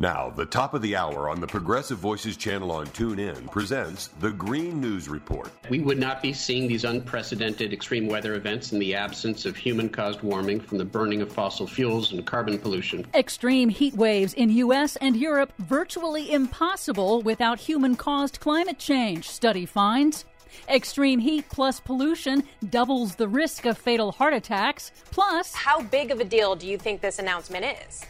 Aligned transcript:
Now, 0.00 0.30
the 0.30 0.46
top 0.46 0.72
of 0.72 0.80
the 0.80 0.96
hour 0.96 1.28
on 1.28 1.42
the 1.42 1.46
Progressive 1.46 1.98
Voices 1.98 2.34
channel 2.38 2.72
on 2.72 2.86
TuneIn 2.86 3.50
presents 3.50 4.08
the 4.18 4.30
Green 4.30 4.80
News 4.80 5.10
Report. 5.10 5.50
We 5.68 5.80
would 5.80 5.98
not 5.98 6.22
be 6.22 6.32
seeing 6.32 6.66
these 6.66 6.84
unprecedented 6.84 7.74
extreme 7.74 8.08
weather 8.08 8.32
events 8.32 8.72
in 8.72 8.78
the 8.78 8.94
absence 8.94 9.44
of 9.44 9.58
human 9.58 9.90
caused 9.90 10.22
warming 10.22 10.58
from 10.58 10.78
the 10.78 10.86
burning 10.86 11.20
of 11.20 11.30
fossil 11.30 11.66
fuels 11.66 12.12
and 12.12 12.24
carbon 12.24 12.58
pollution. 12.58 13.06
Extreme 13.12 13.68
heat 13.68 13.92
waves 13.92 14.32
in 14.32 14.48
U.S. 14.48 14.96
and 14.96 15.16
Europe 15.16 15.52
virtually 15.58 16.32
impossible 16.32 17.20
without 17.20 17.60
human 17.60 17.94
caused 17.94 18.40
climate 18.40 18.78
change, 18.78 19.28
study 19.28 19.66
finds. 19.66 20.24
Extreme 20.66 21.18
heat 21.18 21.46
plus 21.50 21.78
pollution 21.78 22.44
doubles 22.70 23.16
the 23.16 23.28
risk 23.28 23.66
of 23.66 23.76
fatal 23.76 24.12
heart 24.12 24.32
attacks. 24.32 24.92
Plus, 25.10 25.52
how 25.52 25.82
big 25.82 26.10
of 26.10 26.20
a 26.20 26.24
deal 26.24 26.56
do 26.56 26.66
you 26.66 26.78
think 26.78 27.02
this 27.02 27.18
announcement 27.18 27.66
is? 27.86 28.06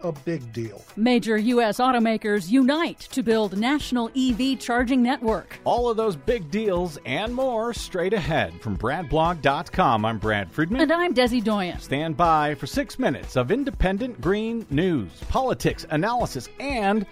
A 0.00 0.12
big 0.12 0.52
deal. 0.52 0.84
Major 0.96 1.36
U.S. 1.36 1.78
automakers 1.78 2.50
unite 2.50 3.00
to 3.00 3.22
build 3.22 3.56
national 3.56 4.10
EV 4.16 4.58
charging 4.58 5.02
network. 5.02 5.58
All 5.64 5.88
of 5.88 5.96
those 5.96 6.16
big 6.16 6.50
deals 6.50 6.98
and 7.06 7.34
more 7.34 7.72
straight 7.74 8.12
ahead 8.12 8.60
from 8.60 8.76
BradBlog.com. 8.76 10.04
I'm 10.04 10.18
Brad 10.18 10.50
Friedman. 10.50 10.82
And 10.82 10.92
I'm 10.92 11.14
Desi 11.14 11.42
Doyen. 11.42 11.80
Stand 11.80 12.16
by 12.16 12.54
for 12.54 12.66
six 12.66 12.98
minutes 12.98 13.36
of 13.36 13.50
independent 13.50 14.20
green 14.20 14.66
news, 14.70 15.10
politics, 15.28 15.86
analysis, 15.90 16.48
and 16.60 17.06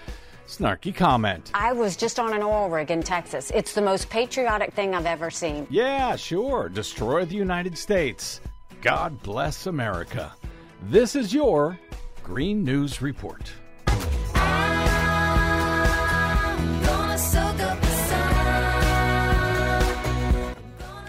snarky 0.46 0.94
comment. 0.94 1.50
I 1.54 1.72
was 1.72 1.96
just 1.96 2.18
on 2.18 2.32
an 2.34 2.42
oil 2.42 2.68
rig 2.68 2.90
in 2.90 3.02
Texas. 3.02 3.50
It's 3.54 3.74
the 3.74 3.82
most 3.82 4.10
patriotic 4.10 4.72
thing 4.74 4.94
I've 4.94 5.06
ever 5.06 5.30
seen. 5.30 5.66
Yeah, 5.70 6.16
sure. 6.16 6.68
Destroy 6.68 7.24
the 7.24 7.34
United 7.34 7.78
States. 7.78 8.40
God 8.82 9.22
bless 9.22 9.66
America. 9.66 10.32
This 10.82 11.16
is 11.16 11.32
your 11.32 11.78
Green 12.24 12.64
News 12.64 13.02
Report. 13.02 13.52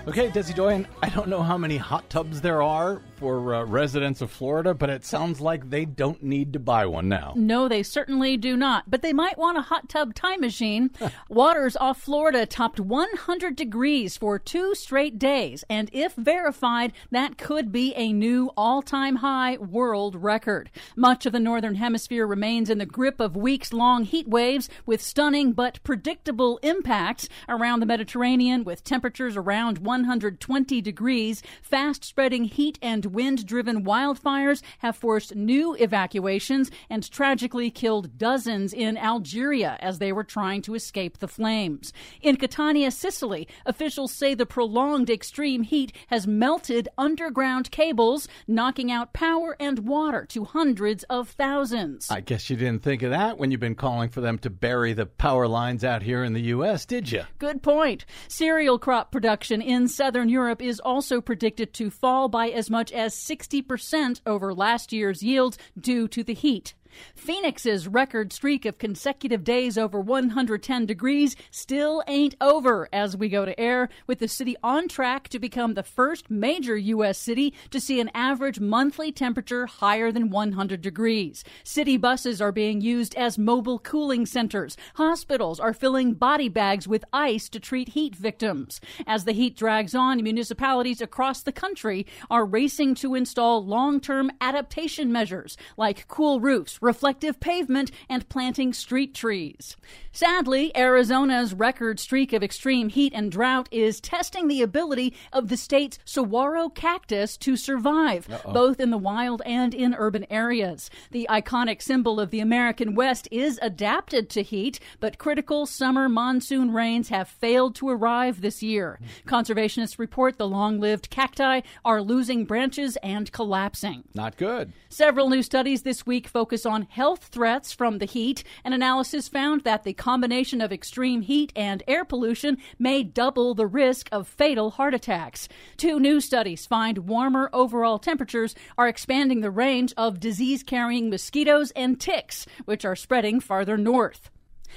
Okay, 0.07 0.30
Desi 0.30 0.53
Doyen, 0.53 0.85
I 1.02 1.07
don't 1.09 1.30
know 1.30 1.41
how 1.41 1.57
many 1.57 1.77
hot 1.77 2.09
tubs 2.09 2.41
there 2.41 2.61
are 2.61 3.02
for 3.16 3.53
uh, 3.53 3.63
residents 3.63 4.21
of 4.21 4.31
Florida, 4.31 4.73
but 4.73 4.89
it 4.89 5.05
sounds 5.05 5.39
like 5.41 5.69
they 5.69 5.85
don't 5.85 6.21
need 6.21 6.53
to 6.53 6.59
buy 6.59 6.85
one 6.85 7.08
now. 7.08 7.33
No, 7.35 7.67
they 7.67 7.83
certainly 7.83 8.38
do 8.38 8.55
not. 8.57 8.89
But 8.89 9.02
they 9.02 9.13
might 9.13 9.38
want 9.38 9.57
a 9.57 9.61
hot 9.61 9.89
tub 9.89 10.13
time 10.13 10.41
machine. 10.41 10.91
Waters 11.30 11.77
off 11.77 12.02
Florida 12.02 12.45
topped 12.45 12.80
100 12.80 13.55
degrees 13.55 14.17
for 14.17 14.38
two 14.38 14.75
straight 14.75 15.17
days. 15.17 15.63
And 15.69 15.89
if 15.94 16.13
verified, 16.16 16.94
that 17.11 17.38
could 17.38 17.72
be 17.72 17.94
a 17.95 18.11
new 18.11 18.52
all 18.57 18.81
time 18.81 19.17
high 19.17 19.57
world 19.57 20.16
record. 20.16 20.69
Much 20.95 21.25
of 21.25 21.33
the 21.33 21.39
Northern 21.39 21.75
Hemisphere 21.75 22.27
remains 22.27 22.69
in 22.69 22.77
the 22.77 22.85
grip 22.85 23.19
of 23.19 23.35
weeks 23.35 23.72
long 23.73 24.03
heat 24.03 24.27
waves 24.27 24.69
with 24.85 25.02
stunning 25.02 25.53
but 25.53 25.81
predictable 25.83 26.57
impacts 26.63 27.29
around 27.47 27.79
the 27.79 27.85
Mediterranean 27.85 28.63
with 28.63 28.83
temperatures 28.83 29.38
around 29.38 29.79
120 29.79 30.81
degrees, 30.81 31.41
fast 31.61 32.03
spreading 32.03 32.45
heat 32.45 32.77
and 32.81 33.05
wind 33.06 33.45
driven 33.45 33.84
wildfires 33.84 34.61
have 34.80 34.95
forced 34.95 35.36
new 35.36 35.75
evacuations 35.75 36.72
and 36.89 37.09
tragically 37.09 37.70
killed 37.70 38.17
dozens 38.17 38.73
in 38.73 38.97
Algeria 38.97 39.78
as 39.80 40.00
they 40.00 40.12
were 40.12 40.23
trying 40.23 40.62
to 40.64 40.75
escape 40.75 41.20
the 41.20 41.28
flames. 41.28 41.94
In 42.22 42.38
Catania, 42.38 42.92
Sicily, 42.92 43.47
officials 43.66 44.12
say 44.12 44.34
the 44.34 44.45
prolonged 44.45 45.09
extreme 45.09 45.64
heat 45.64 45.92
has 46.08 46.28
melted 46.28 46.88
underground 46.97 47.72
cables, 47.72 48.28
knocking 48.47 48.92
out 48.92 49.14
power 49.14 49.56
and 49.59 49.80
water 49.80 50.25
to 50.25 50.45
hundreds 50.45 51.03
of 51.03 51.30
thousands. 51.30 52.09
I 52.09 52.22
guess 52.22 52.50
you 52.50 52.56
didn't 52.56 52.84
think 52.84 53.03
of 53.03 53.12
that 53.12 53.38
when 53.38 53.52
you've 53.52 53.59
been 53.59 53.75
calling 53.75 54.09
for 54.09 54.22
them 54.22 54.38
to 54.40 54.50
bury 54.50 54.94
the 54.94 55.06
power 55.06 55.47
lines 55.47 55.84
out 55.84 56.03
here 56.03 56.23
in 56.23 56.34
the 56.34 56.42
U.S., 56.42 56.86
did 56.86 57.12
you? 57.12 57.23
Good 57.40 57.62
point. 57.62 58.06
Cereal 58.28 58.80
crop 58.80 59.12
production 59.12 59.62
in 59.62 59.88
southern 59.88 60.30
Europe 60.30 60.62
is 60.62 60.80
also 60.80 61.22
predicted 61.22 61.74
to 61.74 61.90
fall 61.90 62.28
by 62.28 62.50
as 62.50 62.69
much 62.69 62.91
as 62.95 63.13
60% 63.16 64.22
over 64.25 64.53
last 64.53 64.94
year's 64.94 65.22
yields 65.22 65.57
due 65.79 66.07
to 66.07 66.23
the 66.23 66.33
heat. 66.33 66.73
Phoenix's 67.16 67.88
record 67.88 68.31
streak 68.33 68.66
of 68.66 68.78
consecutive 68.78 69.44
days 69.44 69.78
over 69.78 70.00
110 70.00 70.85
degrees 70.85 71.35
still 71.51 72.03
ain't 72.07 72.35
over 72.41 72.88
as 72.94 73.17
we 73.17 73.29
go 73.29 73.45
to 73.45 73.59
air, 73.59 73.89
with 74.07 74.19
the 74.19 74.28
city 74.28 74.56
on 74.63 74.88
track 74.88 75.29
to 75.29 75.39
become 75.39 75.73
the 75.73 75.84
first 75.84 76.29
major 76.29 76.78
U.S. 76.78 77.17
city 77.17 77.53
to 77.72 77.79
see 77.79 78.00
an 78.00 78.11
average 78.13 78.59
monthly 78.59 79.11
temperature 79.11 79.66
higher 79.66 80.11
than 80.11 80.29
100 80.29 80.81
degrees. 80.81 81.44
City 81.63 81.97
buses 81.97 82.41
are 82.41 82.51
being 82.51 82.81
used 82.81 83.16
as 83.16 83.38
mobile 83.38 83.79
cooling 83.79 84.25
centers. 84.25 84.78
Hospitals 84.95 85.59
are 85.59 85.73
filling 85.73 86.13
body 86.13 86.50
bags 86.50 86.88
with 86.88 87.05
ice 87.13 87.50
to 87.50 87.59
treat 87.59 87.89
heat 87.89 88.16
victims. 88.16 88.79
As 89.07 89.25
the 89.25 89.31
heat 89.34 89.55
drags 89.57 89.95
on, 89.95 90.23
municipalities 90.23 91.01
across 91.01 91.41
the 91.41 91.51
country 91.51 92.05
are 92.29 92.45
racing 92.45 92.95
to 92.95 93.16
install 93.16 93.66
long 93.66 94.00
term 94.00 94.31
adaptation 94.41 95.11
measures 95.11 95.57
like 95.78 96.07
cool 96.07 96.39
roofs, 96.39 96.81
reflective 96.85 97.40
pavement, 97.40 97.91
and 98.07 98.29
planting 98.29 98.72
street 98.72 99.13
trees. 99.13 99.75
Sadly, 100.12 100.72
Arizona's 100.78 101.53
record 101.53 102.00
streak 102.00 102.31
of 102.31 102.41
extreme 102.41 102.88
heat 102.88 103.12
and 103.13 103.29
drought 103.29 103.68
is 103.72 104.00
testing 104.00 104.47
the 104.47 104.62
ability 104.62 105.13
of 105.34 105.50
the 105.50 105.57
state's 105.57 106.00
saguaro 106.06 106.69
cactus 106.69 107.35
to 107.38 107.57
survive, 107.57 108.29
Uh-oh. 108.31 108.53
both 108.53 108.79
in 108.79 108.91
the 108.91 108.97
wild 108.97 109.41
and 109.46 109.73
in 109.73 109.94
urban 109.96 110.25
areas. 110.29 110.90
The 111.12 111.28
iconic 111.29 111.81
symbol 111.81 112.19
of 112.19 112.29
the 112.31 112.40
American 112.40 112.96
West 112.96 113.28
is 113.31 113.59
adapted 113.62 114.29
to 114.29 114.41
heat, 114.44 114.79
but 115.02 115.17
critical 115.17 115.66
summer 115.66 116.07
monsoon 116.07 116.72
rains 116.72 117.09
have 117.09 117.28
failed 117.28 117.75
to 117.75 117.90
arrive 117.90 118.40
this 118.40 118.63
year. 118.63 119.00
Mm-hmm. 119.02 119.29
Conservationists 119.35 120.00
report 120.00 120.38
the 120.38 120.47
long 120.47 120.79
lived 120.79 121.09
cacti 121.09 121.62
are 121.84 122.02
losing 122.02 122.46
branches 122.46 122.96
and 123.03 123.31
collapsing. 123.31 124.03
Not 124.13 124.38
good. 124.38 124.72
Several 124.90 125.29
new 125.29 125.44
studies 125.44 125.81
this 125.81 126.06
week 126.06 126.28
focus 126.28 126.66
on 126.66 126.75
health 126.84 127.25
threats 127.25 127.74
from 127.74 127.97
the 127.97 128.06
heat. 128.06 128.44
An 128.63 128.74
analysis 128.74 129.28
found 129.28 129.63
that 129.63 129.84
the 129.84 129.94
combination 129.94 130.62
of 130.62 130.72
extreme 130.72 131.22
heat 131.22 131.52
and 131.56 131.84
air 131.88 132.06
pollution 132.06 132.58
may 132.78 133.03
double 133.03 133.53
the 133.53 133.68
risk 133.68 134.09
of 134.12 134.28
fatal 134.28 134.72
heart 134.72 134.94
attacks. 134.94 135.47
Two 135.78 136.00
new 136.00 136.22
studies 136.22 136.66
find 136.66 137.08
warmer 137.08 137.50
overall 137.53 138.00
temperatures 138.00 138.56
are 138.78 138.88
expanding 138.88 139.41
the 139.41 139.52
range 139.52 139.94
of 139.97 140.19
disease 140.19 140.64
carrying 140.64 141.09
mosquitoes 141.09 141.72
and 141.72 142.00
ticks, 142.00 142.46
which 142.66 142.85
are 142.85 142.96
spreading 142.96 143.40
farther 143.40 143.78
north. 143.78 144.30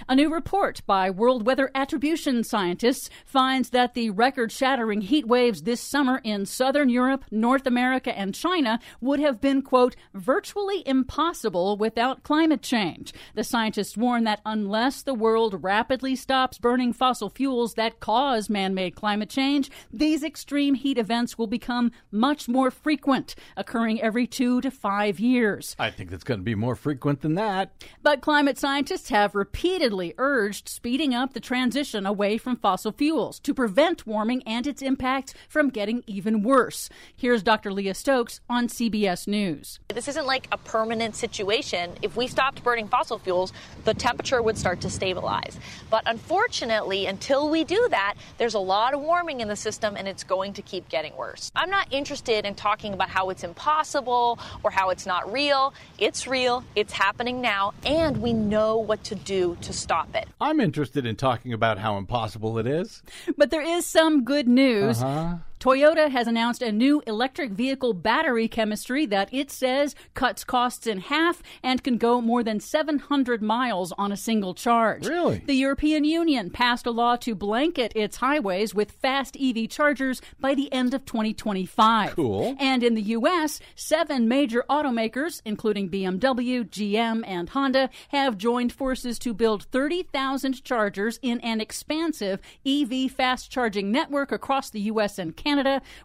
A 0.06 0.14
new 0.14 0.32
report 0.32 0.80
by 0.86 1.10
World 1.10 1.44
Weather 1.44 1.70
Attribution 1.74 2.44
scientists 2.44 3.10
finds 3.24 3.70
that 3.70 3.94
the 3.94 4.10
record 4.10 4.52
shattering 4.52 5.00
heat 5.00 5.26
waves 5.26 5.62
this 5.62 5.80
summer 5.80 6.20
in 6.22 6.46
southern 6.46 6.88
Europe, 6.88 7.24
North 7.30 7.66
America, 7.66 8.16
and 8.16 8.34
China 8.34 8.78
would 9.00 9.18
have 9.18 9.40
been, 9.40 9.60
quote, 9.60 9.96
virtually 10.14 10.86
impossible 10.86 11.76
without 11.76 12.22
climate 12.22 12.62
change. 12.62 13.12
The 13.34 13.42
scientists 13.42 13.96
warn 13.96 14.24
that 14.24 14.40
unless 14.46 15.02
the 15.02 15.14
world 15.14 15.62
rapidly 15.64 16.14
stops 16.14 16.58
burning 16.58 16.92
fossil 16.92 17.28
fuels 17.28 17.74
that 17.74 17.98
cause 17.98 18.48
man 18.48 18.74
made 18.74 18.94
climate 18.94 19.30
change, 19.30 19.70
these 19.92 20.22
extreme 20.22 20.74
heat 20.74 20.98
events 20.98 21.36
will 21.36 21.46
become 21.46 21.90
much 22.12 22.48
more 22.48 22.70
frequent, 22.70 23.34
occurring 23.56 24.00
every 24.00 24.26
two 24.26 24.60
to 24.60 24.70
five 24.70 25.18
years. 25.18 25.74
I 25.78 25.90
think 25.90 26.12
it's 26.12 26.24
going 26.24 26.40
to 26.40 26.44
be 26.44 26.54
more 26.54 26.76
frequent 26.76 27.20
than 27.20 27.34
that. 27.34 27.72
But 28.02 28.20
climate 28.20 28.58
scientists 28.58 29.08
have 29.08 29.34
repeatedly 29.34 29.87
repeatedly 29.88 30.14
urged 30.18 30.68
speeding 30.68 31.14
up 31.14 31.32
the 31.32 31.40
transition 31.40 32.04
away 32.04 32.36
from 32.36 32.56
fossil 32.56 32.92
fuels 32.92 33.40
to 33.40 33.54
prevent 33.54 34.06
warming 34.06 34.42
and 34.42 34.66
its 34.66 34.82
impacts 34.82 35.32
from 35.48 35.70
getting 35.70 36.04
even 36.06 36.42
worse. 36.42 36.90
Here's 37.16 37.42
Dr. 37.42 37.72
Leah 37.72 37.94
Stokes 37.94 38.40
on 38.50 38.68
CBS 38.68 39.26
News. 39.26 39.80
This 39.88 40.06
isn't 40.06 40.26
like 40.26 40.46
a 40.52 40.58
permanent 40.58 41.16
situation. 41.16 41.92
If 42.02 42.16
we 42.16 42.26
stopped 42.26 42.62
burning 42.62 42.86
fossil 42.86 43.18
fuels, 43.18 43.54
the 43.84 43.94
temperature 43.94 44.42
would 44.42 44.58
start 44.58 44.82
to 44.82 44.90
stabilize. 44.90 45.58
But 45.88 46.02
unfortunately, 46.04 47.06
until 47.06 47.48
we 47.48 47.64
do 47.64 47.88
that, 47.90 48.14
there's 48.36 48.54
a 48.54 48.58
lot 48.58 48.92
of 48.92 49.00
warming 49.00 49.40
in 49.40 49.48
the 49.48 49.56
system 49.56 49.96
and 49.96 50.06
it's 50.06 50.22
going 50.22 50.52
to 50.54 50.62
keep 50.62 50.90
getting 50.90 51.16
worse. 51.16 51.50
I'm 51.56 51.70
not 51.70 51.90
interested 51.90 52.44
in 52.44 52.54
talking 52.56 52.92
about 52.92 53.08
how 53.08 53.30
it's 53.30 53.42
impossible 53.42 54.38
or 54.62 54.70
how 54.70 54.90
it's 54.90 55.06
not 55.06 55.32
real. 55.32 55.72
It's 55.98 56.26
real, 56.26 56.62
it's 56.76 56.92
happening 56.92 57.40
now, 57.40 57.72
and 57.86 58.18
we 58.18 58.34
know 58.34 58.76
what 58.76 59.02
to 59.04 59.14
do 59.14 59.56
to 59.62 59.72
stop 59.78 60.14
it. 60.14 60.28
I'm 60.40 60.60
interested 60.60 61.06
in 61.06 61.16
talking 61.16 61.52
about 61.52 61.78
how 61.78 61.96
impossible 61.96 62.58
it 62.58 62.66
is. 62.66 63.02
But 63.36 63.50
there 63.50 63.62
is 63.62 63.86
some 63.86 64.24
good 64.24 64.48
news. 64.48 65.02
Uh-huh. 65.02 65.36
Toyota 65.60 66.08
has 66.08 66.28
announced 66.28 66.62
a 66.62 66.70
new 66.70 67.02
electric 67.04 67.50
vehicle 67.50 67.92
battery 67.92 68.46
chemistry 68.46 69.06
that 69.06 69.28
it 69.32 69.50
says 69.50 69.96
cuts 70.14 70.44
costs 70.44 70.86
in 70.86 71.00
half 71.00 71.42
and 71.64 71.82
can 71.82 71.96
go 71.96 72.20
more 72.20 72.44
than 72.44 72.60
700 72.60 73.42
miles 73.42 73.92
on 73.98 74.12
a 74.12 74.16
single 74.16 74.54
charge. 74.54 75.08
Really? 75.08 75.42
The 75.44 75.54
European 75.54 76.04
Union 76.04 76.50
passed 76.50 76.86
a 76.86 76.92
law 76.92 77.16
to 77.16 77.34
blanket 77.34 77.92
its 77.96 78.18
highways 78.18 78.72
with 78.72 78.92
fast 78.92 79.36
EV 79.40 79.68
chargers 79.68 80.22
by 80.38 80.54
the 80.54 80.72
end 80.72 80.94
of 80.94 81.04
2025. 81.04 82.14
Cool. 82.14 82.56
And 82.60 82.84
in 82.84 82.94
the 82.94 83.02
U.S., 83.02 83.58
seven 83.74 84.28
major 84.28 84.64
automakers, 84.70 85.42
including 85.44 85.90
BMW, 85.90 86.68
GM, 86.68 87.24
and 87.26 87.48
Honda, 87.48 87.90
have 88.10 88.38
joined 88.38 88.72
forces 88.72 89.18
to 89.20 89.34
build 89.34 89.64
30,000 89.64 90.62
chargers 90.62 91.18
in 91.20 91.40
an 91.40 91.60
expansive 91.60 92.40
EV 92.64 93.10
fast 93.10 93.50
charging 93.50 93.90
network 93.90 94.30
across 94.30 94.70
the 94.70 94.80
U.S. 94.82 95.18
and 95.18 95.36
Canada 95.36 95.47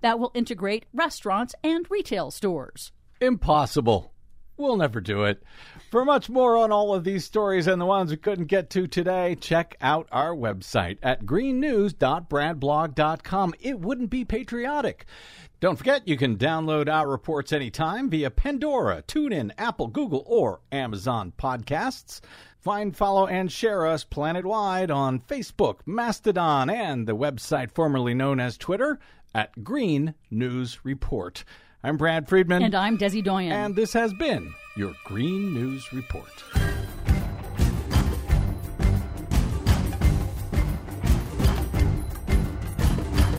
that 0.01 0.19
will 0.19 0.31
integrate 0.33 0.85
restaurants 0.93 1.55
and 1.63 1.89
retail 1.89 2.31
stores. 2.31 2.91
Impossible. 3.21 4.09
We'll 4.55 4.77
never 4.77 5.01
do 5.01 5.23
it. 5.23 5.41
For 5.89 6.05
much 6.05 6.29
more 6.29 6.55
on 6.57 6.71
all 6.71 6.93
of 6.93 7.03
these 7.03 7.25
stories 7.25 7.65
and 7.65 7.81
the 7.81 7.85
ones 7.85 8.11
we 8.11 8.17
couldn't 8.17 8.45
get 8.45 8.69
to 8.71 8.85
today, 8.85 9.35
check 9.35 9.75
out 9.81 10.07
our 10.11 10.35
website 10.35 10.99
at 11.01 11.25
greennews.bradblog.com. 11.25 13.53
It 13.59 13.79
wouldn't 13.79 14.11
be 14.11 14.25
patriotic. 14.25 15.07
Don't 15.59 15.77
forget, 15.77 16.07
you 16.07 16.17
can 16.17 16.37
download 16.37 16.87
our 16.87 17.09
reports 17.09 17.51
anytime 17.51 18.11
via 18.11 18.29
Pandora, 18.29 19.01
TuneIn, 19.07 19.49
Apple, 19.57 19.87
Google, 19.87 20.23
or 20.27 20.61
Amazon 20.71 21.33
podcasts. 21.37 22.21
Find, 22.59 22.95
follow, 22.95 23.25
and 23.27 23.51
share 23.51 23.87
us 23.87 24.03
planet-wide 24.03 24.91
on 24.91 25.19
Facebook, 25.19 25.79
Mastodon, 25.85 26.69
and 26.69 27.07
the 27.07 27.15
website 27.15 27.71
formerly 27.71 28.13
known 28.13 28.39
as 28.39 28.55
Twitter 28.57 28.99
at 29.33 29.63
Green 29.63 30.13
News 30.29 30.79
Report. 30.83 31.43
I'm 31.83 31.97
Brad 31.97 32.29
Friedman. 32.29 32.63
And 32.63 32.75
I'm 32.75 32.97
Desi 32.97 33.23
Doyen. 33.23 33.51
And 33.51 33.75
this 33.75 33.93
has 33.93 34.13
been 34.13 34.53
your 34.75 34.93
Green 35.05 35.53
News 35.53 35.91
Report. 35.91 36.43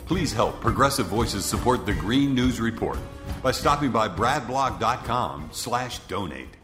Please 0.05 0.31
help 0.31 0.61
Progressive 0.61 1.07
Voices 1.07 1.43
support 1.43 1.85
the 1.85 1.93
Green 1.93 2.35
News 2.35 2.59
Report 2.59 2.99
by 3.41 3.51
stopping 3.51 3.91
by 3.91 4.07
bradblog.com 4.07 5.49
slash 5.51 5.99
donate. 6.07 6.55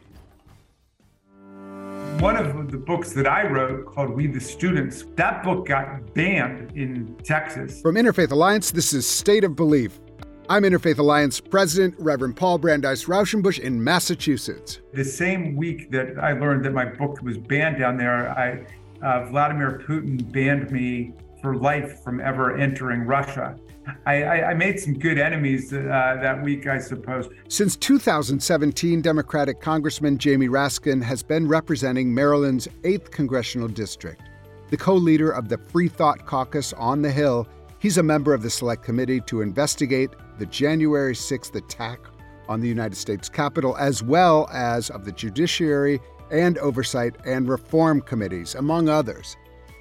One 2.21 2.38
of 2.38 2.69
the 2.69 2.77
books 2.77 3.13
that 3.13 3.25
I 3.25 3.47
wrote 3.47 3.88
called 3.88 4.12
We 4.12 4.27
the 4.27 4.39
Students, 4.39 5.06
that 5.15 5.41
book 5.41 5.65
got 5.65 6.13
banned 6.13 6.71
in 6.77 7.15
Texas. 7.23 7.81
From 7.81 7.95
Interfaith 7.95 8.29
Alliance, 8.29 8.69
this 8.69 8.94
is 8.94 9.07
State 9.07 9.44
of 9.44 9.56
Belief. 9.56 10.00
I'm 10.47 10.62
Interfaith 10.62 11.00
Alliance 11.00 11.39
President 11.39 11.95
Reverend 11.97 12.38
Paul 12.38 12.59
Brandeis 12.59 13.06
Rauschenbusch 13.06 13.57
in 13.57 13.83
Massachusetts. 13.83 14.81
The 14.94 15.03
same 15.03 15.56
week 15.56 15.89
that 15.89 16.19
I 16.19 16.33
learned 16.33 16.63
that 16.65 16.73
my 16.73 16.85
book 16.85 17.23
was 17.23 17.39
banned 17.39 17.79
down 17.79 17.97
there, 17.97 18.29
I, 18.29 18.67
uh, 19.03 19.25
Vladimir 19.25 19.81
Putin 19.88 20.31
banned 20.31 20.69
me 20.69 21.13
for 21.41 21.56
life 21.56 22.03
from 22.03 22.19
ever 22.21 22.56
entering 22.56 23.01
Russia. 23.01 23.57
I, 24.05 24.23
I, 24.23 24.49
I 24.51 24.53
made 24.53 24.79
some 24.79 24.93
good 24.97 25.17
enemies 25.17 25.73
uh, 25.73 25.77
that 26.21 26.41
week, 26.43 26.67
I 26.67 26.79
suppose. 26.79 27.29
Since 27.47 27.75
2017, 27.77 29.01
Democratic 29.01 29.61
Congressman 29.61 30.17
Jamie 30.17 30.47
Raskin 30.47 31.01
has 31.01 31.23
been 31.23 31.47
representing 31.47 32.13
Maryland's 32.13 32.67
8th 32.83 33.11
Congressional 33.11 33.67
District. 33.67 34.21
The 34.69 34.77
co 34.77 34.93
leader 34.93 35.31
of 35.31 35.49
the 35.49 35.57
Free 35.57 35.89
Thought 35.89 36.25
Caucus 36.25 36.73
on 36.73 37.01
the 37.01 37.11
Hill, 37.11 37.47
he's 37.79 37.97
a 37.97 38.03
member 38.03 38.33
of 38.33 38.41
the 38.41 38.49
Select 38.49 38.83
Committee 38.83 39.21
to 39.21 39.41
investigate 39.41 40.11
the 40.39 40.45
January 40.45 41.13
6th 41.13 41.55
attack 41.55 41.99
on 42.47 42.61
the 42.61 42.67
United 42.67 42.95
States 42.95 43.29
Capitol, 43.29 43.75
as 43.77 44.01
well 44.03 44.49
as 44.51 44.89
of 44.89 45.05
the 45.05 45.11
Judiciary 45.11 45.99
and 46.31 46.57
Oversight 46.57 47.15
and 47.25 47.49
Reform 47.49 48.01
Committees, 48.01 48.55
among 48.55 48.89
others. 48.89 49.35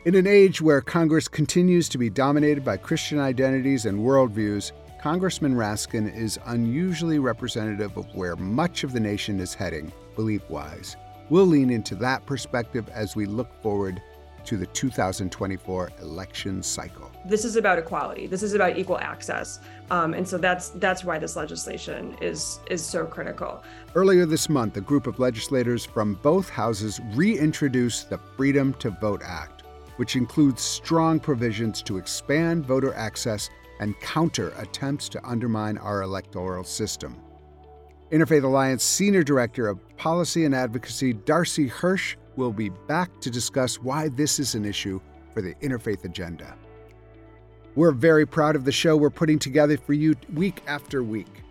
In 0.06 0.14
an 0.14 0.26
age 0.26 0.62
where 0.62 0.81
Congress 0.81 1.29
continues 1.29 1.87
to 1.91 1.99
be 1.99 2.08
dominated 2.08 2.64
by 2.64 2.79
Christian 2.79 3.19
identities 3.19 3.85
and 3.85 3.99
worldviews, 3.99 4.73
Congressman 4.99 5.55
Raskin 5.55 6.17
is 6.17 6.38
unusually 6.47 7.19
representative 7.19 7.94
of 7.99 8.06
where 8.14 8.35
much 8.35 8.82
of 8.82 8.94
the 8.94 9.00
nation 9.00 9.41
is 9.41 9.52
heading, 9.52 9.93
belief 10.17 10.41
wise. 10.49 10.97
We'll 11.29 11.44
lean 11.44 11.69
into 11.69 11.94
that 11.97 12.25
perspective 12.25 12.88
as 12.88 13.14
we 13.14 13.26
look 13.26 13.52
forward 13.62 14.00
to 14.47 14.56
the 14.56 14.64
2024 14.69 15.91
election 16.00 16.62
cycle. 16.62 17.12
This 17.26 17.44
is 17.44 17.56
about 17.56 17.79
equality. 17.79 18.26
This 18.26 18.43
is 18.43 18.55
about 18.55 18.79
equal 18.79 18.99
access, 19.00 19.61
um, 19.91 20.14
and 20.14 20.26
so 20.26 20.38
that's 20.38 20.70
that's 20.70 21.05
why 21.05 21.19
this 21.19 21.37
legislation 21.37 22.17
is 22.23 22.58
is 22.70 22.82
so 22.82 23.05
critical. 23.05 23.62
Earlier 23.94 24.25
this 24.25 24.49
month, 24.49 24.79
a 24.79 24.81
group 24.81 25.06
of 25.06 25.19
legislators 25.19 25.85
from 25.85 26.14
both 26.23 26.49
houses 26.49 27.00
reintroduced 27.12 28.08
the 28.08 28.17
Freedom 28.17 28.73
to 28.75 28.88
Vote 28.88 29.20
Act 29.23 29.59
which 30.00 30.17
includes 30.17 30.62
strong 30.62 31.20
provisions 31.20 31.82
to 31.82 31.99
expand 31.99 32.64
voter 32.64 32.94
access 32.94 33.50
and 33.81 34.00
counter 34.00 34.55
attempts 34.56 35.11
to 35.11 35.23
undermine 35.29 35.76
our 35.76 36.00
electoral 36.00 36.64
system. 36.64 37.14
Interfaith 38.11 38.43
Alliance 38.43 38.82
Senior 38.82 39.23
Director 39.23 39.69
of 39.69 39.79
Policy 39.99 40.47
and 40.47 40.55
Advocacy 40.55 41.12
Darcy 41.12 41.69
Hirsch 41.69 42.17
will 42.37 42.50
be 42.50 42.70
back 42.88 43.20
to 43.20 43.31
discuss 43.31 43.79
why 43.79 44.08
this 44.08 44.38
is 44.38 44.55
an 44.55 44.64
issue 44.64 45.02
for 45.35 45.43
the 45.43 45.55
interfaith 45.56 46.03
agenda. 46.06 46.56
We're 47.75 47.93
very 47.93 48.25
proud 48.25 48.56
of 48.56 48.64
the 48.64 48.73
show 48.73 48.96
we're 48.96 49.11
putting 49.11 49.38
together 49.38 49.76
for 49.76 49.93
you 49.93 50.14
week 50.32 50.62
after 50.67 51.03
week. 51.03 51.43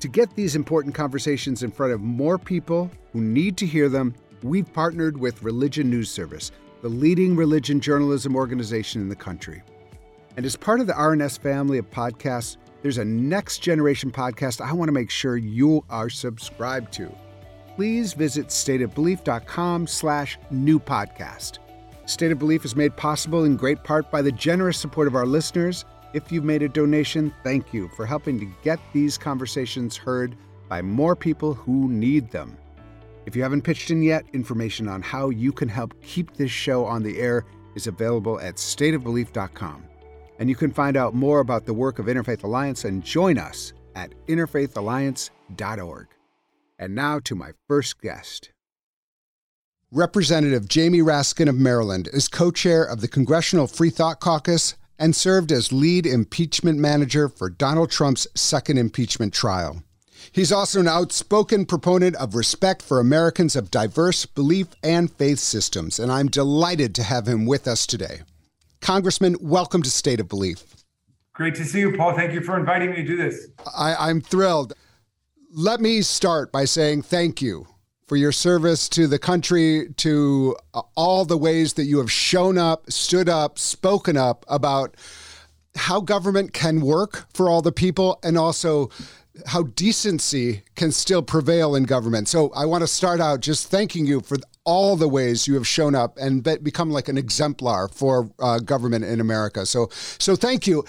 To 0.00 0.08
get 0.08 0.36
these 0.36 0.56
important 0.56 0.94
conversations 0.94 1.62
in 1.62 1.70
front 1.70 1.94
of 1.94 2.02
more 2.02 2.36
people 2.36 2.90
who 3.14 3.22
need 3.22 3.56
to 3.56 3.66
hear 3.66 3.88
them, 3.88 4.14
we've 4.42 4.70
partnered 4.74 5.16
with 5.16 5.42
Religion 5.42 5.88
News 5.88 6.10
Service 6.10 6.52
the 6.84 6.90
leading 6.90 7.34
religion 7.34 7.80
journalism 7.80 8.36
organization 8.36 9.00
in 9.00 9.08
the 9.08 9.16
country. 9.16 9.62
And 10.36 10.44
as 10.44 10.54
part 10.54 10.80
of 10.80 10.86
the 10.86 10.92
RNS 10.92 11.38
family 11.38 11.78
of 11.78 11.90
podcasts, 11.90 12.58
there's 12.82 12.98
a 12.98 13.04
next 13.06 13.60
generation 13.60 14.10
podcast 14.10 14.60
I 14.60 14.70
want 14.74 14.88
to 14.88 14.92
make 14.92 15.08
sure 15.08 15.38
you 15.38 15.82
are 15.88 16.10
subscribed 16.10 16.92
to. 16.92 17.10
Please 17.74 18.12
visit 18.12 18.48
stateofbelief.com 18.48 19.86
slash 19.86 20.38
new 20.50 20.78
podcast. 20.78 21.56
State 22.04 22.32
of 22.32 22.38
Belief 22.38 22.66
is 22.66 22.76
made 22.76 22.94
possible 22.98 23.44
in 23.44 23.56
great 23.56 23.82
part 23.82 24.10
by 24.10 24.20
the 24.20 24.32
generous 24.32 24.76
support 24.76 25.06
of 25.06 25.14
our 25.14 25.24
listeners. 25.24 25.86
If 26.12 26.30
you've 26.30 26.44
made 26.44 26.62
a 26.62 26.68
donation, 26.68 27.32
thank 27.42 27.72
you 27.72 27.88
for 27.96 28.04
helping 28.04 28.38
to 28.40 28.54
get 28.62 28.78
these 28.92 29.16
conversations 29.16 29.96
heard 29.96 30.36
by 30.68 30.82
more 30.82 31.16
people 31.16 31.54
who 31.54 31.88
need 31.88 32.30
them. 32.30 32.58
If 33.26 33.34
you 33.34 33.42
haven't 33.42 33.62
pitched 33.62 33.90
in 33.90 34.02
yet, 34.02 34.24
information 34.32 34.88
on 34.88 35.00
how 35.00 35.30
you 35.30 35.52
can 35.52 35.68
help 35.68 35.94
keep 36.02 36.34
this 36.34 36.50
show 36.50 36.84
on 36.84 37.02
the 37.02 37.18
air 37.18 37.44
is 37.74 37.86
available 37.86 38.38
at 38.40 38.56
stateofbelief.com. 38.56 39.84
And 40.38 40.48
you 40.48 40.56
can 40.56 40.72
find 40.72 40.96
out 40.96 41.14
more 41.14 41.40
about 41.40 41.64
the 41.64 41.74
work 41.74 41.98
of 41.98 42.06
Interfaith 42.06 42.44
Alliance 42.44 42.84
and 42.84 43.02
join 43.02 43.38
us 43.38 43.72
at 43.94 44.12
interfaithalliance.org. 44.26 46.06
And 46.78 46.94
now 46.94 47.20
to 47.20 47.34
my 47.34 47.52
first 47.68 48.00
guest. 48.00 48.50
Representative 49.90 50.68
Jamie 50.68 50.98
Raskin 50.98 51.48
of 51.48 51.54
Maryland 51.54 52.08
is 52.12 52.26
co 52.26 52.50
chair 52.50 52.82
of 52.82 53.00
the 53.00 53.08
Congressional 53.08 53.68
Free 53.68 53.90
Thought 53.90 54.18
Caucus 54.18 54.74
and 54.98 55.14
served 55.14 55.52
as 55.52 55.72
lead 55.72 56.04
impeachment 56.04 56.78
manager 56.78 57.28
for 57.28 57.48
Donald 57.48 57.90
Trump's 57.90 58.26
second 58.34 58.78
impeachment 58.78 59.32
trial. 59.32 59.82
He's 60.32 60.52
also 60.52 60.80
an 60.80 60.88
outspoken 60.88 61.66
proponent 61.66 62.16
of 62.16 62.34
respect 62.34 62.82
for 62.82 63.00
Americans 63.00 63.56
of 63.56 63.70
diverse 63.70 64.26
belief 64.26 64.68
and 64.82 65.12
faith 65.12 65.38
systems, 65.38 65.98
and 65.98 66.10
I'm 66.10 66.28
delighted 66.28 66.94
to 66.96 67.02
have 67.02 67.26
him 67.26 67.46
with 67.46 67.66
us 67.66 67.86
today. 67.86 68.22
Congressman, 68.80 69.36
welcome 69.40 69.82
to 69.82 69.90
State 69.90 70.20
of 70.20 70.28
Belief. 70.28 70.62
Great 71.32 71.54
to 71.56 71.64
see 71.64 71.80
you, 71.80 71.96
Paul. 71.96 72.14
Thank 72.14 72.32
you 72.32 72.40
for 72.40 72.58
inviting 72.58 72.90
me 72.90 72.96
to 72.96 73.04
do 73.04 73.16
this. 73.16 73.48
I, 73.76 74.10
am 74.10 74.20
thrilled. 74.20 74.74
Let 75.52 75.80
me 75.80 76.02
start 76.02 76.52
by 76.52 76.64
saying 76.64 77.02
thank 77.02 77.42
you 77.42 77.66
for 78.06 78.16
your 78.16 78.32
service 78.32 78.88
to 78.90 79.06
the 79.06 79.18
country, 79.18 79.88
to 79.96 80.56
uh, 80.74 80.82
all 80.94 81.24
the 81.24 81.38
ways 81.38 81.72
that 81.74 81.84
you 81.84 81.98
have 81.98 82.12
shown 82.12 82.58
up, 82.58 82.90
stood 82.90 83.28
up, 83.28 83.58
spoken 83.58 84.16
up 84.16 84.44
about 84.48 84.96
how 85.76 86.00
government 86.00 86.52
can 86.52 86.80
work 86.80 87.26
for 87.32 87.48
all 87.48 87.62
the 87.62 87.72
people 87.72 88.18
and 88.22 88.38
also 88.38 88.90
how 89.46 89.64
decency 89.64 90.62
can 90.76 90.92
still 90.92 91.22
prevail 91.22 91.74
in 91.74 91.84
government. 91.84 92.28
So 92.28 92.50
I 92.54 92.66
want 92.66 92.82
to 92.82 92.86
start 92.86 93.20
out 93.20 93.40
just 93.40 93.68
thanking 93.68 94.06
you 94.06 94.20
for 94.20 94.36
all 94.64 94.96
the 94.96 95.08
ways 95.08 95.46
you 95.46 95.54
have 95.54 95.66
shown 95.66 95.94
up 95.94 96.16
and 96.16 96.42
be- 96.42 96.58
become 96.58 96.90
like 96.90 97.08
an 97.08 97.18
exemplar 97.18 97.88
for 97.88 98.30
uh, 98.38 98.60
government 98.60 99.04
in 99.04 99.20
America. 99.20 99.66
So 99.66 99.88
so 99.92 100.36
thank 100.36 100.66
you. 100.66 100.84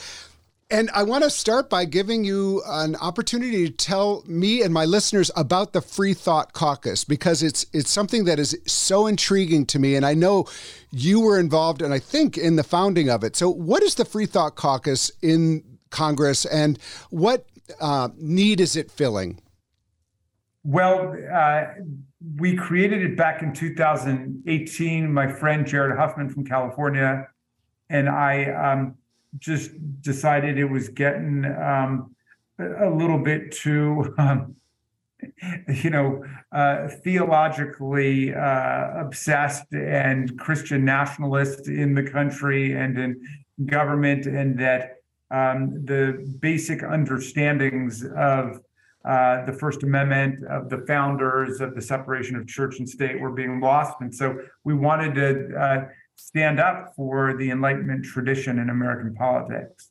And 0.71 0.89
I 0.95 1.03
want 1.03 1.23
to 1.23 1.29
start 1.29 1.69
by 1.69 1.85
giving 1.85 2.23
you 2.23 2.63
an 2.65 2.95
opportunity 2.95 3.69
to 3.69 3.71
tell 3.71 4.23
me 4.25 4.63
and 4.63 4.73
my 4.73 4.85
listeners 4.85 5.29
about 5.35 5.73
the 5.73 5.81
Free 5.81 6.15
Thought 6.15 6.53
Caucus 6.53 7.03
because 7.03 7.43
it's 7.43 7.65
it's 7.73 7.91
something 7.91 8.25
that 8.25 8.39
is 8.39 8.57
so 8.65 9.07
intriguing 9.07 9.65
to 9.67 9.79
me 9.79 9.95
and 9.95 10.05
I 10.05 10.13
know 10.13 10.45
you 10.91 11.19
were 11.19 11.39
involved 11.39 11.81
and 11.81 11.93
I 11.93 11.99
think 11.99 12.37
in 12.37 12.55
the 12.55 12.63
founding 12.63 13.09
of 13.09 13.23
it. 13.23 13.35
So 13.35 13.49
what 13.49 13.83
is 13.83 13.95
the 13.95 14.05
Free 14.05 14.25
Thought 14.25 14.55
Caucus 14.55 15.11
in 15.21 15.63
Congress, 15.95 16.45
and 16.45 16.77
what 17.09 17.45
uh, 17.79 18.09
need 18.17 18.59
is 18.59 18.75
it 18.75 18.91
filling? 18.91 19.41
Well, 20.63 21.15
uh, 21.31 21.65
we 22.37 22.55
created 22.55 23.03
it 23.03 23.15
back 23.15 23.43
in 23.43 23.53
2018. 23.53 25.11
My 25.11 25.31
friend 25.31 25.65
Jared 25.65 25.97
Huffman 25.97 26.29
from 26.29 26.45
California 26.45 27.27
and 27.89 28.09
I 28.09 28.45
um, 28.51 28.95
just 29.37 29.71
decided 30.01 30.57
it 30.57 30.65
was 30.65 30.89
getting 30.89 31.45
um, 31.45 32.15
a 32.59 32.89
little 32.89 33.19
bit 33.19 33.51
too, 33.51 34.13
um, 34.17 34.55
you 35.83 35.89
know, 35.89 36.23
uh, 36.51 36.87
theologically 37.03 38.33
uh, 38.33 38.91
obsessed 38.95 39.71
and 39.73 40.37
Christian 40.39 40.85
nationalist 40.85 41.67
in 41.67 41.93
the 41.93 42.03
country 42.03 42.73
and 42.73 42.97
in 42.97 43.21
government, 43.65 44.25
and 44.25 44.59
that 44.59 44.97
um, 45.35 45.85
the 45.85 46.25
basic 46.39 46.81
understandings 46.83 48.03
of 48.15 48.61
uh, 49.03 49.45
the 49.45 49.53
First 49.53 49.83
Amendment, 49.83 50.43
of 50.49 50.69
the 50.69 50.83
founders, 50.87 51.61
of 51.61 51.75
the 51.75 51.81
separation 51.81 52.35
of 52.37 52.47
church 52.47 52.79
and 52.79 52.87
state 52.87 53.19
were 53.19 53.31
being 53.31 53.59
lost. 53.59 53.95
And 53.99 54.13
so 54.13 54.37
we 54.63 54.73
wanted 54.73 55.13
to 55.15 55.55
uh, 55.59 55.85
stand 56.15 56.59
up 56.59 56.93
for 56.95 57.35
the 57.37 57.51
Enlightenment 57.51 58.05
tradition 58.05 58.59
in 58.59 58.69
American 58.69 59.13
politics. 59.13 59.89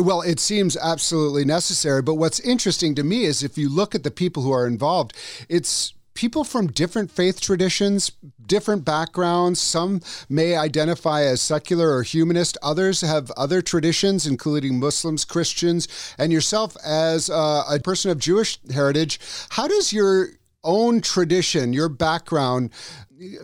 Well, 0.00 0.20
it 0.20 0.40
seems 0.40 0.76
absolutely 0.76 1.44
necessary. 1.44 2.02
But 2.02 2.16
what's 2.16 2.40
interesting 2.40 2.94
to 2.96 3.04
me 3.04 3.24
is 3.24 3.42
if 3.42 3.56
you 3.56 3.68
look 3.68 3.94
at 3.94 4.02
the 4.02 4.10
people 4.10 4.42
who 4.42 4.52
are 4.52 4.66
involved, 4.66 5.14
it's 5.48 5.94
people 6.18 6.42
from 6.42 6.66
different 6.66 7.12
faith 7.12 7.40
traditions, 7.40 8.10
different 8.44 8.84
backgrounds. 8.84 9.60
Some 9.60 10.00
may 10.28 10.56
identify 10.56 11.22
as 11.22 11.40
secular 11.40 11.94
or 11.94 12.02
humanist. 12.02 12.58
Others 12.60 13.02
have 13.02 13.30
other 13.36 13.62
traditions, 13.62 14.26
including 14.26 14.80
Muslims, 14.80 15.24
Christians, 15.24 15.86
and 16.18 16.32
yourself 16.32 16.76
as 16.84 17.30
uh, 17.30 17.62
a 17.70 17.78
person 17.78 18.10
of 18.10 18.18
Jewish 18.18 18.58
heritage. 18.68 19.20
How 19.50 19.68
does 19.68 19.92
your 19.92 20.30
own 20.64 21.02
tradition, 21.02 21.72
your 21.72 21.88
background, 21.88 22.70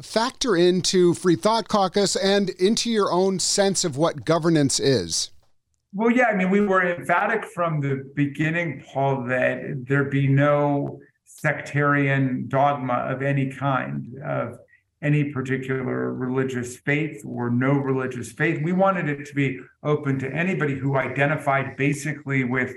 factor 0.02 0.56
into 0.56 1.14
Free 1.14 1.36
Thought 1.36 1.68
Caucus 1.68 2.16
and 2.16 2.50
into 2.50 2.90
your 2.90 3.12
own 3.12 3.38
sense 3.38 3.84
of 3.84 3.96
what 3.96 4.24
governance 4.24 4.80
is? 4.80 5.30
Well, 5.92 6.10
yeah, 6.10 6.24
I 6.24 6.34
mean, 6.34 6.50
we 6.50 6.60
were 6.60 6.82
emphatic 6.82 7.44
from 7.44 7.80
the 7.80 8.10
beginning, 8.16 8.82
Paul, 8.84 9.22
that 9.28 9.84
there 9.86 10.02
be 10.02 10.26
no 10.26 10.98
sectarian 11.44 12.48
dogma 12.48 12.94
of 12.94 13.20
any 13.20 13.50
kind, 13.52 14.18
of 14.24 14.58
any 15.02 15.24
particular 15.24 16.14
religious 16.14 16.78
faith 16.78 17.22
or 17.26 17.50
no 17.50 17.72
religious 17.72 18.32
faith. 18.32 18.62
We 18.62 18.72
wanted 18.72 19.10
it 19.10 19.26
to 19.26 19.34
be 19.34 19.60
open 19.82 20.18
to 20.20 20.32
anybody 20.32 20.74
who 20.74 20.96
identified 20.96 21.76
basically 21.76 22.44
with 22.44 22.72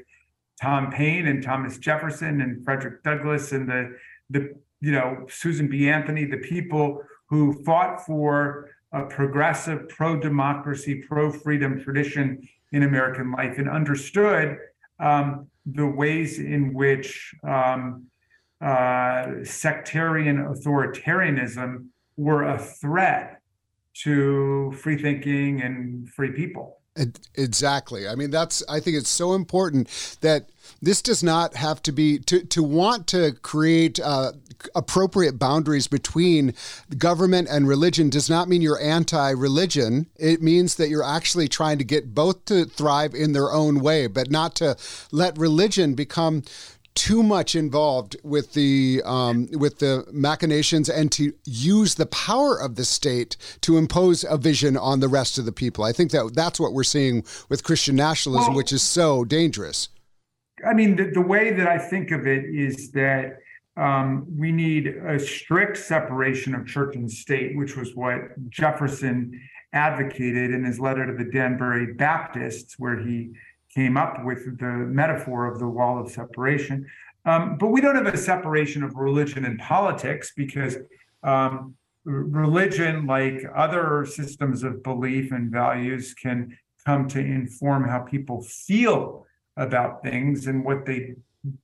Tom 0.62 0.92
Paine 0.92 1.28
and 1.28 1.42
Thomas 1.42 1.78
Jefferson 1.78 2.42
and 2.42 2.62
Frederick 2.66 3.04
Douglass 3.04 3.54
and 3.54 3.70
the 3.70 3.98
the 4.30 4.42
you 4.82 4.92
know 4.92 5.26
Susan 5.30 5.70
B. 5.70 5.88
Anthony, 5.88 6.26
the 6.26 6.44
people 6.56 7.02
who 7.30 7.64
fought 7.64 8.06
for 8.06 8.70
a 8.92 9.06
progressive, 9.06 9.88
pro-democracy, 9.88 11.04
pro-freedom 11.08 11.82
tradition 11.82 12.46
in 12.74 12.84
American 12.84 13.32
life 13.32 13.60
and 13.60 13.70
understood 13.70 14.58
um, 15.00 15.48
the 15.66 15.88
ways 15.88 16.40
in 16.40 16.74
which 16.74 17.34
um, 17.44 18.08
uh, 18.62 19.44
sectarian 19.44 20.38
authoritarianism 20.38 21.88
were 22.16 22.44
a 22.44 22.58
threat 22.58 23.42
to 23.94 24.72
free 24.74 24.98
thinking 24.98 25.62
and 25.62 26.10
free 26.10 26.32
people. 26.32 26.78
Exactly. 27.36 28.08
I 28.08 28.16
mean, 28.16 28.32
that's, 28.32 28.64
I 28.68 28.80
think 28.80 28.98
it's 28.98 29.10
so 29.10 29.34
important 29.34 30.18
that 30.22 30.50
this 30.82 31.02
does 31.02 31.24
not 31.24 31.56
have 31.56 31.82
to 31.84 31.92
be, 31.92 32.18
to, 32.20 32.44
to 32.46 32.64
want 32.64 33.06
to 33.08 33.34
create 33.44 34.00
uh, 34.00 34.32
appropriate 34.76 35.38
boundaries 35.38 35.88
between 35.88 36.54
government 36.98 37.48
and 37.50 37.68
religion 37.68 38.10
does 38.10 38.30
not 38.30 38.50
mean 38.50 38.62
you're 38.62 38.82
anti 38.82 39.30
religion. 39.30 40.08
It 40.16 40.42
means 40.42 40.76
that 40.76 40.90
you're 40.90 41.04
actually 41.04 41.48
trying 41.48 41.78
to 41.78 41.84
get 41.84 42.16
both 42.16 42.46
to 42.46 42.66
thrive 42.66 43.14
in 43.14 43.34
their 43.34 43.52
own 43.52 43.80
way, 43.80 44.08
but 44.08 44.32
not 44.32 44.56
to 44.56 44.76
let 45.12 45.38
religion 45.38 45.94
become 45.94 46.44
too 46.98 47.22
much 47.22 47.54
involved 47.54 48.18
with 48.24 48.54
the 48.54 49.04
um, 49.06 49.48
with 49.52 49.78
the 49.78 50.04
machinations 50.12 50.90
and 50.90 51.12
to 51.12 51.32
use 51.46 51.94
the 51.94 52.08
power 52.08 52.60
of 52.60 52.76
the 52.76 52.84
state 52.84 53.38
to 53.62 53.78
impose 53.78 54.24
a 54.24 54.36
vision 54.36 54.76
on 54.76 55.00
the 55.00 55.08
rest 55.08 55.38
of 55.38 55.46
the 55.46 55.52
people. 55.52 55.84
I 55.84 55.94
think 55.94 56.10
that 56.12 56.32
that's 56.34 56.60
what 56.60 56.74
we're 56.74 56.84
seeing 56.84 57.24
with 57.50 57.64
Christian 57.64 57.96
nationalism, 57.96 58.48
well, 58.48 58.58
which 58.58 58.74
is 58.74 58.82
so 58.82 59.24
dangerous. 59.24 59.90
I 60.68 60.74
mean, 60.74 60.96
the, 60.96 61.12
the 61.12 61.22
way 61.22 61.54
that 61.54 61.68
I 61.68 61.78
think 61.78 62.10
of 62.10 62.26
it 62.26 62.46
is 62.46 62.92
that 62.94 63.38
um, 63.78 64.26
we 64.36 64.52
need 64.52 64.88
a 64.88 65.20
strict 65.20 65.78
separation 65.78 66.56
of 66.56 66.66
church 66.66 66.96
and 66.96 67.10
state, 67.10 67.56
which 67.56 67.78
was 67.78 67.96
what 67.96 68.22
Jefferson 68.50 69.40
advocated 69.72 70.50
in 70.50 70.64
his 70.66 70.80
letter 70.80 71.06
to 71.06 71.24
the 71.24 71.30
Danbury 71.30 71.94
Baptists, 71.94 72.80
where 72.80 72.98
he 72.98 73.34
came 73.78 73.96
up 73.96 74.26
with 74.26 74.58
the 74.58 74.74
metaphor 75.02 75.46
of 75.46 75.60
the 75.60 75.68
wall 75.68 76.00
of 76.02 76.10
separation. 76.10 76.84
Um, 77.26 77.58
but 77.60 77.68
we 77.68 77.80
don't 77.80 77.96
have 77.96 78.12
a 78.12 78.18
separation 78.18 78.82
of 78.82 78.96
religion 78.96 79.46
and 79.46 79.60
politics 79.60 80.34
because 80.36 80.78
um, 81.22 81.76
religion, 82.04 83.06
like 83.06 83.46
other 83.56 84.04
systems 84.20 84.64
of 84.64 84.82
belief 84.82 85.32
and 85.32 85.52
values, 85.52 86.16
can 86.16 86.58
come 86.88 87.08
to 87.10 87.20
inform 87.20 87.88
how 87.88 88.00
people 88.00 88.42
feel 88.42 89.28
about 89.58 90.02
things 90.02 90.48
and 90.48 90.66
what 90.66 90.88
they 90.88 91.14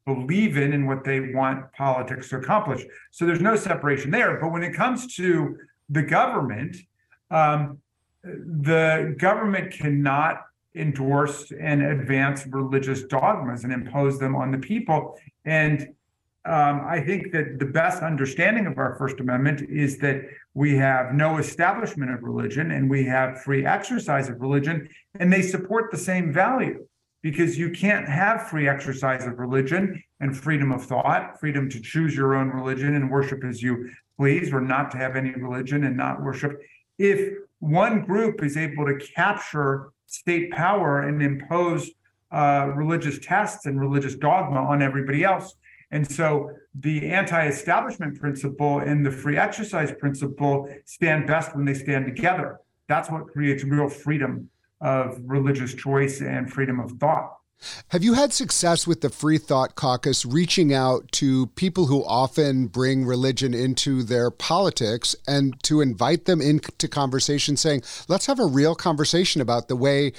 believe 0.06 0.56
in 0.56 0.74
and 0.74 0.88
what 0.88 1.04
they 1.04 1.20
want 1.20 1.74
politics 1.74 2.30
to 2.30 2.38
accomplish. 2.38 2.86
So 3.10 3.26
there's 3.26 3.42
no 3.42 3.56
separation 3.56 4.12
there. 4.12 4.40
But 4.40 4.52
when 4.52 4.62
it 4.62 4.76
comes 4.76 5.16
to 5.16 5.58
the 5.90 6.04
government, 6.04 6.78
um, 7.32 7.80
the 8.24 9.16
government 9.18 9.74
cannot 9.74 10.44
endorse 10.76 11.52
and 11.60 11.82
advance 11.82 12.46
religious 12.48 13.04
dogmas 13.04 13.64
and 13.64 13.74
impose 13.74 14.20
them 14.20 14.36
on 14.36 14.52
the 14.52 14.58
people. 14.58 15.20
And 15.46 15.82
um, 16.46 16.82
I 16.86 17.00
think 17.00 17.32
that 17.32 17.60
the 17.60 17.66
best 17.66 18.04
understanding 18.04 18.68
of 18.68 18.78
our 18.78 18.96
First 18.98 19.20
Amendment 19.20 19.62
is 19.70 19.98
that 20.00 20.24
we 20.54 20.76
have 20.76 21.14
no 21.14 21.38
establishment 21.38 22.12
of 22.12 22.22
religion 22.22 22.72
and 22.72 22.90
we 22.90 23.06
have 23.06 23.42
free 23.42 23.66
exercise 23.66 24.28
of 24.28 24.42
religion, 24.42 24.90
and 25.20 25.32
they 25.32 25.42
support 25.42 25.90
the 25.90 25.98
same 25.98 26.34
value 26.34 26.86
because 27.22 27.58
you 27.58 27.70
can't 27.70 28.10
have 28.10 28.50
free 28.50 28.68
exercise 28.68 29.26
of 29.26 29.40
religion 29.40 30.04
and 30.20 30.36
freedom 30.36 30.74
of 30.74 30.84
thought, 30.84 31.40
freedom 31.40 31.70
to 31.70 31.80
choose 31.80 32.14
your 32.14 32.36
own 32.36 32.50
religion 32.50 32.96
and 32.96 33.10
worship 33.10 33.46
as 33.46 33.64
you 33.64 33.90
please, 34.18 34.52
or 34.52 34.60
not 34.60 34.92
to 34.92 34.98
have 34.98 35.16
any 35.16 35.32
religion 35.32 35.86
and 35.86 35.96
not 35.96 36.22
worship. 36.22 36.60
If 37.00 37.38
one 37.60 38.04
group 38.04 38.44
is 38.44 38.58
able 38.58 38.86
to 38.86 38.98
capture 39.16 39.93
state 40.14 40.52
power 40.52 41.02
and 41.02 41.22
impose 41.22 41.90
uh, 42.32 42.72
religious 42.76 43.20
tests 43.20 43.66
and 43.66 43.80
religious 43.80 44.16
dogma 44.16 44.60
on 44.60 44.82
everybody 44.82 45.24
else. 45.24 45.56
And 45.92 46.10
so 46.10 46.52
the 46.80 47.10
anti 47.12 47.48
establishment 47.48 48.20
principle 48.20 48.80
and 48.80 49.06
the 49.06 49.12
free 49.12 49.38
exercise 49.38 49.92
principle 50.00 50.68
stand 50.86 51.28
best 51.28 51.56
when 51.56 51.66
they 51.66 51.74
stand 51.74 52.06
together. 52.06 52.60
That's 52.88 53.10
what 53.10 53.28
creates 53.28 53.64
real 53.64 53.90
freedom 53.90 54.50
of 54.82 55.20
religious 55.24 55.74
choice 55.74 56.22
and 56.22 56.52
freedom 56.52 56.80
of 56.80 56.92
thought. 56.94 57.38
Have 57.90 58.04
you 58.04 58.14
had 58.14 58.34
success 58.34 58.86
with 58.86 59.02
the 59.02 59.10
Free 59.10 59.38
Thought 59.38 59.76
Caucus 59.76 60.26
reaching 60.26 60.74
out 60.74 61.12
to 61.14 61.48
people 61.48 61.86
who 61.86 62.04
often 62.06 62.68
bring 62.68 63.06
religion 63.06 63.54
into 63.54 64.04
their 64.04 64.32
politics 64.32 65.16
and 65.28 65.62
to 65.64 65.82
invite 65.82 66.26
them 66.26 66.42
into 66.42 66.88
conversation 66.88 67.56
saying, 67.56 67.84
let's 68.08 68.26
have 68.26 68.40
a 68.40 68.46
real 68.46 68.76
conversation 68.76 69.42
about 69.42 69.68
the 69.68 69.76
way 69.76 70.14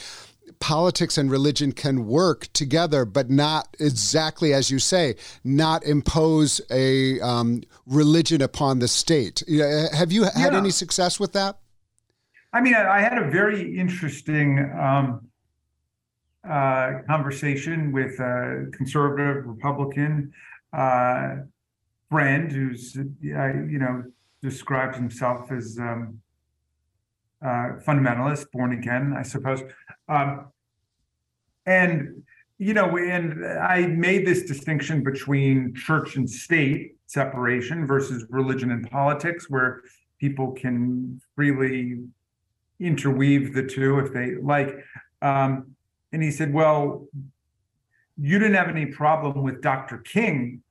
politics 0.60 1.18
and 1.18 1.30
religion 1.30 1.72
can 1.72 2.06
work 2.06 2.48
together, 2.52 3.04
but 3.04 3.30
not 3.30 3.76
exactly 3.78 4.54
as 4.54 4.70
you 4.70 4.78
say, 4.78 5.16
not 5.42 5.84
impose 5.84 6.60
a 6.70 7.20
um, 7.20 7.62
religion 7.86 8.40
upon 8.40 8.78
the 8.78 8.88
state. 8.88 9.42
Have 9.92 10.12
you 10.12 10.24
had 10.24 10.52
yeah. 10.52 10.58
any 10.58 10.70
success 10.70 11.18
with 11.18 11.32
that? 11.32 11.58
I 12.52 12.60
mean, 12.60 12.74
I, 12.74 13.00
had 13.00 13.18
a 13.18 13.28
very 13.30 13.76
interesting 13.76 14.58
um, 14.80 15.28
uh, 16.48 17.00
conversation 17.06 17.92
with 17.92 18.18
a 18.20 18.66
conservative 18.72 19.46
Republican 19.46 20.32
uh, 20.72 21.36
friend 22.10 22.52
who's, 22.52 22.96
uh, 22.96 23.02
you 23.12 23.78
know, 23.78 24.04
describes 24.42 24.96
himself 24.96 25.50
as 25.50 25.78
um, 25.80 26.20
uh, 27.42 27.80
fundamentalist, 27.86 28.50
born 28.52 28.72
again, 28.72 29.14
I 29.16 29.22
suppose. 29.22 29.62
Um, 30.08 30.46
and 31.66 32.22
you 32.58 32.72
know, 32.72 32.96
and 32.96 33.44
I 33.44 33.86
made 33.86 34.26
this 34.26 34.44
distinction 34.44 35.02
between 35.02 35.74
church 35.74 36.16
and 36.16 36.28
state 36.28 36.96
separation 37.06 37.86
versus 37.86 38.24
religion 38.30 38.70
and 38.70 38.88
politics, 38.88 39.50
where 39.50 39.82
people 40.20 40.52
can 40.52 41.20
freely 41.34 41.98
interweave 42.80 43.54
the 43.54 43.62
two 43.62 43.98
if 43.98 44.12
they 44.12 44.36
like. 44.36 44.84
Um, 45.20 45.73
and 46.14 46.22
he 46.22 46.30
said, 46.30 46.54
Well, 46.54 47.08
you 48.16 48.38
didn't 48.38 48.54
have 48.54 48.68
any 48.68 48.86
problem 48.86 49.42
with 49.42 49.60
Dr. 49.60 49.98
King 49.98 50.62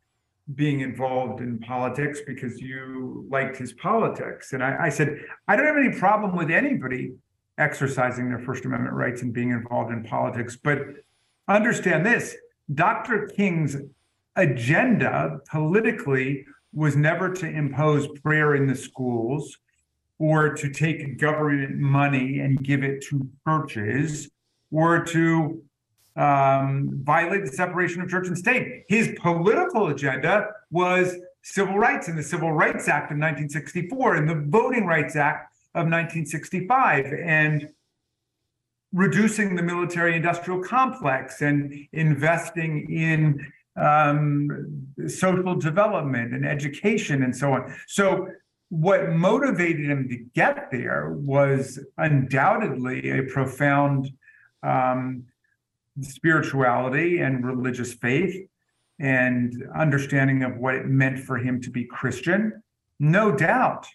being 0.56 0.80
involved 0.80 1.42
in 1.42 1.60
politics 1.60 2.22
because 2.26 2.60
you 2.60 3.28
liked 3.30 3.58
his 3.58 3.74
politics. 3.74 4.54
And 4.54 4.64
I, 4.64 4.86
I, 4.86 4.90
said, 4.90 5.20
I 5.48 5.56
don't 5.56 5.66
have 5.66 5.78
any 5.78 5.98
problem 5.98 6.36
with 6.36 6.50
anybody 6.50 7.14
exercising 7.58 8.30
their 8.30 8.40
First 8.40 8.66
Amendment 8.66 8.96
rights 8.96 9.22
and 9.22 9.34
being 9.34 9.52
involved 9.52 9.92
in 9.92 10.04
politics. 10.04 10.58
But 10.62 10.80
understand 11.48 12.06
this 12.06 12.36
Dr. 12.74 13.28
King's 13.28 13.76
agenda 14.36 15.40
politically 15.50 16.46
was 16.74 16.96
never 16.96 17.32
to 17.34 17.48
impose 17.48 18.08
prayer 18.20 18.56
in 18.56 18.68
the 18.68 18.76
schools 18.76 19.58
or 20.20 20.54
to 20.54 20.70
take 20.70 21.20
government 21.20 21.78
money 21.78 22.40
and 22.40 22.64
give 22.64 22.84
it 22.84 23.02
to 23.10 23.28
churches 23.46 24.30
or 24.74 25.04
to 25.06 25.62
um, 26.16 27.00
violate 27.04 27.46
the 27.46 27.52
separation 27.52 28.02
of 28.02 28.10
church 28.10 28.28
and 28.28 28.38
state. 28.38 28.84
His 28.90 29.16
political 29.20 29.88
agenda 29.88 30.48
was 30.72 31.16
civil 31.44 31.78
rights 31.78 32.08
and 32.08 32.18
the 32.18 32.24
Civil 32.24 32.52
Rights 32.52 32.88
Act 32.88 33.12
of 33.12 33.18
1964 33.18 34.16
and 34.16 34.30
the 34.30 34.44
Voting 34.50 34.86
Rights 34.86 35.16
Act 35.16 35.54
of 35.76 35.86
1965 35.86 37.06
and 37.06 37.70
reducing 38.94 39.56
the 39.56 39.64
military 39.64 40.16
industrial 40.16 40.62
complex 40.62 41.42
and 41.42 41.74
investing 41.94 42.92
in 42.92 43.52
um, 43.76 44.86
social 45.08 45.56
development 45.56 46.34
and 46.34 46.46
education 46.46 47.24
and 47.24 47.36
so 47.36 47.54
on. 47.54 47.76
So, 47.88 48.28
what 48.70 49.12
motivated 49.12 49.86
him 49.86 50.10
to 50.10 50.18
get 50.34 50.72
there 50.72 51.12
was 51.12 51.80
undoubtedly 51.98 53.12
a 53.12 53.24
profound 53.24 54.10
um, 54.64 55.26
spirituality 56.02 57.20
and 57.20 57.46
religious 57.46 57.94
faith 57.94 58.48
and 59.00 59.64
understanding 59.76 60.44
of 60.44 60.58
what 60.58 60.76
it 60.76 60.86
meant 60.86 61.20
for 61.20 61.38
him 61.38 61.62
to 61.62 61.70
be 61.70 61.86
Christian, 61.86 62.64
no 63.00 63.32
doubt. 63.32 63.88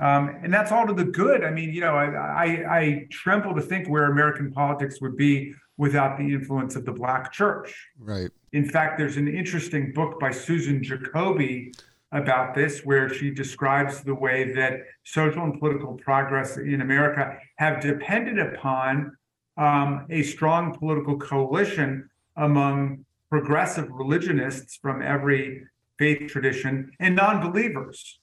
Um, 0.00 0.40
and 0.42 0.52
that's 0.52 0.72
all 0.72 0.86
to 0.86 0.92
the 0.92 1.04
good. 1.04 1.42
I 1.42 1.50
mean, 1.50 1.72
you 1.72 1.80
know, 1.80 1.94
I, 1.94 2.06
I, 2.06 2.78
I 2.78 3.06
tremble 3.10 3.54
to 3.54 3.62
think 3.62 3.88
where 3.88 4.10
American 4.10 4.52
politics 4.52 5.00
would 5.00 5.16
be 5.16 5.54
without 5.78 6.18
the 6.18 6.24
influence 6.24 6.76
of 6.76 6.84
the 6.84 6.92
Black 6.92 7.32
church. 7.32 7.74
Right. 7.98 8.30
In 8.52 8.68
fact, 8.68 8.98
there's 8.98 9.16
an 9.16 9.28
interesting 9.28 9.92
book 9.92 10.20
by 10.20 10.32
Susan 10.32 10.82
Jacoby 10.82 11.72
about 12.12 12.54
this, 12.54 12.80
where 12.84 13.08
she 13.08 13.30
describes 13.30 14.02
the 14.02 14.14
way 14.14 14.52
that 14.52 14.80
social 15.04 15.42
and 15.42 15.58
political 15.58 15.94
progress 15.94 16.56
in 16.56 16.80
America 16.80 17.38
have 17.56 17.80
depended 17.80 18.38
upon 18.38 19.16
um, 19.56 20.06
a 20.10 20.22
strong 20.22 20.76
political 20.76 21.18
coalition 21.18 22.08
among 22.36 23.04
progressive 23.30 23.88
religionists 23.90 24.78
from 24.80 25.02
every 25.02 25.62
faith 25.98 26.30
tradition 26.30 26.92
and 27.00 27.16
non-believers. 27.16 28.18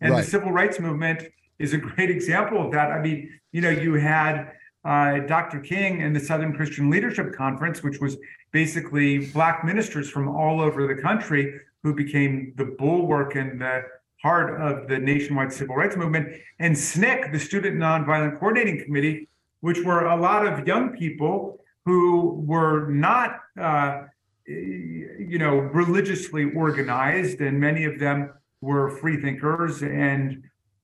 And 0.00 0.12
right. 0.12 0.24
the 0.24 0.30
civil 0.30 0.52
rights 0.52 0.80
movement 0.80 1.24
is 1.58 1.74
a 1.74 1.78
great 1.78 2.10
example 2.18 2.64
of 2.64 2.72
that. 2.72 2.90
I 2.90 3.00
mean, 3.00 3.40
you 3.52 3.60
know, 3.60 3.70
you 3.70 3.94
had 3.94 4.52
uh, 4.84 5.18
Dr. 5.20 5.60
King 5.60 6.02
and 6.02 6.14
the 6.14 6.20
Southern 6.20 6.54
Christian 6.54 6.88
Leadership 6.88 7.34
Conference, 7.34 7.82
which 7.82 8.00
was 8.00 8.16
basically 8.52 9.26
Black 9.26 9.64
ministers 9.64 10.08
from 10.08 10.28
all 10.28 10.60
over 10.60 10.86
the 10.86 11.00
country 11.00 11.60
who 11.82 11.94
became 11.94 12.52
the 12.56 12.64
bulwark 12.64 13.36
and 13.36 13.60
the 13.60 13.82
heart 14.22 14.60
of 14.60 14.86
the 14.88 14.98
nationwide 14.98 15.52
civil 15.52 15.74
rights 15.74 15.96
movement, 15.96 16.28
and 16.58 16.74
SNCC, 16.76 17.32
the 17.32 17.38
Student 17.38 17.78
Nonviolent 17.78 18.38
Coordinating 18.38 18.84
Committee, 18.84 19.28
which 19.60 19.80
were 19.84 20.06
a 20.06 20.16
lot 20.16 20.46
of 20.46 20.66
young 20.66 20.96
people 20.96 21.58
who 21.84 22.42
were 22.46 22.88
not, 22.88 23.40
uh, 23.60 24.02
you 24.46 25.38
know, 25.38 25.56
religiously 25.56 26.50
organized, 26.54 27.40
and 27.40 27.58
many 27.58 27.84
of 27.84 27.98
them 27.98 28.32
were 28.60 28.90
free 28.90 29.20
thinkers 29.20 29.82
and, 29.82 30.42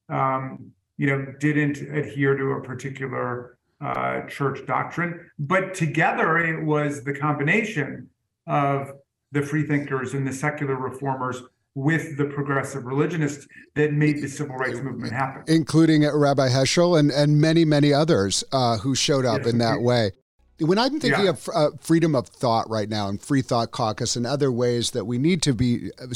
um, 0.09 0.71
you 0.97 1.07
know, 1.07 1.27
didn't 1.41 1.79
adhere 1.79 2.37
to 2.37 2.53
a 2.53 2.63
particular 2.63 3.59
uh, 3.81 4.23
church 4.23 4.65
doctrine. 4.67 5.31
But 5.39 5.75
together, 5.75 6.39
it 6.39 6.65
was 6.65 7.05
the 7.05 7.13
combination 7.13 8.09
of 8.47 8.93
the 9.33 9.43
freethinkers 9.43 10.15
and 10.15 10.27
the 10.27 10.33
secular 10.33 10.77
reformers 10.77 11.43
with 11.77 12.17
the 12.17 12.25
progressive 12.25 12.87
religionists 12.87 13.47
that 13.75 13.93
made 13.93 14.23
the 14.23 14.29
civil 14.29 14.57
rights 14.57 14.81
movement 14.81 15.13
happen, 15.13 15.45
including 15.47 16.11
Rabbi 16.11 16.49
Heschel 16.49 16.99
and 16.99 17.11
and 17.13 17.41
many 17.41 17.65
many 17.65 17.93
others 17.93 18.43
uh, 18.51 18.79
who 18.79 18.97
showed 18.97 19.27
up 19.27 19.43
yes, 19.43 19.53
in 19.53 19.59
that 19.59 19.83
way. 19.83 20.11
When 20.59 20.79
I'm 20.79 20.99
thinking 20.99 21.25
yeah. 21.25 21.31
of 21.31 21.51
uh, 21.55 21.71
freedom 21.83 22.15
of 22.15 22.29
thought 22.29 22.71
right 22.71 22.89
now 22.89 23.09
and 23.09 23.21
free 23.21 23.43
thought 23.43 23.73
caucus 23.73 24.17
and 24.17 24.27
other 24.27 24.51
ways 24.51 24.93
that 24.93 25.05
we 25.05 25.19
need 25.19 25.43
to 25.43 25.53
be 25.53 25.91
uh, 26.01 26.07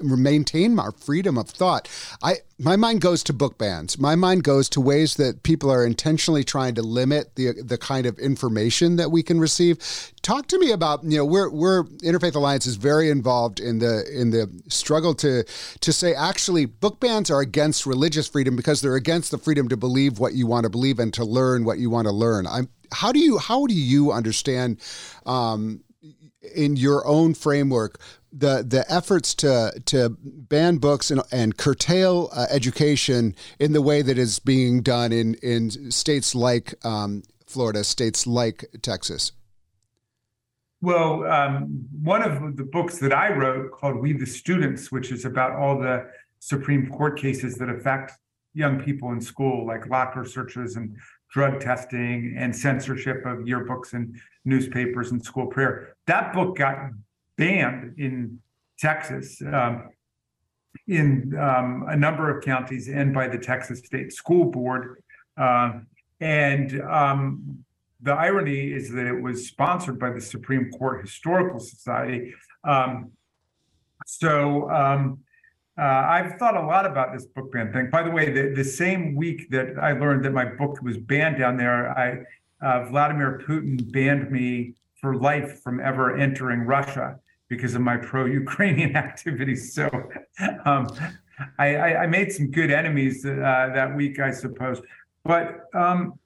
maintain 0.00 0.78
our 0.78 0.92
freedom 0.92 1.36
of 1.36 1.50
thought, 1.50 1.88
I 2.22 2.36
my 2.60 2.76
mind 2.76 3.00
goes 3.00 3.24
to 3.24 3.32
book 3.32 3.58
bans. 3.58 3.98
My 3.98 4.14
mind 4.14 4.44
goes 4.44 4.68
to 4.70 4.80
ways 4.80 5.14
that 5.14 5.42
people 5.42 5.68
are 5.68 5.84
intentionally 5.84 6.44
trying 6.44 6.76
to 6.76 6.82
limit 6.82 7.34
the 7.34 7.54
the 7.60 7.76
kind 7.76 8.06
of 8.06 8.20
information 8.20 8.94
that 8.96 9.10
we 9.10 9.24
can 9.24 9.40
receive. 9.40 9.78
Talk 10.28 10.46
to 10.48 10.58
me 10.58 10.72
about 10.72 11.04
you 11.04 11.16
know 11.16 11.24
we're 11.24 11.48
we're 11.48 11.84
Interfaith 12.04 12.34
Alliance 12.34 12.66
is 12.66 12.76
very 12.76 13.08
involved 13.08 13.60
in 13.60 13.78
the 13.78 14.04
in 14.12 14.28
the 14.28 14.46
struggle 14.68 15.14
to 15.14 15.42
to 15.80 15.90
say 15.90 16.12
actually 16.12 16.66
book 16.66 17.00
bans 17.00 17.30
are 17.30 17.40
against 17.40 17.86
religious 17.86 18.28
freedom 18.28 18.54
because 18.54 18.82
they're 18.82 18.96
against 18.96 19.30
the 19.30 19.38
freedom 19.38 19.70
to 19.70 19.76
believe 19.78 20.18
what 20.18 20.34
you 20.34 20.46
want 20.46 20.64
to 20.64 20.68
believe 20.68 20.98
and 20.98 21.14
to 21.14 21.24
learn 21.24 21.64
what 21.64 21.78
you 21.78 21.88
want 21.88 22.08
to 22.08 22.12
learn. 22.12 22.46
I'm 22.46 22.68
how 22.92 23.10
do 23.10 23.18
you 23.18 23.38
how 23.38 23.66
do 23.66 23.72
you 23.72 24.12
understand 24.12 24.82
um, 25.24 25.82
in 26.54 26.76
your 26.76 27.06
own 27.06 27.32
framework 27.32 27.98
the 28.30 28.62
the 28.62 28.84
efforts 28.92 29.34
to 29.36 29.80
to 29.86 30.14
ban 30.20 30.76
books 30.76 31.10
and, 31.10 31.22
and 31.32 31.56
curtail 31.56 32.28
uh, 32.34 32.44
education 32.50 33.34
in 33.58 33.72
the 33.72 33.80
way 33.80 34.02
that 34.02 34.18
is 34.18 34.40
being 34.40 34.82
done 34.82 35.10
in 35.10 35.36
in 35.36 35.90
states 35.90 36.34
like 36.34 36.74
um, 36.84 37.22
Florida, 37.46 37.82
states 37.82 38.26
like 38.26 38.66
Texas? 38.82 39.32
Well, 40.80 41.24
um, 41.26 41.86
one 42.02 42.22
of 42.22 42.56
the 42.56 42.62
books 42.62 42.98
that 42.98 43.12
I 43.12 43.32
wrote 43.32 43.72
called 43.72 43.96
"We 43.96 44.12
the 44.12 44.26
Students," 44.26 44.92
which 44.92 45.10
is 45.10 45.24
about 45.24 45.52
all 45.52 45.78
the 45.78 46.08
Supreme 46.38 46.88
Court 46.88 47.18
cases 47.18 47.56
that 47.56 47.68
affect 47.68 48.12
young 48.54 48.80
people 48.80 49.10
in 49.12 49.20
school, 49.20 49.66
like 49.66 49.88
locker 49.88 50.24
searches 50.24 50.76
and 50.76 50.96
drug 51.30 51.60
testing 51.60 52.34
and 52.38 52.54
censorship 52.54 53.26
of 53.26 53.38
yearbooks 53.38 53.92
and 53.92 54.18
newspapers 54.44 55.10
and 55.10 55.22
school 55.24 55.46
prayer. 55.46 55.94
That 56.06 56.32
book 56.32 56.56
got 56.56 56.90
banned 57.36 57.98
in 57.98 58.40
Texas, 58.78 59.42
um, 59.42 59.90
in 60.86 61.36
um, 61.36 61.86
a 61.88 61.96
number 61.96 62.34
of 62.34 62.42
counties, 62.44 62.88
and 62.88 63.12
by 63.12 63.26
the 63.28 63.38
Texas 63.38 63.80
State 63.80 64.12
School 64.12 64.46
Board. 64.46 65.02
Uh, 65.36 65.80
and 66.20 66.80
um, 66.82 67.64
the 68.00 68.12
irony 68.12 68.72
is 68.72 68.90
that 68.92 69.06
it 69.06 69.20
was 69.20 69.48
sponsored 69.48 69.98
by 69.98 70.10
the 70.10 70.20
Supreme 70.20 70.70
Court 70.70 71.02
Historical 71.02 71.58
Society. 71.58 72.32
Um, 72.64 73.10
so 74.06 74.70
um, 74.70 75.18
uh, 75.78 75.82
I've 75.82 76.38
thought 76.38 76.56
a 76.56 76.64
lot 76.64 76.86
about 76.86 77.12
this 77.12 77.26
book 77.26 77.52
ban 77.52 77.72
thing. 77.72 77.90
By 77.90 78.02
the 78.02 78.10
way, 78.10 78.30
the, 78.30 78.54
the 78.54 78.64
same 78.64 79.14
week 79.14 79.50
that 79.50 79.78
I 79.80 79.92
learned 79.92 80.24
that 80.24 80.32
my 80.32 80.44
book 80.44 80.80
was 80.82 80.96
banned 80.96 81.38
down 81.38 81.56
there, 81.56 81.96
I 81.98 82.18
uh, 82.60 82.84
Vladimir 82.86 83.40
Putin 83.46 83.90
banned 83.92 84.30
me 84.30 84.74
for 85.00 85.14
life 85.14 85.60
from 85.62 85.78
ever 85.80 86.16
entering 86.16 86.60
Russia 86.60 87.18
because 87.48 87.74
of 87.74 87.80
my 87.80 87.96
pro-Ukrainian 87.96 88.96
activities. 89.06 89.72
So 89.72 89.88
um, 90.64 90.88
I, 91.58 91.76
I, 91.76 92.06
made 92.08 92.32
some 92.32 92.50
good 92.50 92.72
enemies 92.72 93.24
uh, 93.24 93.70
that 93.74 93.94
week, 93.94 94.18
I 94.18 94.32
suppose. 94.32 94.82
But 95.24 95.66
um, 95.72 96.18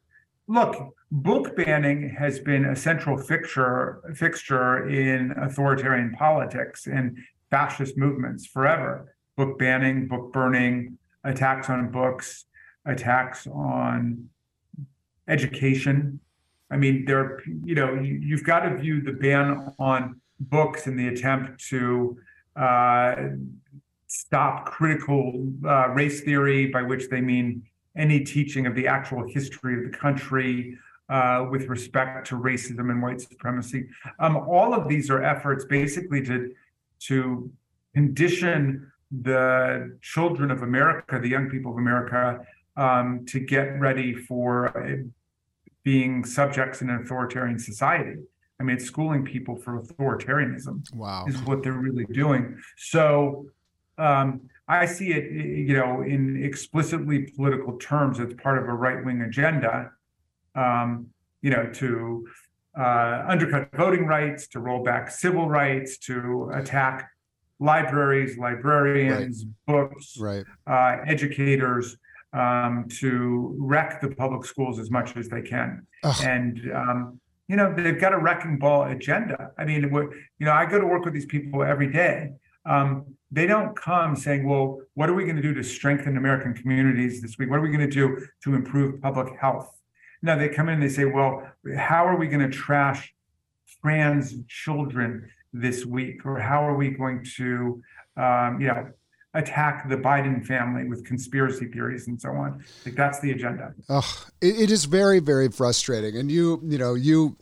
look, 0.52 0.94
book 1.10 1.56
banning 1.56 2.10
has 2.18 2.38
been 2.38 2.66
a 2.66 2.76
central 2.76 3.16
fixture 3.16 4.02
fixture 4.14 4.88
in 4.88 5.32
authoritarian 5.32 6.12
politics 6.12 6.86
and 6.86 7.16
fascist 7.50 7.96
movements 7.96 8.46
forever 8.46 9.14
book 9.36 9.58
banning, 9.58 10.06
book 10.08 10.32
burning, 10.32 10.98
attacks 11.24 11.70
on 11.70 11.90
books, 11.90 12.44
attacks 12.84 13.46
on 13.46 14.28
education. 15.26 16.20
I 16.70 16.76
mean, 16.76 17.04
there, 17.06 17.40
you 17.64 17.74
know, 17.74 17.94
you, 17.94 18.36
have 18.36 18.44
got 18.44 18.60
to 18.60 18.76
view 18.76 19.00
the 19.00 19.12
ban 19.12 19.72
on 19.78 20.20
books 20.38 20.86
in 20.86 20.96
the 20.96 21.08
attempt 21.08 21.64
to 21.68 22.18
uh, 22.56 23.14
stop 24.06 24.66
critical 24.66 25.50
uh, 25.66 25.88
race 25.88 26.20
theory, 26.22 26.66
by 26.66 26.82
which 26.82 27.08
they 27.08 27.20
mean 27.20 27.62
any 27.96 28.20
teaching 28.20 28.66
of 28.66 28.74
the 28.74 28.86
actual 28.86 29.26
history 29.28 29.76
of 29.76 29.90
the 29.90 29.96
country 29.96 30.76
uh, 31.08 31.46
with 31.50 31.68
respect 31.68 32.26
to 32.28 32.36
racism 32.36 32.90
and 32.90 33.02
white 33.02 33.20
supremacy. 33.20 33.86
Um, 34.18 34.36
all 34.36 34.72
of 34.72 34.88
these 34.88 35.10
are 35.10 35.22
efforts 35.22 35.64
basically 35.64 36.22
to 36.22 36.54
to 37.00 37.50
condition 37.94 38.90
the 39.10 39.98
children 40.00 40.50
of 40.50 40.62
America, 40.62 41.18
the 41.18 41.28
young 41.28 41.50
people 41.50 41.72
of 41.72 41.78
America, 41.78 42.40
um, 42.76 43.26
to 43.26 43.40
get 43.40 43.78
ready 43.78 44.14
for 44.14 45.04
being 45.82 46.24
subjects 46.24 46.80
in 46.80 46.88
an 46.88 47.02
authoritarian 47.02 47.58
society. 47.58 48.16
I 48.58 48.62
mean, 48.62 48.76
it's 48.76 48.84
schooling 48.84 49.24
people 49.24 49.56
for 49.56 49.82
authoritarianism. 49.82 50.94
Wow, 50.94 51.26
is 51.26 51.42
what 51.42 51.62
they're 51.62 51.72
really 51.72 52.06
doing. 52.06 52.56
So 52.76 53.46
um, 53.98 54.42
I 54.68 54.86
see 54.86 55.12
it, 55.12 55.30
you 55.32 55.76
know, 55.76 56.02
in 56.02 56.42
explicitly 56.42 57.32
political 57.36 57.76
terms 57.78 58.20
as 58.20 58.32
part 58.34 58.58
of 58.58 58.64
a 58.64 58.72
right 58.72 59.04
wing 59.04 59.22
agenda. 59.22 59.90
Um, 60.54 61.08
you 61.40 61.50
know, 61.50 61.66
to 61.66 62.26
uh, 62.78 63.24
undercut 63.26 63.68
voting 63.76 64.06
rights, 64.06 64.46
to 64.48 64.60
roll 64.60 64.82
back 64.82 65.10
civil 65.10 65.48
rights, 65.48 65.98
to 65.98 66.50
attack 66.54 67.10
libraries, 67.58 68.38
librarians, 68.38 69.44
right. 69.44 69.90
books, 69.90 70.16
right. 70.18 70.44
Uh, 70.66 70.98
educators, 71.06 71.96
um, 72.32 72.86
to 72.88 73.54
wreck 73.58 74.00
the 74.00 74.08
public 74.08 74.44
schools 74.44 74.78
as 74.78 74.90
much 74.90 75.16
as 75.16 75.28
they 75.28 75.42
can. 75.42 75.86
Ugh. 76.04 76.24
And 76.24 76.72
um, 76.74 77.20
you 77.48 77.56
know 77.56 77.74
they've 77.76 78.00
got 78.00 78.14
a 78.14 78.18
wrecking 78.18 78.58
ball 78.58 78.84
agenda. 78.84 79.50
I 79.58 79.64
mean, 79.64 79.82
you 79.82 80.46
know, 80.46 80.52
I 80.52 80.64
go 80.64 80.80
to 80.80 80.86
work 80.86 81.04
with 81.04 81.14
these 81.14 81.26
people 81.26 81.62
every 81.62 81.92
day. 81.92 82.30
Um, 82.64 83.06
they 83.30 83.46
don't 83.46 83.74
come 83.74 84.14
saying, 84.16 84.48
"Well, 84.48 84.80
what 84.94 85.08
are 85.08 85.14
we 85.14 85.24
going 85.24 85.36
to 85.36 85.42
do 85.42 85.54
to 85.54 85.64
strengthen 85.64 86.16
American 86.16 86.54
communities 86.54 87.22
this 87.22 87.38
week? 87.38 87.50
What 87.50 87.58
are 87.58 87.62
we 87.62 87.68
going 87.68 87.88
to 87.88 87.94
do 87.94 88.26
to 88.44 88.54
improve 88.54 89.00
public 89.00 89.38
health?" 89.40 89.70
No, 90.22 90.38
they 90.38 90.48
come 90.48 90.68
in 90.68 90.74
and 90.74 90.82
they 90.82 90.88
say, 90.88 91.04
"Well, 91.04 91.42
how 91.76 92.06
are 92.06 92.16
we 92.16 92.28
going 92.28 92.48
to 92.48 92.56
trash 92.56 93.12
trans 93.80 94.34
children 94.48 95.28
this 95.52 95.84
week, 95.84 96.24
or 96.24 96.38
how 96.38 96.66
are 96.66 96.74
we 96.74 96.90
going 96.90 97.24
to, 97.36 97.82
um, 98.16 98.60
you 98.60 98.68
know, 98.68 98.88
attack 99.34 99.88
the 99.88 99.96
Biden 99.96 100.44
family 100.44 100.84
with 100.84 101.04
conspiracy 101.04 101.66
theories 101.66 102.06
and 102.06 102.20
so 102.20 102.30
on. 102.30 102.62
Like 102.84 102.94
that's 102.94 103.20
the 103.20 103.30
agenda. 103.30 103.74
Oh, 103.88 104.26
it, 104.40 104.60
it 104.60 104.70
is 104.70 104.84
very, 104.84 105.20
very 105.20 105.48
frustrating. 105.48 106.18
And 106.18 106.30
you, 106.30 106.60
you 106.64 106.78
know, 106.78 106.94
you 106.94 107.36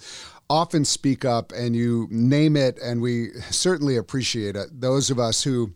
often 0.51 0.85
speak 0.85 1.25
up 1.25 1.53
and 1.53 1.75
you 1.75 2.09
name 2.11 2.57
it, 2.57 2.79
and 2.83 3.01
we 3.01 3.31
certainly 3.51 3.97
appreciate 3.97 4.57
it. 4.57 4.81
Those 4.81 5.09
of 5.09 5.19
us 5.19 5.45
who 5.45 5.73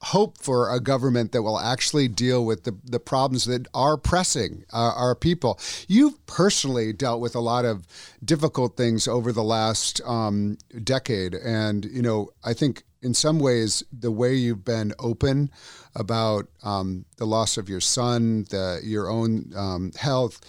hope 0.00 0.36
for 0.38 0.74
a 0.74 0.80
government 0.80 1.30
that 1.30 1.42
will 1.42 1.58
actually 1.58 2.08
deal 2.08 2.44
with 2.44 2.64
the, 2.64 2.76
the 2.84 2.98
problems 2.98 3.44
that 3.44 3.68
are 3.72 3.96
pressing 3.96 4.64
uh, 4.72 4.92
our 4.96 5.14
people. 5.14 5.60
You've 5.86 6.26
personally 6.26 6.92
dealt 6.92 7.20
with 7.20 7.36
a 7.36 7.40
lot 7.40 7.64
of 7.64 7.86
difficult 8.24 8.76
things 8.76 9.06
over 9.06 9.30
the 9.30 9.44
last 9.44 10.00
um, 10.04 10.58
decade. 10.82 11.34
And, 11.34 11.84
you 11.84 12.02
know, 12.02 12.30
I 12.42 12.52
think 12.52 12.82
in 13.02 13.14
some 13.14 13.38
ways, 13.38 13.84
the 13.92 14.10
way 14.10 14.34
you've 14.34 14.64
been 14.64 14.92
open 14.98 15.50
about 15.94 16.48
um, 16.62 17.04
the 17.16 17.24
loss 17.24 17.56
of 17.56 17.68
your 17.68 17.80
son, 17.80 18.46
the, 18.50 18.80
your 18.82 19.08
own 19.08 19.52
um, 19.56 19.92
health, 19.96 20.40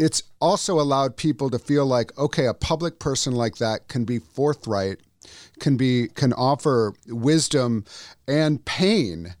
it's 0.00 0.22
also 0.40 0.80
allowed 0.80 1.18
people 1.18 1.50
to 1.50 1.58
feel 1.58 1.84
like, 1.84 2.16
okay, 2.16 2.46
a 2.46 2.54
public 2.54 2.98
person 2.98 3.34
like 3.34 3.56
that 3.56 3.86
can 3.88 4.06
be 4.06 4.18
forthright, 4.18 4.98
can 5.60 5.76
be 5.76 6.08
can 6.08 6.32
offer 6.32 6.94
wisdom 7.06 7.84
and 8.26 8.64
pain, 8.64 9.34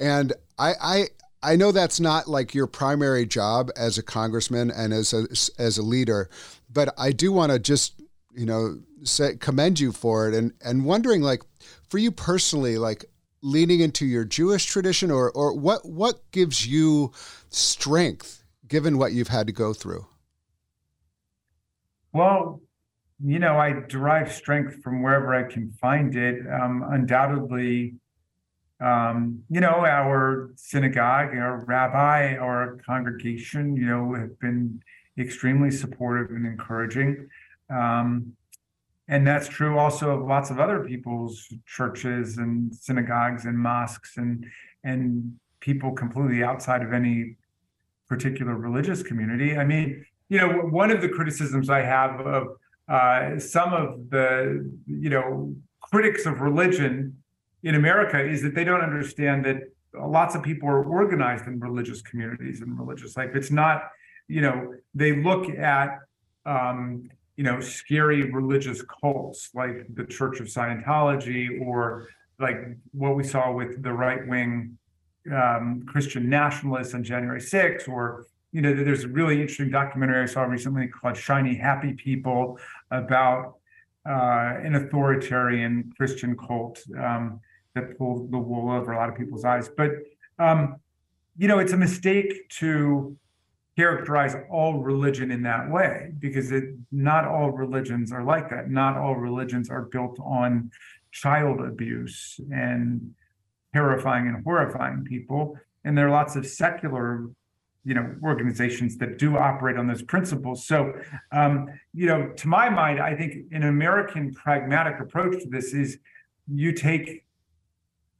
and 0.00 0.32
I, 0.58 0.72
I 0.82 1.04
I 1.44 1.56
know 1.56 1.70
that's 1.70 2.00
not 2.00 2.26
like 2.26 2.52
your 2.52 2.66
primary 2.66 3.26
job 3.26 3.70
as 3.76 3.96
a 3.96 4.02
congressman 4.02 4.72
and 4.72 4.92
as 4.92 5.12
a 5.12 5.28
as 5.62 5.78
a 5.78 5.82
leader, 5.82 6.28
but 6.68 6.92
I 6.98 7.12
do 7.12 7.30
want 7.30 7.52
to 7.52 7.60
just 7.60 7.94
you 8.34 8.44
know 8.44 8.80
say 9.04 9.36
commend 9.36 9.78
you 9.78 9.92
for 9.92 10.28
it. 10.28 10.34
And 10.34 10.52
and 10.64 10.84
wondering 10.84 11.22
like 11.22 11.42
for 11.88 11.98
you 11.98 12.10
personally, 12.10 12.76
like 12.76 13.04
leaning 13.40 13.78
into 13.78 14.04
your 14.04 14.24
Jewish 14.24 14.66
tradition, 14.66 15.12
or 15.12 15.30
or 15.30 15.56
what 15.56 15.88
what 15.88 16.28
gives 16.32 16.66
you 16.66 17.12
strength 17.50 18.41
given 18.72 18.96
what 18.96 19.12
you've 19.12 19.28
had 19.28 19.46
to 19.46 19.52
go 19.52 19.74
through? 19.74 20.06
Well, 22.14 22.62
you 23.22 23.38
know, 23.38 23.58
I 23.58 23.74
derive 23.86 24.32
strength 24.32 24.82
from 24.82 25.02
wherever 25.02 25.34
I 25.34 25.42
can 25.42 25.70
find 25.72 26.16
it. 26.16 26.40
Um, 26.50 26.82
undoubtedly, 26.90 27.96
um, 28.80 29.42
you 29.50 29.60
know, 29.60 29.84
our 29.84 30.52
synagogue, 30.56 31.36
our 31.36 31.62
rabbi, 31.66 32.36
our 32.36 32.78
congregation, 32.86 33.76
you 33.76 33.84
know, 33.84 34.14
have 34.14 34.38
been 34.40 34.80
extremely 35.18 35.70
supportive 35.70 36.34
and 36.34 36.46
encouraging. 36.46 37.28
Um, 37.68 38.32
and 39.06 39.26
that's 39.26 39.48
true 39.48 39.78
also 39.78 40.18
of 40.18 40.26
lots 40.26 40.48
of 40.48 40.58
other 40.58 40.80
people's 40.80 41.46
churches 41.66 42.38
and 42.38 42.74
synagogues 42.74 43.44
and 43.44 43.58
mosques 43.58 44.16
and 44.16 44.46
and 44.84 45.38
people 45.60 45.92
completely 45.92 46.42
outside 46.42 46.82
of 46.82 46.92
any 46.92 47.36
particular 48.14 48.54
religious 48.68 49.00
community. 49.02 49.50
I 49.62 49.64
mean, 49.72 50.04
you 50.28 50.38
know, 50.40 50.50
one 50.82 50.90
of 50.90 51.00
the 51.04 51.10
criticisms 51.16 51.66
I 51.80 51.82
have 51.96 52.12
of 52.36 52.42
uh, 52.96 53.38
some 53.38 53.70
of 53.82 53.86
the, 54.14 54.26
you 54.86 55.10
know, 55.14 55.54
critics 55.80 56.22
of 56.26 56.34
religion 56.40 56.92
in 57.62 57.74
America 57.82 58.18
is 58.34 58.38
that 58.42 58.54
they 58.54 58.64
don't 58.64 58.84
understand 58.90 59.44
that 59.46 59.58
lots 60.18 60.34
of 60.34 60.40
people 60.42 60.68
are 60.68 60.84
organized 60.84 61.46
in 61.46 61.54
religious 61.60 62.00
communities 62.02 62.60
and 62.62 62.78
religious 62.78 63.16
life. 63.16 63.30
It's 63.34 63.50
not, 63.50 63.78
you 64.28 64.40
know, 64.40 64.74
they 64.94 65.12
look 65.28 65.44
at 65.50 65.88
um, 66.44 67.08
you 67.36 67.44
know, 67.44 67.60
scary 67.60 68.30
religious 68.30 68.82
cults 69.00 69.50
like 69.54 69.86
the 69.94 70.04
Church 70.04 70.40
of 70.40 70.46
Scientology 70.46 71.64
or 71.64 72.08
like 72.38 72.58
what 72.92 73.16
we 73.16 73.24
saw 73.24 73.52
with 73.52 73.82
the 73.82 73.92
right 73.92 74.26
wing 74.26 74.76
um, 75.30 75.82
Christian 75.86 76.28
nationalists 76.28 76.94
on 76.94 77.04
January 77.04 77.40
6th, 77.40 77.88
or, 77.88 78.26
you 78.52 78.60
know, 78.60 78.74
there's 78.74 79.04
a 79.04 79.08
really 79.08 79.40
interesting 79.40 79.70
documentary 79.70 80.22
I 80.22 80.26
saw 80.26 80.42
recently 80.42 80.88
called 80.88 81.16
Shiny 81.16 81.54
Happy 81.54 81.92
People 81.92 82.58
about 82.90 83.56
uh, 84.08 84.54
an 84.62 84.74
authoritarian 84.74 85.92
Christian 85.96 86.36
cult 86.36 86.82
um, 86.98 87.40
that 87.74 87.96
pulled 87.96 88.30
the 88.30 88.38
wool 88.38 88.70
over 88.72 88.92
a 88.92 88.96
lot 88.96 89.08
of 89.08 89.16
people's 89.16 89.44
eyes. 89.44 89.68
But, 89.68 89.90
um, 90.38 90.76
you 91.38 91.48
know, 91.48 91.58
it's 91.60 91.72
a 91.72 91.76
mistake 91.76 92.48
to 92.60 93.16
characterize 93.76 94.36
all 94.50 94.80
religion 94.80 95.30
in 95.30 95.42
that 95.42 95.70
way 95.70 96.12
because 96.18 96.52
it 96.52 96.64
not 96.90 97.26
all 97.26 97.50
religions 97.50 98.12
are 98.12 98.22
like 98.22 98.50
that 98.50 98.70
not 98.70 98.98
all 98.98 99.16
religions 99.16 99.70
are 99.70 99.82
built 99.82 100.18
on 100.22 100.70
child 101.10 101.60
abuse 101.60 102.38
and 102.50 103.14
terrifying 103.72 104.26
and 104.26 104.44
horrifying 104.44 105.04
people. 105.04 105.58
And 105.84 105.96
there 105.96 106.06
are 106.06 106.10
lots 106.10 106.36
of 106.36 106.46
secular 106.46 107.26
you 107.84 107.94
know 107.94 108.14
organizations 108.22 108.96
that 108.98 109.18
do 109.18 109.36
operate 109.36 109.76
on 109.76 109.88
those 109.88 110.02
principles. 110.02 110.66
So 110.66 110.92
um, 111.32 111.68
you 111.92 112.06
know 112.06 112.28
to 112.28 112.48
my 112.48 112.68
mind 112.68 113.00
i 113.00 113.14
think 113.16 113.46
an 113.50 113.64
american 113.64 114.32
pragmatic 114.32 115.00
approach 115.00 115.42
to 115.42 115.48
this 115.48 115.74
is 115.74 115.98
you 116.46 116.72
take 116.72 117.24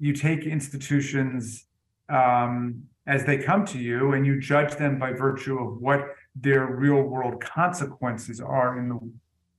you 0.00 0.12
take 0.12 0.40
institutions 0.46 1.66
um, 2.08 2.82
as 3.06 3.24
they 3.24 3.38
come 3.38 3.64
to 3.66 3.78
you 3.78 4.12
and 4.12 4.26
you 4.26 4.40
judge 4.40 4.74
them 4.76 4.98
by 4.98 5.12
virtue 5.12 5.58
of 5.58 5.80
what 5.80 6.00
their 6.34 6.66
real 6.66 7.02
world 7.02 7.40
consequences 7.40 8.40
are 8.40 8.78
in 8.78 8.88
the 8.88 8.98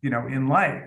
you 0.01 0.09
know 0.09 0.27
in 0.27 0.47
life. 0.47 0.83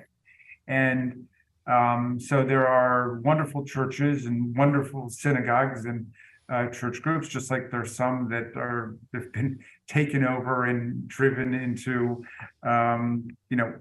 And 0.69 1.27
um, 1.67 2.19
so 2.21 2.45
there 2.45 2.67
are 2.67 3.21
wonderful 3.21 3.65
churches 3.65 4.27
and 4.27 4.57
wonderful 4.57 5.09
synagogues 5.09 5.85
and 5.85 6.07
uh, 6.49 6.69
church 6.69 7.03
groups 7.03 7.29
just 7.29 7.51
like 7.51 7.71
there's 7.71 7.95
some 7.95 8.29
that 8.31 8.53
are 8.57 8.97
have 9.13 9.33
been 9.33 9.59
taken 9.89 10.25
over 10.25 10.65
and 10.65 11.09
driven 11.09 11.55
into 11.55 12.25
um, 12.63 13.29
you 13.51 13.57
know 13.57 13.75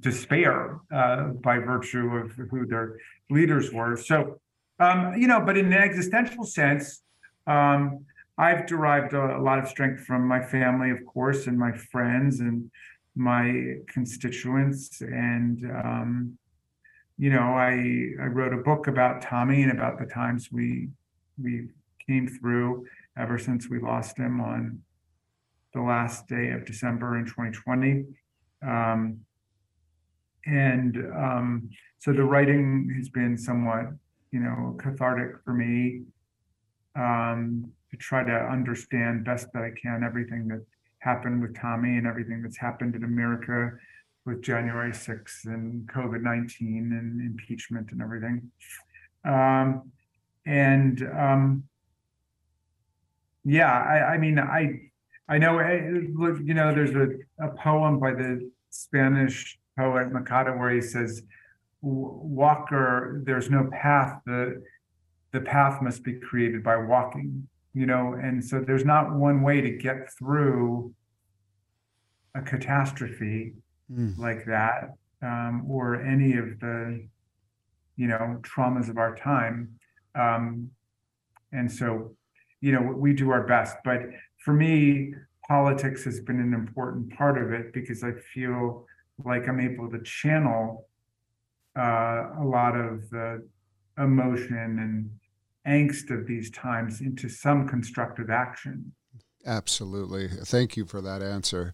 despair 0.00 0.80
uh, 0.92 1.24
by 1.42 1.58
virtue 1.58 2.16
of 2.16 2.32
who 2.50 2.66
their 2.66 2.98
leaders 3.30 3.72
were 3.72 3.96
so 3.96 4.40
um, 4.80 5.14
you 5.16 5.26
know 5.28 5.40
but 5.40 5.56
in 5.56 5.66
an 5.66 5.72
existential 5.72 6.44
sense 6.44 7.02
um, 7.46 8.04
I've 8.40 8.66
derived 8.66 9.12
a, 9.12 9.36
a, 9.36 9.42
lot 9.42 9.58
of 9.58 9.68
strength 9.68 10.04
from 10.04 10.26
my 10.26 10.42
family, 10.42 10.90
of 10.90 11.04
course, 11.04 11.46
and 11.46 11.58
my 11.58 11.72
friends 11.72 12.40
and 12.40 12.70
my 13.14 13.74
constituents. 13.86 15.02
And, 15.02 15.70
um, 15.70 16.38
you 17.20 17.28
know, 17.28 17.52
I, 17.52 18.14
I 18.18 18.28
wrote 18.28 18.54
a 18.54 18.62
book 18.62 18.86
about 18.86 19.20
Tommy 19.20 19.62
and 19.62 19.70
about 19.70 19.98
the 19.98 20.06
times 20.06 20.48
we, 20.50 20.88
we 21.36 21.68
came 22.06 22.26
through 22.26 22.86
ever 23.18 23.38
since 23.38 23.68
we 23.68 23.78
lost 23.78 24.16
him 24.16 24.40
on 24.40 24.80
the 25.74 25.82
last 25.82 26.26
day 26.28 26.52
of 26.52 26.64
December 26.64 27.18
in 27.18 27.26
2020. 27.26 28.06
Um, 28.66 29.20
and 30.46 30.96
um, 31.14 31.68
so 31.98 32.14
the 32.14 32.24
writing 32.24 32.90
has 32.96 33.10
been 33.10 33.36
somewhat, 33.36 33.88
you 34.32 34.40
know, 34.40 34.78
cathartic 34.80 35.44
for 35.44 35.52
me 35.52 36.04
um, 36.96 37.70
to 37.90 37.98
try 37.98 38.24
to 38.24 38.32
understand 38.32 39.26
best 39.26 39.52
that 39.52 39.62
I 39.62 39.72
can 39.78 40.04
everything 40.04 40.48
that 40.48 40.64
happened 41.00 41.42
with 41.42 41.54
Tommy 41.54 41.98
and 41.98 42.06
everything 42.06 42.40
that's 42.40 42.56
happened 42.56 42.94
in 42.94 43.04
America 43.04 43.72
with 44.26 44.42
January 44.42 44.92
6th 44.92 45.44
and 45.46 45.88
COVID 45.88 46.22
19 46.22 46.92
and 46.92 47.20
impeachment 47.20 47.90
and 47.92 48.02
everything. 48.02 48.50
Um, 49.24 49.90
and 50.46 51.02
um, 51.02 51.64
yeah, 53.44 53.72
I, 53.72 54.14
I 54.14 54.18
mean, 54.18 54.38
I 54.38 54.90
I 55.30 55.38
know, 55.38 55.60
you 55.60 56.54
know, 56.54 56.74
there's 56.74 56.90
a, 56.90 57.06
a 57.44 57.50
poem 57.50 58.00
by 58.00 58.10
the 58.10 58.50
Spanish 58.70 59.56
poet 59.78 60.10
Machado 60.10 60.56
where 60.56 60.70
he 60.70 60.80
says, 60.80 61.22
Walker, 61.82 63.22
there's 63.24 63.48
no 63.48 63.70
path, 63.70 64.20
the, 64.26 64.60
the 65.32 65.40
path 65.40 65.80
must 65.82 66.02
be 66.02 66.14
created 66.14 66.64
by 66.64 66.76
walking, 66.78 67.46
you 67.74 67.86
know, 67.86 68.14
and 68.14 68.44
so 68.44 68.60
there's 68.60 68.84
not 68.84 69.14
one 69.14 69.42
way 69.42 69.60
to 69.60 69.70
get 69.70 70.12
through 70.18 70.92
a 72.34 72.42
catastrophe 72.42 73.54
mm. 73.90 74.18
like 74.18 74.44
that 74.46 74.94
um, 75.22 75.64
or 75.68 76.02
any 76.02 76.36
of 76.36 76.58
the, 76.60 77.06
you 77.96 78.06
know, 78.06 78.40
traumas 78.42 78.88
of 78.88 78.98
our 78.98 79.14
time. 79.14 79.74
Um, 80.14 80.70
and 81.52 81.70
so, 81.70 82.14
you 82.60 82.72
know, 82.72 82.80
we 82.80 83.12
do 83.12 83.30
our 83.30 83.46
best, 83.46 83.76
but 83.84 84.00
for 84.44 84.52
me, 84.52 85.14
politics 85.46 86.04
has 86.04 86.20
been 86.20 86.40
an 86.40 86.54
important 86.54 87.12
part 87.16 87.40
of 87.42 87.52
it 87.52 87.72
because 87.72 88.04
I 88.04 88.12
feel 88.34 88.86
like 89.24 89.48
I'm 89.48 89.60
able 89.60 89.90
to 89.90 90.00
channel 90.02 90.86
uh, 91.76 92.30
a 92.40 92.44
lot 92.44 92.76
of 92.76 93.08
the 93.10 93.46
emotion 93.98 94.78
and 94.78 95.10
angst 95.66 96.10
of 96.10 96.26
these 96.26 96.50
times 96.50 97.00
into 97.00 97.28
some 97.28 97.68
constructive 97.68 98.30
action. 98.30 98.92
Absolutely. 99.44 100.28
Thank 100.28 100.76
you 100.76 100.84
for 100.84 101.00
that 101.00 101.22
answer. 101.22 101.72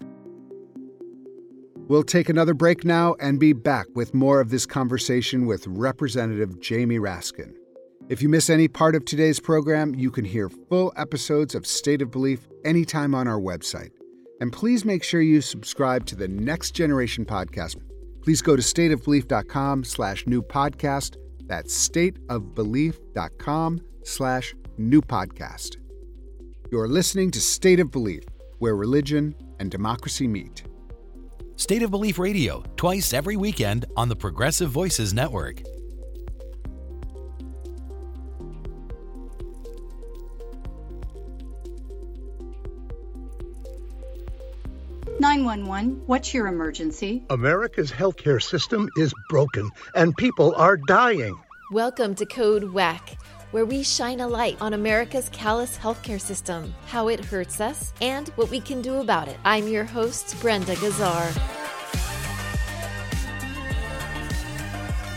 We'll 1.88 2.02
take 2.02 2.28
another 2.28 2.52
break 2.52 2.84
now 2.84 3.14
and 3.20 3.38
be 3.38 3.52
back 3.52 3.86
with 3.94 4.12
more 4.12 4.40
of 4.40 4.50
this 4.50 4.66
conversation 4.66 5.46
with 5.46 5.68
Representative 5.68 6.60
Jamie 6.60 6.98
Raskin. 6.98 7.54
If 8.08 8.20
you 8.20 8.28
miss 8.28 8.50
any 8.50 8.66
part 8.66 8.96
of 8.96 9.04
today's 9.04 9.38
program, 9.38 9.94
you 9.94 10.10
can 10.10 10.24
hear 10.24 10.48
full 10.48 10.92
episodes 10.96 11.54
of 11.54 11.64
State 11.64 12.02
of 12.02 12.10
Belief 12.10 12.48
anytime 12.64 13.14
on 13.14 13.28
our 13.28 13.38
website. 13.38 13.90
And 14.40 14.52
please 14.52 14.84
make 14.84 15.04
sure 15.04 15.20
you 15.20 15.40
subscribe 15.40 16.06
to 16.06 16.16
the 16.16 16.26
Next 16.26 16.72
Generation 16.72 17.24
podcast. 17.24 17.76
Please 18.20 18.42
go 18.42 18.56
to 18.56 18.62
stateofbelief.com 18.62 19.84
slash 19.84 20.26
new 20.26 20.42
podcast. 20.42 21.16
That's 21.46 21.88
stateofbelief.com 21.88 23.80
slash 24.02 24.54
new 24.76 25.02
podcast. 25.02 25.76
You're 26.72 26.88
listening 26.88 27.30
to 27.30 27.40
State 27.40 27.78
of 27.78 27.92
Belief, 27.92 28.24
where 28.58 28.74
religion 28.74 29.36
and 29.60 29.70
democracy 29.70 30.26
meet. 30.26 30.64
State 31.56 31.82
of 31.82 31.90
Belief 31.90 32.18
Radio, 32.18 32.62
twice 32.76 33.14
every 33.14 33.36
weekend 33.36 33.86
on 33.96 34.10
the 34.10 34.14
Progressive 34.14 34.68
Voices 34.70 35.14
Network. 35.14 35.62
911, 45.18 46.02
what's 46.04 46.34
your 46.34 46.46
emergency? 46.46 47.24
America's 47.30 47.90
healthcare 47.90 48.42
system 48.42 48.90
is 48.98 49.14
broken 49.30 49.70
and 49.94 50.14
people 50.18 50.54
are 50.56 50.76
dying. 50.76 51.34
Welcome 51.72 52.14
to 52.16 52.26
Code 52.26 52.64
WACK, 52.64 53.16
where 53.50 53.64
we 53.64 53.82
shine 53.82 54.20
a 54.20 54.28
light 54.28 54.56
on 54.60 54.74
America's 54.74 55.28
callous 55.30 55.76
healthcare 55.78 56.20
system, 56.20 56.74
how 56.86 57.08
it 57.08 57.24
hurts 57.24 57.60
us, 57.60 57.92
and 58.00 58.28
what 58.30 58.50
we 58.50 58.60
can 58.60 58.82
do 58.82 58.96
about 58.96 59.28
it. 59.28 59.36
I'm 59.44 59.68
your 59.68 59.84
host, 59.84 60.38
Brenda 60.40 60.74
Gazzar. 60.74 61.32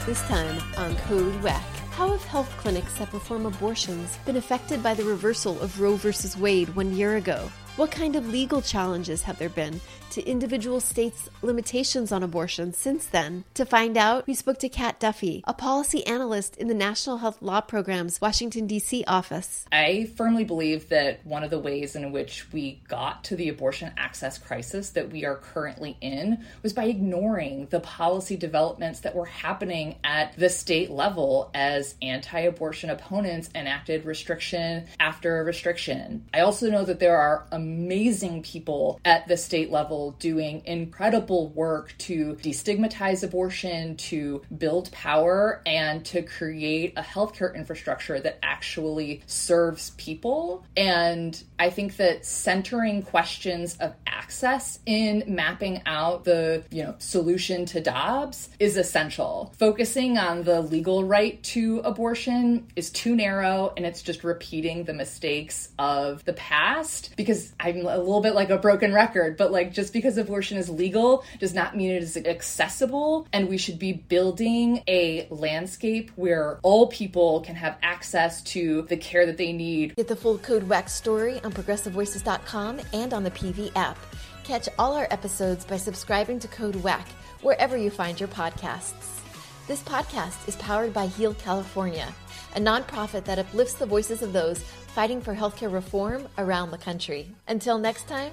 This 0.05 0.21
time 0.23 0.61
on 0.77 0.95
Code 0.97 1.41
WACK. 1.43 1.63
How 1.91 2.11
have 2.11 2.23
health 2.23 2.49
clinics 2.57 2.97
that 2.97 3.09
perform 3.09 3.45
abortions 3.45 4.17
been 4.25 4.37
affected 4.37 4.81
by 4.81 4.93
the 4.93 5.03
reversal 5.03 5.59
of 5.61 5.81
Roe 5.81 5.97
v. 5.97 6.11
Wade 6.39 6.73
one 6.75 6.95
year 6.95 7.17
ago? 7.17 7.51
What 7.79 7.91
kind 7.91 8.17
of 8.17 8.27
legal 8.27 8.61
challenges 8.61 9.23
have 9.23 9.39
there 9.39 9.47
been 9.47 9.79
to 10.09 10.21
individual 10.27 10.81
states' 10.81 11.29
limitations 11.41 12.11
on 12.11 12.23
abortion 12.23 12.73
since 12.73 13.05
then? 13.05 13.45
To 13.53 13.65
find 13.65 13.95
out, 13.95 14.27
we 14.27 14.33
spoke 14.33 14.59
to 14.59 14.67
Kat 14.67 14.99
Duffy, 14.99 15.45
a 15.47 15.53
policy 15.53 16.05
analyst 16.05 16.57
in 16.57 16.67
the 16.67 16.73
National 16.73 17.19
Health 17.19 17.41
Law 17.41 17.61
Program's 17.61 18.19
Washington, 18.19 18.67
D.C. 18.67 19.05
office. 19.07 19.65
I 19.71 20.09
firmly 20.17 20.43
believe 20.43 20.89
that 20.89 21.25
one 21.25 21.45
of 21.45 21.51
the 21.51 21.59
ways 21.59 21.95
in 21.95 22.11
which 22.11 22.51
we 22.51 22.81
got 22.89 23.23
to 23.25 23.37
the 23.37 23.47
abortion 23.47 23.93
access 23.95 24.37
crisis 24.37 24.89
that 24.89 25.09
we 25.09 25.23
are 25.23 25.37
currently 25.37 25.95
in 26.01 26.43
was 26.63 26.73
by 26.73 26.83
ignoring 26.83 27.67
the 27.67 27.79
policy 27.79 28.35
developments 28.35 28.99
that 29.01 29.15
were 29.15 29.25
happening 29.25 29.95
at 30.03 30.35
the 30.35 30.49
state 30.49 30.91
level 30.91 31.49
as 31.53 31.95
anti 32.01 32.41
abortion 32.41 32.89
opponents 32.89 33.49
enacted 33.55 34.03
restriction 34.03 34.85
after 34.99 35.45
restriction. 35.45 36.25
I 36.33 36.41
also 36.41 36.69
know 36.69 36.83
that 36.83 36.99
there 36.99 37.17
are 37.17 37.47
amazing 37.69 38.41
people 38.41 38.99
at 39.05 39.27
the 39.27 39.37
state 39.37 39.69
level 39.71 40.11
doing 40.19 40.63
incredible 40.65 41.49
work 41.49 41.93
to 41.99 42.35
destigmatize 42.41 43.23
abortion, 43.23 43.95
to 43.95 44.41
build 44.57 44.91
power, 44.91 45.61
and 45.65 46.03
to 46.05 46.21
create 46.23 46.93
a 46.97 47.01
healthcare 47.01 47.55
infrastructure 47.55 48.19
that 48.19 48.39
actually 48.41 49.21
serves 49.27 49.91
people. 49.91 50.65
And 50.75 51.41
I 51.59 51.69
think 51.69 51.97
that 51.97 52.25
centering 52.25 53.03
questions 53.03 53.77
of 53.77 53.93
access 54.07 54.79
in 54.85 55.23
mapping 55.27 55.81
out 55.85 56.23
the, 56.23 56.63
you 56.71 56.83
know, 56.83 56.95
solution 56.99 57.65
to 57.67 57.81
Dobbs 57.81 58.49
is 58.59 58.77
essential. 58.77 59.53
Focusing 59.57 60.17
on 60.17 60.43
the 60.43 60.61
legal 60.61 61.03
right 61.03 61.41
to 61.43 61.79
abortion 61.83 62.67
is 62.75 62.89
too 62.89 63.15
narrow 63.15 63.73
and 63.75 63.85
it's 63.85 64.01
just 64.01 64.23
repeating 64.23 64.83
the 64.83 64.93
mistakes 64.93 65.69
of 65.77 66.23
the 66.25 66.33
past 66.33 67.13
because 67.15 67.53
I'm 67.59 67.77
a 67.85 67.97
little 67.97 68.21
bit 68.21 68.35
like 68.35 68.49
a 68.49 68.57
broken 68.57 68.93
record, 68.93 69.35
but 69.35 69.51
like 69.51 69.73
just 69.73 69.91
because 69.91 70.17
abortion 70.17 70.57
is 70.57 70.69
legal 70.69 71.25
does 71.39 71.53
not 71.53 71.75
mean 71.75 71.91
it 71.91 72.03
is 72.03 72.15
accessible. 72.15 73.27
And 73.33 73.49
we 73.49 73.57
should 73.57 73.77
be 73.77 73.93
building 73.93 74.83
a 74.87 75.27
landscape 75.29 76.11
where 76.15 76.59
all 76.63 76.87
people 76.87 77.41
can 77.41 77.55
have 77.55 77.77
access 77.83 78.41
to 78.43 78.83
the 78.83 78.97
care 78.97 79.25
that 79.25 79.37
they 79.37 79.51
need. 79.51 79.95
Get 79.95 80.07
the 80.07 80.15
full 80.15 80.37
Code 80.37 80.63
WACK 80.63 80.87
story 80.89 81.41
on 81.43 81.51
progressivevoices.com 81.51 82.79
and 82.93 83.13
on 83.13 83.23
the 83.23 83.31
PV 83.31 83.71
app. 83.75 83.97
Catch 84.43 84.69
all 84.79 84.95
our 84.95 85.07
episodes 85.11 85.65
by 85.65 85.77
subscribing 85.77 86.39
to 86.39 86.47
Code 86.47 86.77
WACK 86.77 87.07
wherever 87.41 87.77
you 87.77 87.89
find 87.89 88.19
your 88.19 88.29
podcasts. 88.29 89.19
This 89.67 89.83
podcast 89.83 90.47
is 90.47 90.55
powered 90.55 90.93
by 90.93 91.05
Heal 91.05 91.35
California, 91.35 92.11
a 92.55 92.59
nonprofit 92.59 93.25
that 93.25 93.37
uplifts 93.37 93.75
the 93.75 93.85
voices 93.85 94.23
of 94.23 94.33
those 94.33 94.63
fighting 94.89 95.21
for 95.21 95.35
healthcare 95.35 95.71
reform 95.71 96.27
around 96.37 96.71
the 96.71 96.77
country. 96.77 97.29
Until 97.47 97.77
next 97.77 98.07
time, 98.07 98.31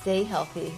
stay 0.00 0.24
healthy. 0.24 0.72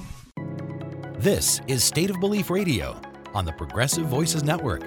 This 1.18 1.60
is 1.66 1.84
State 1.84 2.10
of 2.10 2.18
Belief 2.18 2.50
Radio 2.50 3.00
on 3.34 3.44
the 3.44 3.52
Progressive 3.52 4.06
Voices 4.06 4.42
Network. 4.42 4.82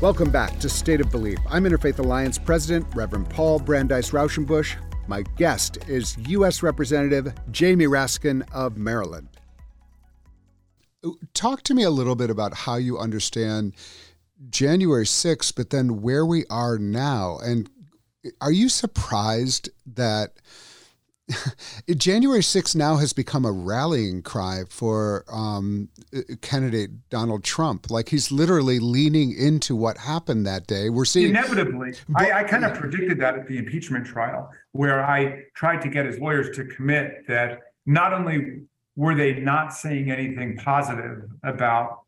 Welcome 0.00 0.30
back 0.30 0.58
to 0.60 0.68
State 0.70 1.02
of 1.02 1.10
Belief. 1.10 1.38
I'm 1.48 1.64
Interfaith 1.64 1.98
Alliance 1.98 2.38
President 2.38 2.86
Reverend 2.94 3.28
Paul 3.28 3.58
Brandeis 3.58 4.12
Rauschenbusch. 4.12 4.76
My 5.06 5.22
guest 5.36 5.76
is 5.88 6.16
U.S. 6.28 6.62
Representative 6.62 7.34
Jamie 7.50 7.84
Raskin 7.86 8.48
of 8.52 8.78
Maryland. 8.78 9.39
Talk 11.40 11.62
to 11.62 11.74
me 11.74 11.84
a 11.84 11.90
little 11.90 12.16
bit 12.16 12.28
about 12.28 12.52
how 12.52 12.74
you 12.74 12.98
understand 12.98 13.72
January 14.50 15.06
6th, 15.06 15.56
but 15.56 15.70
then 15.70 16.02
where 16.02 16.26
we 16.26 16.44
are 16.50 16.76
now. 16.76 17.38
And 17.42 17.70
are 18.42 18.52
you 18.52 18.68
surprised 18.68 19.70
that 19.86 20.34
January 21.96 22.42
6th 22.42 22.76
now 22.76 22.96
has 22.96 23.14
become 23.14 23.46
a 23.46 23.52
rallying 23.52 24.20
cry 24.20 24.64
for 24.68 25.24
um, 25.32 25.88
candidate 26.42 27.08
Donald 27.08 27.42
Trump? 27.42 27.90
Like 27.90 28.10
he's 28.10 28.30
literally 28.30 28.78
leaning 28.78 29.32
into 29.32 29.74
what 29.74 29.96
happened 29.96 30.46
that 30.46 30.66
day. 30.66 30.90
We're 30.90 31.06
seeing 31.06 31.30
inevitably. 31.30 31.94
But, 32.10 32.20
I, 32.20 32.40
I 32.40 32.44
kind 32.44 32.66
of 32.66 32.74
predicted 32.74 33.18
that 33.20 33.38
at 33.38 33.48
the 33.48 33.56
impeachment 33.56 34.04
trial, 34.04 34.50
where 34.72 35.02
I 35.02 35.44
tried 35.54 35.80
to 35.80 35.88
get 35.88 36.04
his 36.04 36.18
lawyers 36.18 36.54
to 36.56 36.66
commit 36.66 37.26
that 37.28 37.60
not 37.86 38.12
only 38.12 38.66
were 39.00 39.14
they 39.14 39.32
not 39.40 39.72
saying 39.72 40.10
anything 40.10 40.58
positive 40.58 41.22
about 41.42 42.02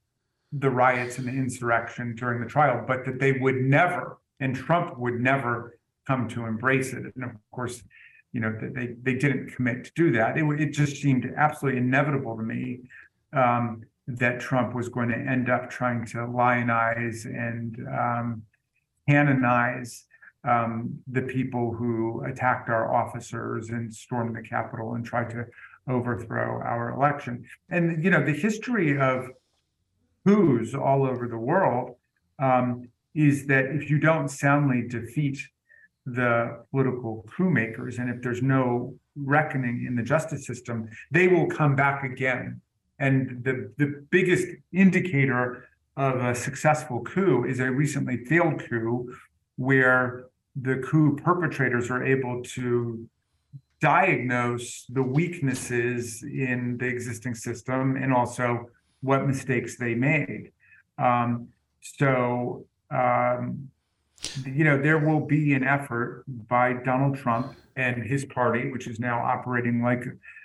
the 0.52 0.68
riots 0.68 1.16
and 1.16 1.26
the 1.26 1.32
insurrection 1.32 2.14
during 2.14 2.38
the 2.38 2.46
trial, 2.46 2.84
but 2.86 3.02
that 3.06 3.18
they 3.18 3.32
would 3.32 3.56
never, 3.62 4.18
and 4.40 4.54
Trump 4.54 4.98
would 4.98 5.18
never 5.18 5.78
come 6.06 6.28
to 6.28 6.44
embrace 6.44 6.92
it. 6.92 7.04
And 7.14 7.24
of 7.24 7.30
course, 7.50 7.82
you 8.34 8.40
know, 8.42 8.54
they 8.60 8.88
they 9.02 9.14
didn't 9.14 9.54
commit 9.54 9.86
to 9.86 9.92
do 9.96 10.12
that. 10.12 10.36
It, 10.36 10.44
it 10.60 10.74
just 10.74 11.00
seemed 11.00 11.24
absolutely 11.34 11.80
inevitable 11.80 12.36
to 12.36 12.42
me 12.42 12.80
um, 13.32 13.84
that 14.06 14.38
Trump 14.38 14.74
was 14.74 14.90
going 14.90 15.08
to 15.08 15.16
end 15.16 15.48
up 15.48 15.70
trying 15.70 16.04
to 16.08 16.18
lionize 16.26 17.24
and 17.24 17.74
um, 17.88 18.42
canonize 19.08 20.04
um, 20.44 20.98
the 21.06 21.22
people 21.22 21.72
who 21.72 22.22
attacked 22.24 22.68
our 22.68 22.94
officers 22.94 23.70
and 23.70 23.94
stormed 23.94 24.36
the 24.36 24.42
Capitol 24.42 24.94
and 24.94 25.06
tried 25.06 25.30
to 25.30 25.46
overthrow 25.88 26.60
our 26.62 26.90
election. 26.90 27.44
And 27.70 28.02
you 28.02 28.10
know, 28.10 28.24
the 28.24 28.32
history 28.32 28.98
of 28.98 29.28
coups 30.26 30.74
all 30.74 31.04
over 31.04 31.28
the 31.28 31.38
world 31.38 31.96
um, 32.38 32.88
is 33.14 33.46
that 33.46 33.66
if 33.66 33.90
you 33.90 33.98
don't 33.98 34.28
soundly 34.28 34.86
defeat 34.88 35.38
the 36.06 36.64
political 36.70 37.24
coup 37.30 37.50
makers 37.50 37.98
and 37.98 38.10
if 38.10 38.22
there's 38.22 38.42
no 38.42 38.94
reckoning 39.16 39.84
in 39.86 39.94
the 39.94 40.02
justice 40.02 40.46
system, 40.46 40.88
they 41.10 41.28
will 41.28 41.46
come 41.46 41.76
back 41.76 42.02
again. 42.04 42.60
And 42.98 43.42
the, 43.44 43.72
the 43.78 44.04
biggest 44.10 44.46
indicator 44.72 45.68
of 45.96 46.16
a 46.20 46.34
successful 46.34 47.02
coup 47.02 47.44
is 47.44 47.60
a 47.60 47.70
recently 47.70 48.24
failed 48.24 48.62
coup 48.68 49.14
where 49.56 50.26
the 50.60 50.76
coup 50.76 51.16
perpetrators 51.16 51.90
are 51.90 52.04
able 52.04 52.42
to 52.42 53.08
diagnose 53.82 54.86
the 54.90 55.02
weaknesses 55.02 56.22
in 56.22 56.78
the 56.78 56.86
existing 56.86 57.34
system 57.34 57.96
and 57.96 58.14
also 58.14 58.66
what 59.00 59.26
mistakes 59.26 59.76
they 59.76 59.92
made. 59.92 60.52
Um, 60.98 61.48
so, 61.80 62.64
um, 62.92 63.68
you 64.46 64.62
know, 64.62 64.80
there 64.80 64.98
will 64.98 65.26
be 65.26 65.52
an 65.54 65.64
effort 65.64 66.24
by 66.48 66.74
Donald 66.74 67.16
Trump 67.16 67.56
and 67.74 68.04
his 68.04 68.24
party, 68.24 68.70
which 68.70 68.86
is 68.86 69.00
now 69.00 69.18
operating 69.20 69.82
like 69.82 70.04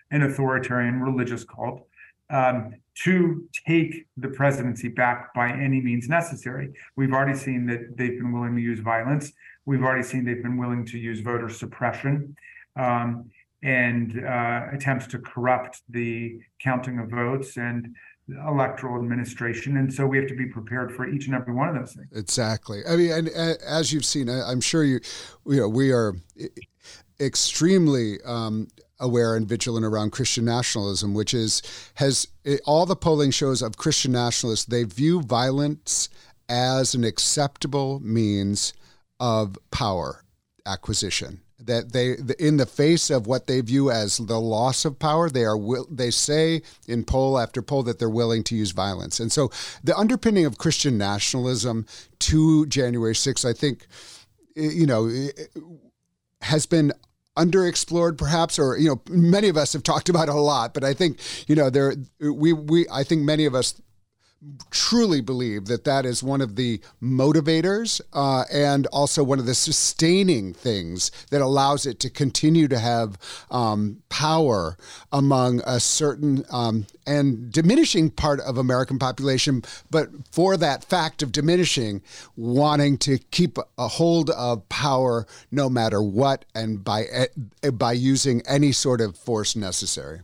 an 0.10 0.23
authoritarian 0.23 1.00
religious 1.00 1.43
cult, 1.43 1.86
um, 2.32 2.73
to 3.04 3.47
take 3.67 4.08
the 4.17 4.30
presidency 4.30 4.88
back 4.88 5.32
by 5.36 5.52
any 5.52 5.80
means 5.80 6.10
necessary. 6.10 6.73
We've 6.95 7.13
already 7.13 7.38
seen 7.38 7.67
that 7.67 7.95
they've 7.97 8.17
been 8.17 8.34
willing 8.34 8.56
to 8.56 8.62
use 8.62 8.80
violence. 8.80 9.32
We've 9.65 9.84
already 9.84 10.02
seen 10.02 10.26
they've 10.26 10.41
been 10.41 10.58
willing 10.58 10.86
to 10.86 10.97
use 10.97 11.19
voter 11.19 11.50
suppression 11.50 12.36
um, 12.78 13.30
and 13.63 14.24
uh, 14.24 14.68
attempts 14.72 15.08
to 15.08 15.20
corrupt 15.20 15.82
the 15.90 16.40
counting 16.60 17.00
of 17.00 17.10
votes 17.10 17.58
and 17.58 17.96
electoral 18.48 19.02
administration. 19.02 19.78
And 19.78 19.94
so 19.94 20.06
we 20.06 20.18
have 20.18 20.28
to 20.28 20.36
be 20.36 20.46
prepared 20.48 20.94
for 20.94 21.08
each 21.08 21.28
and 21.28 21.36
every 21.36 21.54
one 21.54 21.70
of 21.70 21.76
those 21.76 21.94
things. 21.94 22.08
Exactly. 22.13 22.82
I 22.88 22.96
mean 22.96 23.12
and, 23.12 23.28
and 23.30 23.58
as 23.66 23.94
you've 23.94 24.06
seen 24.06 24.30
i'm 24.30 24.62
sure 24.62 24.84
you 24.84 25.00
you 25.46 25.58
know 25.62 25.70
we 25.70 25.92
are 25.92 26.16
extremely 27.20 28.22
um, 28.26 28.68
aware 29.00 29.36
and 29.36 29.48
vigilant 29.48 29.86
around 29.86 30.12
Christian 30.12 30.46
nationalism, 30.46 31.13
which 31.13 31.34
is 31.34 31.62
has 31.96 32.28
all 32.66 32.86
the 32.86 32.96
polling 32.96 33.32
shows 33.32 33.62
of 33.62 33.78
Christian 33.78 34.12
nationalists 34.12 34.66
they 34.66 34.84
view 34.84 35.22
violence 35.22 36.10
as 36.50 36.94
an 36.96 37.04
acceptable 37.04 38.00
means 38.02 38.74
of 39.20 39.58
power 39.72 40.24
acquisition 40.66 41.42
that 41.60 41.91
they 41.91 42.15
in 42.38 42.58
the 42.58 42.65
face 42.65 43.10
of 43.10 43.26
what 43.26 43.48
they 43.48 43.62
view 43.62 43.89
as 43.89 44.17
the 44.17 44.39
loss 44.39 44.86
of 44.86 45.00
power 45.00 45.30
they 45.30 45.43
are 45.43 45.58
they 45.89 46.12
say 46.12 46.62
in 46.88 47.04
poll 47.04 47.39
after 47.39 47.62
poll 47.62 47.82
that 47.84 47.98
they're 47.98 48.10
willing 48.10 48.43
to 48.43 48.56
use 48.56 48.72
violence. 48.72 49.20
And 49.20 49.32
so 49.32 49.50
the 49.84 49.98
underpinning 49.98 50.46
of 50.46 50.58
christian 50.58 50.98
nationalism 50.98 51.86
to 52.20 52.65
january 52.67 53.13
6th 53.13 53.48
i 53.48 53.54
think 53.54 53.88
you 54.56 54.86
know 54.86 55.10
has 56.41 56.65
been 56.65 56.91
underexplored 57.38 58.17
perhaps 58.17 58.60
or 58.60 58.78
you 58.78 58.89
know 58.89 59.02
many 59.10 59.48
of 59.48 59.58
us 59.58 59.74
have 59.74 59.84
talked 59.84 60.10
about 60.10 60.28
it 60.28 60.36
a 60.36 60.39
lot 60.39 60.74
but 60.74 60.84
i 60.84 60.93
think 60.93 61.20
you 61.48 61.56
know 61.56 61.70
there 61.70 61.93
we 62.20 62.52
we 62.54 62.88
i 62.91 63.04
think 63.04 63.22
many 63.22 63.46
of 63.46 63.54
us 63.54 63.80
truly 64.69 65.19
believe 65.19 65.65
that 65.65 65.84
that 65.84 66.06
is 66.06 66.21
one 66.21 66.41
of 66.41 66.56
the 66.56 66.80
motivators 67.02 68.00
uh, 68.13 68.43
and 68.52 68.86
also 68.88 69.23
one 69.23 69.39
of 69.39 69.45
the 69.45 69.56
sustaining 69.56 70.54
things 70.54 71.12
that 71.32 71.41
allows 71.41 71.86
it 71.86 72.00
to 72.00 72.10
continue 72.10 72.67
to 72.67 72.78
have 72.78 73.17
um, 73.50 74.02
power 74.10 74.78
among 75.12 75.62
a 75.65 75.80
certain 75.80 76.45
um, 76.52 76.86
and 77.08 77.52
diminishing 77.52 78.10
part 78.10 78.39
of 78.41 78.58
American 78.58 79.00
population, 79.00 79.63
but 79.89 80.10
for 80.32 80.56
that 80.58 80.84
fact 80.84 81.23
of 81.23 81.32
diminishing, 81.32 82.02
wanting 82.36 82.97
to 82.97 83.17
keep 83.17 83.58
a 83.78 83.88
hold 83.88 84.30
of 84.32 84.67
power 84.69 85.26
no 85.52 85.69
matter 85.69 86.02
what 86.02 86.45
and 86.54 86.84
by 86.84 87.04
eh, 87.06 87.28
by 87.71 87.91
using 87.91 88.41
any 88.47 88.71
sort 88.71 89.02
of 89.02 89.17
force 89.17 89.56
necessary. 89.56 90.21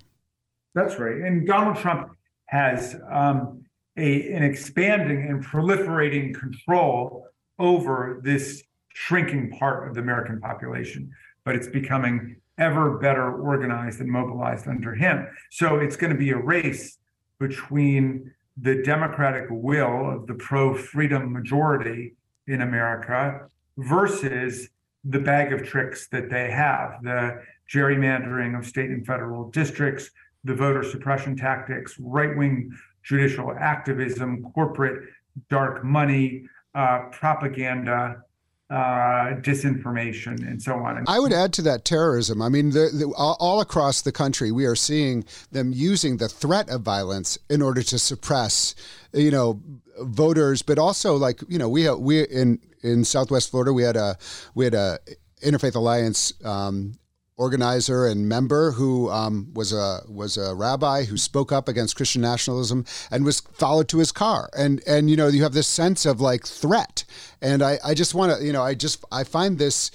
That's 0.76 1.00
right, 1.00 1.18
and 1.18 1.48
Donald 1.48 1.78
Trump 1.78 2.16
has. 2.48 2.96
Um, 3.12 3.63
a, 3.98 4.32
an 4.34 4.44
expanding 4.44 5.28
and 5.30 5.46
proliferating 5.46 6.34
control 6.34 7.28
over 7.60 8.20
this 8.24 8.64
shrinking 8.90 9.52
part 9.52 9.88
of 9.88 9.96
the 9.96 10.02
American 10.02 10.40
population, 10.40 11.12
but 11.44 11.56
it's 11.56 11.68
becoming 11.68 12.38
ever 12.58 12.98
better 12.98 13.42
organized 13.42 14.00
and 14.00 14.10
mobilized 14.10 14.68
under 14.68 14.94
him. 14.94 15.28
So 15.52 15.78
it's 15.78 15.96
going 15.96 16.14
to 16.14 16.20
be 16.20 16.32
a 16.32 16.38
race 16.38 16.98
between 17.40 18.32
the 18.58 18.84
democratic 18.84 19.46
will 19.50 20.12
of 20.12 20.28
the 20.28 20.36
pro 20.36 20.76
freedom 20.76 21.34
majority 21.34 22.14
in 22.48 22.62
America 22.62 23.48
versus 23.78 24.70
the 25.04 25.20
bag 25.20 25.52
of 25.52 25.64
tricks 25.64 26.08
that 26.10 26.30
they 26.30 26.52
have 26.52 27.02
the 27.04 27.42
gerrymandering 27.72 28.58
of 28.58 28.66
state 28.66 28.90
and 28.90 29.06
federal 29.06 29.50
districts, 29.50 30.12
the 30.44 30.54
voter 30.54 30.84
suppression 30.84 31.36
tactics, 31.36 31.96
right 32.00 32.38
wing 32.38 32.72
judicial 33.04 33.54
activism, 33.60 34.52
corporate 34.54 35.10
dark 35.50 35.84
money, 35.84 36.46
uh, 36.76 37.10
propaganda, 37.12 38.24
uh, 38.70 39.36
disinformation, 39.42 40.48
and 40.48 40.62
so 40.62 40.74
on. 40.74 41.04
I 41.08 41.20
would 41.20 41.34
add 41.34 41.54
to 41.54 41.62
that 41.64 41.86
terrorism. 41.86 42.42
I 42.42 42.50
mean, 42.50 42.72
the, 42.72 42.90
the, 42.92 43.14
all 43.16 43.62
across 43.62 44.02
the 44.02 44.12
country, 44.12 44.52
we 44.52 44.66
are 44.66 44.76
seeing 44.76 45.26
them 45.52 45.72
using 45.74 46.18
the 46.18 46.28
threat 46.28 46.70
of 46.70 46.82
violence 46.82 47.38
in 47.50 47.62
order 47.62 47.84
to 47.84 48.00
suppress, 48.00 48.74
you 49.14 49.30
know, 49.30 49.62
voters, 50.00 50.62
but 50.62 50.80
also 50.80 51.16
like 51.16 51.42
you 51.48 51.60
know, 51.60 51.70
we 51.70 51.90
we 51.92 52.24
in 52.24 52.60
in 52.82 53.04
Southwest 53.06 53.52
Florida, 53.52 53.72
we 53.72 53.84
had 53.84 53.96
a 53.96 54.18
we 54.56 54.66
had 54.66 54.74
a 54.74 55.00
Interfaith 55.44 55.76
Alliance 55.76 56.34
um, 56.44 56.96
organizer 57.38 58.06
and 58.06 58.30
member 58.30 58.72
who 58.72 59.10
um, 59.10 59.50
was 59.54 59.74
a 59.74 60.02
was 60.08 60.38
a 60.38 60.54
rabbi 60.54 61.04
who 61.04 61.18
spoke 61.18 61.52
up 61.52 61.68
against 61.68 61.96
Christian 61.96 62.22
nationalism 62.22 62.86
and 63.10 63.26
was 63.26 63.40
followed 63.40 63.88
to 63.90 63.98
his 63.98 64.12
car. 64.12 64.50
And 64.56 64.82
and 64.88 65.10
you 65.10 65.16
know 65.16 65.28
you 65.28 65.44
have 65.44 65.54
this 65.54 65.68
sense 65.68 66.06
of 66.06 66.22
like 66.22 66.46
threat. 66.46 67.04
And 67.42 67.64
I 67.64 67.80
I 67.84 67.94
just 67.94 68.14
want 68.14 68.38
to 68.38 68.46
you 68.46 68.54
know 68.54 68.64
I 68.64 68.74
just 68.74 69.04
I 69.12 69.24
find 69.24 69.58
this 69.58 69.92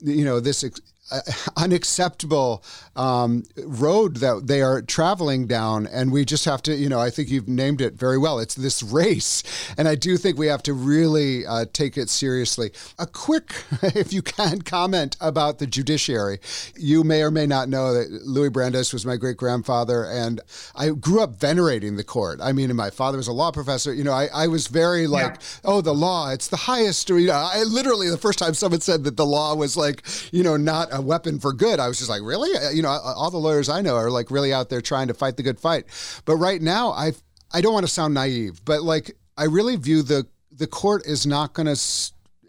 you 0.00 0.24
know 0.24 0.40
this 0.40 0.64
uh, 1.10 1.20
unacceptable 1.56 2.62
um, 2.96 3.44
road 3.56 4.16
that 4.18 4.46
they 4.46 4.62
are 4.62 4.82
traveling 4.82 5.46
down. 5.46 5.86
And 5.86 6.12
we 6.12 6.24
just 6.24 6.44
have 6.44 6.62
to, 6.62 6.74
you 6.74 6.88
know, 6.88 7.00
I 7.00 7.10
think 7.10 7.30
you've 7.30 7.48
named 7.48 7.80
it 7.80 7.94
very 7.94 8.18
well. 8.18 8.38
It's 8.38 8.54
this 8.54 8.82
race. 8.82 9.42
And 9.76 9.88
I 9.88 9.94
do 9.94 10.16
think 10.16 10.38
we 10.38 10.46
have 10.46 10.62
to 10.64 10.74
really 10.74 11.46
uh, 11.46 11.66
take 11.72 11.96
it 11.96 12.08
seriously. 12.08 12.70
A 12.98 13.06
quick, 13.06 13.54
if 13.82 14.12
you 14.12 14.22
can, 14.22 14.62
comment 14.62 15.16
about 15.20 15.58
the 15.58 15.66
judiciary. 15.66 16.38
You 16.76 17.04
may 17.04 17.22
or 17.22 17.30
may 17.30 17.46
not 17.46 17.68
know 17.68 17.92
that 17.94 18.10
Louis 18.24 18.50
Brandeis 18.50 18.92
was 18.92 19.04
my 19.04 19.16
great 19.16 19.36
grandfather, 19.36 20.04
and 20.04 20.40
I 20.74 20.90
grew 20.90 21.20
up 21.20 21.36
venerating 21.36 21.96
the 21.96 22.04
court. 22.04 22.40
I 22.42 22.52
mean, 22.52 22.74
my 22.76 22.90
father 22.90 23.16
was 23.16 23.28
a 23.28 23.32
law 23.32 23.50
professor. 23.50 23.92
You 23.92 24.04
know, 24.04 24.12
I, 24.12 24.28
I 24.32 24.46
was 24.46 24.68
very 24.68 25.06
like, 25.06 25.34
yeah. 25.34 25.46
oh, 25.64 25.80
the 25.80 25.94
law, 25.94 26.30
it's 26.30 26.48
the 26.48 26.56
highest. 26.56 27.08
You 27.08 27.26
know, 27.26 27.32
I 27.32 27.62
literally, 27.64 28.08
the 28.08 28.18
first 28.18 28.38
time 28.38 28.54
someone 28.54 28.80
said 28.80 29.04
that 29.04 29.16
the 29.16 29.26
law 29.26 29.54
was 29.54 29.76
like, 29.76 30.02
you 30.32 30.42
know, 30.42 30.56
not 30.56 30.88
a 30.92 31.00
weapon 31.00 31.38
for 31.38 31.52
good, 31.52 31.80
I 31.80 31.88
was 31.88 31.98
just 31.98 32.10
like, 32.10 32.22
really? 32.22 32.50
You 32.74 32.83
know, 32.84 32.90
all 32.90 33.30
the 33.30 33.38
lawyers 33.38 33.68
I 33.68 33.80
know 33.80 33.96
are 33.96 34.10
like 34.10 34.30
really 34.30 34.52
out 34.52 34.70
there 34.70 34.80
trying 34.80 35.08
to 35.08 35.14
fight 35.14 35.36
the 35.36 35.42
good 35.42 35.58
fight. 35.58 35.86
But 36.24 36.36
right 36.36 36.62
now, 36.62 36.90
I 36.90 37.12
I 37.52 37.60
don't 37.60 37.72
want 37.72 37.86
to 37.86 37.92
sound 37.92 38.14
naive, 38.14 38.64
but 38.64 38.82
like 38.82 39.16
I 39.36 39.44
really 39.44 39.76
view 39.76 40.02
the 40.02 40.26
the 40.52 40.66
court 40.66 41.04
is 41.06 41.26
not 41.26 41.52
going 41.52 41.66
to 41.66 41.80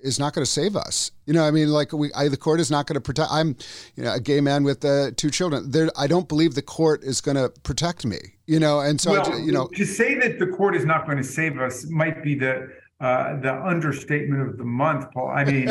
is 0.06 0.20
not 0.20 0.34
going 0.34 0.46
to 0.46 0.52
save 0.52 0.76
us. 0.76 1.12
You 1.26 1.34
know, 1.34 1.44
I 1.44 1.52
mean, 1.52 1.70
like 1.70 1.92
we, 1.92 2.14
I, 2.14 2.28
the 2.28 2.38
court 2.38 2.60
is 2.60 2.70
not 2.70 2.86
going 2.86 2.94
to 2.94 3.02
protect. 3.02 3.32
I'm, 3.32 3.56
you 3.96 4.04
know, 4.04 4.14
a 4.14 4.20
gay 4.20 4.40
man 4.40 4.64
with 4.64 4.86
uh, 4.86 5.12
two 5.18 5.32
children. 5.32 5.72
There, 5.72 5.90
I 5.98 6.06
don't 6.06 6.30
believe 6.30 6.54
the 6.54 6.62
court 6.62 7.04
is 7.04 7.22
going 7.22 7.38
to 7.38 7.50
protect 7.64 8.06
me. 8.06 8.18
You 8.46 8.60
know, 8.60 8.80
and 8.80 9.02
so 9.02 9.12
well, 9.12 9.34
I, 9.34 9.38
you 9.38 9.52
know, 9.52 9.68
to 9.74 9.86
say 9.86 10.14
that 10.20 10.38
the 10.38 10.46
court 10.46 10.76
is 10.76 10.86
not 10.86 11.06
going 11.06 11.18
to 11.18 11.24
save 11.24 11.60
us 11.60 11.86
might 11.90 12.24
be 12.24 12.36
the 12.36 12.72
uh, 13.02 13.38
the 13.42 13.54
understatement 13.54 14.42
of 14.42 14.58
the 14.58 14.64
month, 14.64 15.12
Paul. 15.12 15.30
I 15.30 15.44
mean, 15.44 15.70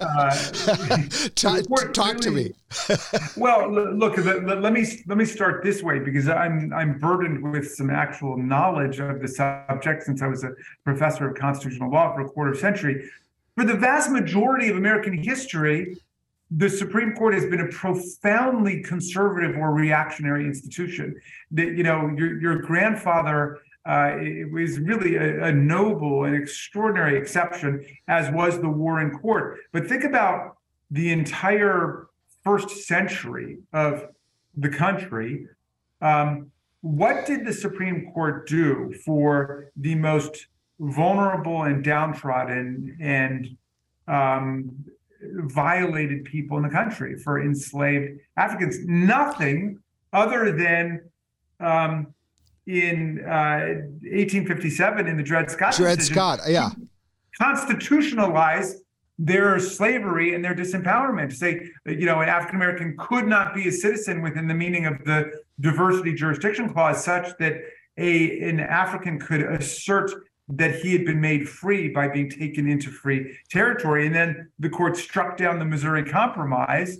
uh, 0.00 0.30
talk, 1.36 1.62
talk 1.92 2.14
really, 2.14 2.20
to 2.20 2.30
me. 2.30 2.52
well, 3.36 3.70
look, 3.72 4.16
let, 4.18 4.60
let, 4.60 4.72
me 4.72 4.84
let 5.06 5.16
me 5.16 5.24
start 5.24 5.62
this 5.62 5.82
way 5.82 6.00
because 6.00 6.28
I'm 6.28 6.72
I'm 6.72 6.98
burdened 6.98 7.52
with 7.52 7.72
some 7.72 7.88
actual 7.88 8.36
knowledge 8.36 8.98
of 8.98 9.20
the 9.20 9.28
subject 9.28 10.02
since 10.02 10.22
I 10.22 10.26
was 10.26 10.42
a 10.42 10.50
professor 10.82 11.28
of 11.28 11.36
constitutional 11.36 11.90
law 11.90 12.12
for 12.14 12.22
a 12.22 12.28
quarter 12.28 12.54
century. 12.54 13.08
For 13.54 13.64
the 13.64 13.76
vast 13.76 14.10
majority 14.10 14.68
of 14.68 14.76
American 14.76 15.16
history, 15.16 15.96
the 16.50 16.68
Supreme 16.68 17.14
Court 17.14 17.34
has 17.34 17.46
been 17.46 17.60
a 17.60 17.68
profoundly 17.68 18.82
conservative 18.82 19.56
or 19.56 19.72
reactionary 19.72 20.44
institution. 20.44 21.14
That 21.52 21.76
you 21.76 21.84
know, 21.84 22.12
your 22.16 22.40
your 22.40 22.58
grandfather 22.58 23.60
uh, 23.86 24.16
it 24.18 24.50
was 24.50 24.80
really 24.80 25.14
a, 25.14 25.44
a, 25.44 25.52
noble 25.52 26.24
and 26.24 26.34
extraordinary 26.34 27.16
exception, 27.16 27.86
as 28.08 28.32
was 28.32 28.60
the 28.60 28.68
Warren 28.68 29.16
Court. 29.16 29.58
But 29.72 29.86
think 29.86 30.02
about 30.02 30.56
the 30.90 31.12
entire 31.12 32.08
first 32.42 32.70
century 32.86 33.58
of 33.72 34.08
the 34.56 34.70
country. 34.70 35.46
Um, 36.00 36.50
what 36.80 37.26
did 37.26 37.46
the 37.46 37.52
Supreme 37.52 38.10
Court 38.12 38.48
do 38.48 38.92
for 39.04 39.70
the 39.76 39.94
most 39.94 40.48
vulnerable 40.80 41.62
and 41.62 41.84
downtrodden 41.84 42.96
and 43.00 43.56
um, 44.08 44.84
violated 45.22 46.24
people 46.24 46.56
in 46.56 46.64
the 46.64 46.70
country 46.70 47.16
for 47.18 47.40
enslaved 47.40 48.18
Africans? 48.36 48.78
Nothing 48.84 49.78
other 50.12 50.50
than 50.50 51.02
um, 51.60 52.14
in 52.66 53.20
uh, 53.24 53.82
1857 54.02 55.06
in 55.06 55.16
the 55.16 55.22
Dred 55.22 55.50
Scott 55.50 55.74
Dred 55.76 55.98
decision, 55.98 56.14
Scott, 56.14 56.40
yeah, 56.48 56.70
constitutionalized 57.38 58.82
their 59.18 59.58
slavery 59.58 60.34
and 60.34 60.44
their 60.44 60.54
disempowerment. 60.54 61.30
To 61.30 61.36
say, 61.36 61.68
you 61.86 62.06
know, 62.06 62.20
an 62.20 62.28
African 62.28 62.56
American 62.56 62.96
could 62.98 63.26
not 63.26 63.54
be 63.54 63.68
a 63.68 63.72
citizen 63.72 64.20
within 64.20 64.48
the 64.48 64.54
meaning 64.54 64.86
of 64.86 65.04
the 65.04 65.30
diversity 65.60 66.12
jurisdiction 66.12 66.72
clause, 66.72 67.02
such 67.04 67.36
that 67.38 67.60
a 67.98 68.48
an 68.48 68.60
African 68.60 69.18
could 69.18 69.42
assert 69.42 70.10
that 70.48 70.76
he 70.76 70.92
had 70.92 71.04
been 71.04 71.20
made 71.20 71.48
free 71.48 71.88
by 71.88 72.08
being 72.08 72.30
taken 72.30 72.68
into 72.68 72.90
free 72.90 73.36
territory. 73.50 74.06
And 74.06 74.14
then 74.14 74.48
the 74.58 74.68
court 74.68 74.96
struck 74.96 75.36
down 75.36 75.58
the 75.58 75.64
Missouri 75.64 76.04
Compromise. 76.04 76.98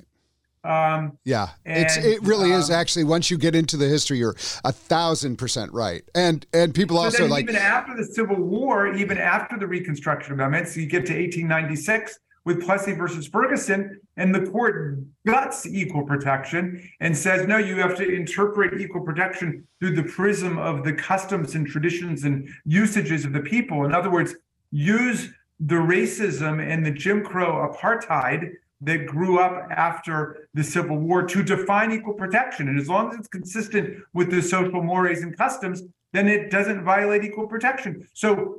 Um, 0.67 1.19
yeah, 1.25 1.51
and, 1.65 1.85
it's 1.85 1.97
it 1.97 2.23
really 2.23 2.53
um, 2.53 2.61
is 2.61 2.71
actually. 2.71 3.05
Once 3.05 3.31
you 3.31 3.39
get 3.39 3.55
into 3.55 3.77
the 3.77 3.87
history, 3.87 4.19
you're 4.19 4.37
a 4.65 4.73
thousand 4.73 5.37
percent 5.37 5.73
right. 5.73 6.03
And 6.15 6.45
and 6.53 6.75
people 6.75 6.97
so 6.97 7.05
also 7.05 7.27
like 7.27 7.45
even 7.45 7.57
after 7.57 7.97
the 7.97 8.05
Civil 8.05 8.37
War, 8.37 8.93
even 8.95 9.19
after 9.19 9.59
the 9.59 9.67
Reconstruction 9.67 10.33
Amendments, 10.35 10.75
so 10.75 10.81
you 10.81 10.87
get 10.87 11.07
to 11.07 11.13
1896 11.13 12.19
with 12.47 12.63
Plessy 12.65 12.93
versus 12.93 13.27
Ferguson, 13.27 14.01
and 14.17 14.33
the 14.33 14.47
court 14.47 15.01
guts 15.27 15.67
equal 15.67 16.05
protection 16.05 16.89
and 17.01 17.15
says, 17.15 17.47
no, 17.49 17.59
you 17.59 17.77
have 17.77 17.97
to 17.97 18.09
interpret 18.09 18.81
equal 18.81 19.03
protection 19.03 19.67
through 19.81 19.97
the 19.97 20.05
prism 20.05 20.57
of 20.57 20.85
the 20.85 20.93
customs 20.93 21.57
and 21.57 21.67
traditions 21.67 22.23
and 22.23 22.49
usages 22.65 23.25
of 23.25 23.33
the 23.33 23.41
people. 23.41 23.85
In 23.85 23.93
other 23.93 24.11
words, 24.11 24.37
use 24.71 25.29
the 25.59 25.75
racism 25.75 26.65
and 26.65 26.87
the 26.87 26.91
Jim 26.93 27.25
Crow 27.25 27.69
apartheid 27.69 28.53
that 28.83 29.07
grew 29.07 29.39
up 29.39 29.69
after 29.71 30.49
the 30.55 30.63
Civil 30.63 30.99
War 30.99 31.23
to 31.23 31.43
define 31.43 31.93
equal 31.93 32.15
protection. 32.15 32.69
And 32.69 32.79
as 32.79 32.89
long 32.89 33.11
as 33.11 33.19
it's 33.19 33.29
consistent 33.29 34.03
with 34.13 34.31
the 34.31 34.43
social 34.43 34.83
mores 34.83 35.23
and 35.23 35.37
customs, 35.37 35.83
then 36.13 36.29
it 36.29 36.51
doesn't 36.51 36.85
violate 36.85 37.25
equal 37.25 37.47
protection. 37.47 38.07
So 38.13 38.59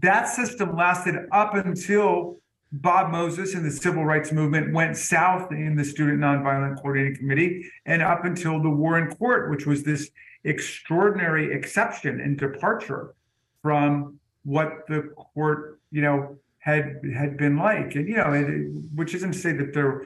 that 0.00 0.28
system 0.28 0.76
lasted 0.76 1.16
up 1.32 1.54
until 1.54 2.40
Bob 2.72 3.10
Moses 3.10 3.54
and 3.54 3.64
the 3.64 3.70
civil 3.70 4.04
rights 4.04 4.32
movement 4.32 4.74
went 4.74 4.96
south 4.96 5.50
in 5.52 5.76
the 5.76 5.84
Student 5.84 6.20
Nonviolent 6.20 6.76
Coordinating 6.76 7.16
Committee, 7.16 7.70
and 7.86 8.02
up 8.02 8.24
until 8.24 8.62
the 8.62 8.68
Warren 8.68 9.14
Court, 9.14 9.50
which 9.50 9.64
was 9.66 9.82
this 9.82 10.10
extraordinary 10.44 11.52
exception 11.54 12.20
and 12.20 12.38
departure 12.38 13.14
from 13.62 14.20
what 14.44 14.86
the 14.88 15.10
court, 15.34 15.80
you 15.90 16.02
know, 16.02 16.36
had 16.58 17.00
had 17.14 17.36
been 17.36 17.56
like. 17.56 17.94
And 17.94 18.08
you 18.08 18.16
know, 18.16 18.32
it, 18.32 18.46
which 18.94 19.14
isn't 19.14 19.32
to 19.32 19.38
say 19.38 19.52
that 19.52 19.72
there, 19.72 20.04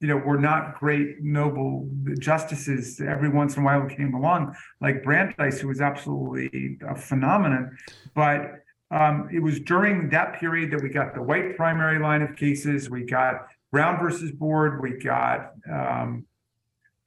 you 0.00 0.08
know, 0.08 0.16
were 0.16 0.38
not 0.38 0.78
great 0.78 1.22
noble 1.22 1.88
justices 2.18 3.00
every 3.00 3.28
once 3.28 3.56
in 3.56 3.62
a 3.62 3.66
while 3.66 3.86
came 3.88 4.14
along, 4.14 4.54
like 4.80 5.02
Brandeis, 5.02 5.60
who 5.60 5.68
was 5.68 5.80
absolutely 5.80 6.78
a 6.88 6.94
phenomenon, 6.94 7.76
but 8.14 8.62
um, 8.90 9.28
it 9.32 9.40
was 9.40 9.58
during 9.60 10.10
that 10.10 10.38
period 10.38 10.70
that 10.70 10.82
we 10.82 10.88
got 10.88 11.14
the 11.14 11.22
white 11.22 11.56
primary 11.56 11.98
line 11.98 12.22
of 12.22 12.36
cases. 12.36 12.88
We 12.88 13.04
got 13.04 13.48
Brown 13.72 13.98
versus 13.98 14.30
Board. 14.30 14.80
We 14.80 14.92
got, 14.92 15.54
um, 15.70 16.24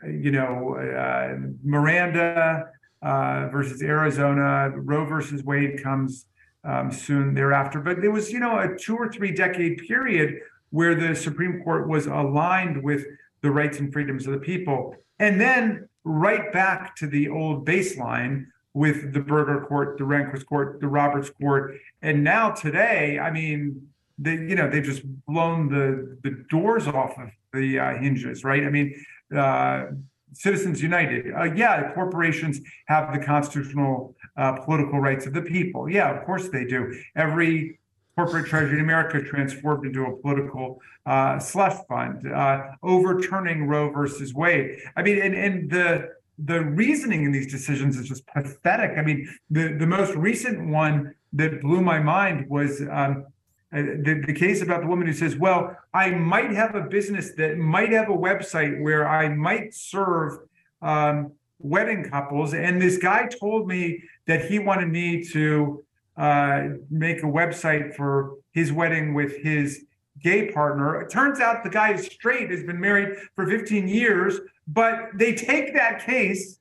you 0.04 0.32
know, 0.32 0.76
uh, 0.76 1.38
Miranda 1.64 2.66
uh, 3.02 3.48
versus 3.48 3.82
Arizona. 3.82 4.72
Roe 4.76 5.06
versus 5.06 5.44
Wade 5.44 5.82
comes 5.82 6.26
um, 6.64 6.92
soon 6.92 7.34
thereafter. 7.34 7.80
But 7.80 8.02
there 8.02 8.12
was, 8.12 8.32
you 8.32 8.40
know, 8.40 8.60
a 8.60 8.78
two 8.78 8.96
or 8.96 9.12
three 9.12 9.32
decade 9.32 9.80
period 9.88 10.40
where 10.72 10.96
the 10.96 11.16
Supreme 11.16 11.62
Court 11.64 11.88
was 11.88 12.06
aligned 12.06 12.84
with 12.84 13.06
the 13.42 13.52
rights 13.52 13.80
and 13.80 13.92
freedoms 13.92 14.28
of 14.28 14.34
the 14.34 14.40
people. 14.40 14.96
And 15.20 15.40
then 15.40 15.88
right 16.04 16.52
back 16.52 16.96
to 16.98 17.08
the 17.08 17.30
old 17.30 17.66
baseline 17.66 18.48
with 18.74 19.14
the 19.14 19.20
Burger 19.20 19.66
Court, 19.68 19.98
the 19.98 20.04
Rehnquist 20.04 20.46
Court, 20.46 20.80
the 20.80 20.88
Roberts 20.88 21.30
Court, 21.30 21.76
and 22.02 22.24
now 22.24 22.52
today, 22.52 23.20
I 23.20 23.32
mean, 23.32 23.90
they 24.18 24.34
you 24.34 24.56
know 24.56 24.70
they've 24.70 24.84
just 24.84 25.02
blown 25.26 25.70
the 25.70 26.18
the 26.24 26.44
doors 26.50 26.88
off 26.88 27.18
of 27.18 27.30
the 27.54 27.80
uh, 27.80 27.98
hinges, 27.98 28.44
right? 28.44 28.64
I 28.64 28.70
mean, 28.70 28.94
uh, 29.36 29.86
Citizens 30.34 30.82
United, 30.82 31.34
uh, 31.34 31.44
yeah, 31.44 31.92
corporations 31.94 32.60
have 32.88 33.12
the 33.14 33.20
constitutional 33.20 34.16
uh, 34.40 34.54
political 34.66 35.00
rights 35.00 35.26
of 35.26 35.34
the 35.34 35.42
people. 35.42 35.90
Yeah, 35.90 36.08
of 36.16 36.26
course 36.26 36.50
they 36.50 36.66
do. 36.66 36.80
Every 37.16 37.80
corporate 38.16 38.48
treasury 38.48 38.80
in 38.80 38.84
America 38.84 39.22
transformed 39.22 39.86
into 39.86 40.06
a 40.06 40.16
political 40.18 40.82
uh, 41.06 41.40
slush 41.40 41.78
fund, 41.88 42.32
uh, 42.32 42.72
overturning 42.84 43.68
Roe 43.68 43.90
versus 43.92 44.34
Wade. 44.34 44.80
I 44.96 45.04
mean, 45.04 45.22
and 45.22 45.36
and 45.36 45.70
the 45.70 46.10
the 46.38 46.62
reasoning 46.62 47.24
in 47.26 47.32
these 47.32 47.52
decisions 47.52 47.98
is 47.98 48.08
just 48.08 48.26
pathetic. 48.28 48.98
I 48.98 49.02
mean, 49.02 49.28
the, 49.50 49.74
the 49.74 49.86
most 49.86 50.16
recent 50.16 50.70
one 50.70 51.14
that 51.34 51.62
blew 51.62 51.82
my 51.82 52.00
mind 52.00 52.50
was 52.50 52.82
um, 52.82 53.26
uh, 53.72 53.82
the, 53.82 54.24
the 54.26 54.34
case 54.34 54.62
about 54.62 54.82
the 54.82 54.88
woman 54.88 55.06
who 55.06 55.14
says, 55.14 55.36
Well, 55.36 55.76
I 55.94 56.12
might 56.12 56.52
have 56.52 56.76
a 56.76 56.82
business 56.82 57.34
that 57.34 57.58
might 57.58 57.92
have 57.92 58.10
a 58.10 58.18
website 58.18 58.82
where 58.82 59.08
I 59.08 59.30
might 59.30 59.74
serve 59.74 60.40
um, 60.82 61.34
wedding 61.60 62.10
couples. 62.10 62.54
And 62.54 62.82
this 62.82 62.98
guy 62.98 63.28
told 63.28 63.68
me 63.68 64.04
that 64.28 64.46
he 64.46 64.60
wanted 64.60 64.90
me 64.90 65.24
to 65.26 65.84
uh, 66.18 66.70
make 66.90 67.20
a 67.20 67.28
website 67.28 67.96
for 67.96 68.36
his 68.52 68.72
wedding 68.72 69.14
with 69.14 69.38
his 69.38 69.86
gay 70.22 70.52
partner. 70.52 71.02
It 71.02 71.10
turns 71.10 71.40
out 71.40 71.64
the 71.64 71.70
guy 71.70 71.94
is 71.94 72.06
straight, 72.06 72.52
has 72.52 72.64
been 72.64 72.80
married 72.80 73.18
for 73.36 73.48
15 73.48 73.88
years, 73.88 74.40
but 74.68 75.10
they 75.16 75.34
take 75.34 75.74
that 75.76 76.06
case, 76.06 76.60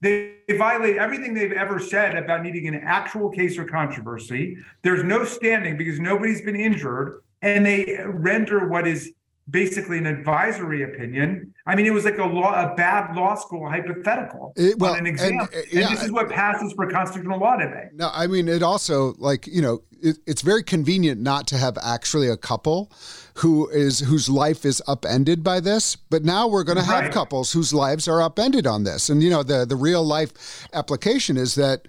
they 0.00 0.34
violate 0.58 0.96
everything 0.96 1.34
they've 1.34 1.52
ever 1.52 1.78
said 1.78 2.16
about 2.16 2.42
needing 2.42 2.68
an 2.68 2.74
actual 2.74 3.30
case 3.30 3.56
or 3.58 3.64
controversy. 3.64 4.56
There's 4.82 5.04
no 5.04 5.24
standing 5.24 5.76
because 5.76 6.00
nobody's 6.00 6.42
been 6.42 6.56
injured, 6.56 7.22
and 7.42 7.64
they 7.64 8.00
render 8.04 8.68
what 8.68 8.86
is 8.86 9.12
basically 9.48 9.98
an 9.98 10.06
advisory 10.06 10.82
opinion. 10.82 11.54
I 11.66 11.76
mean, 11.76 11.86
it 11.86 11.92
was 11.92 12.04
like 12.04 12.18
a 12.18 12.24
law, 12.24 12.52
a 12.52 12.74
bad 12.74 13.14
law 13.14 13.34
school 13.36 13.68
hypothetical 13.68 14.52
It- 14.56 14.78
well, 14.78 14.94
an 14.94 15.06
exam. 15.06 15.38
and, 15.40 15.40
And, 15.54 15.64
yeah, 15.70 15.88
this 15.88 16.02
is 16.02 16.10
what 16.12 16.28
passes 16.28 16.72
for 16.72 16.88
constitutional 16.90 17.38
law 17.38 17.56
today. 17.56 17.88
No, 17.94 18.10
I 18.12 18.26
mean 18.26 18.48
it 18.48 18.62
also 18.62 19.14
like 19.18 19.46
you 19.46 19.62
know 19.62 19.82
it, 20.02 20.18
it's 20.26 20.42
very 20.42 20.62
convenient 20.62 21.20
not 21.20 21.46
to 21.48 21.56
have 21.56 21.78
actually 21.82 22.28
a 22.28 22.36
couple 22.36 22.90
who 23.34 23.68
is 23.70 24.00
whose 24.00 24.28
life 24.28 24.64
is 24.64 24.82
upended 24.88 25.42
by 25.44 25.60
this, 25.60 25.94
but 25.96 26.24
now 26.24 26.48
we're 26.48 26.64
going 26.64 26.78
to 26.78 26.84
have 26.84 27.04
Right. 27.04 27.12
couples 27.12 27.52
whose 27.52 27.72
lives 27.72 28.08
are 28.08 28.20
upended 28.22 28.66
on 28.66 28.84
this, 28.84 29.08
and 29.08 29.22
you 29.22 29.30
know 29.30 29.42
the 29.42 29.64
the 29.64 29.76
real 29.76 30.04
life 30.04 30.66
application 30.72 31.36
is 31.36 31.54
that 31.54 31.86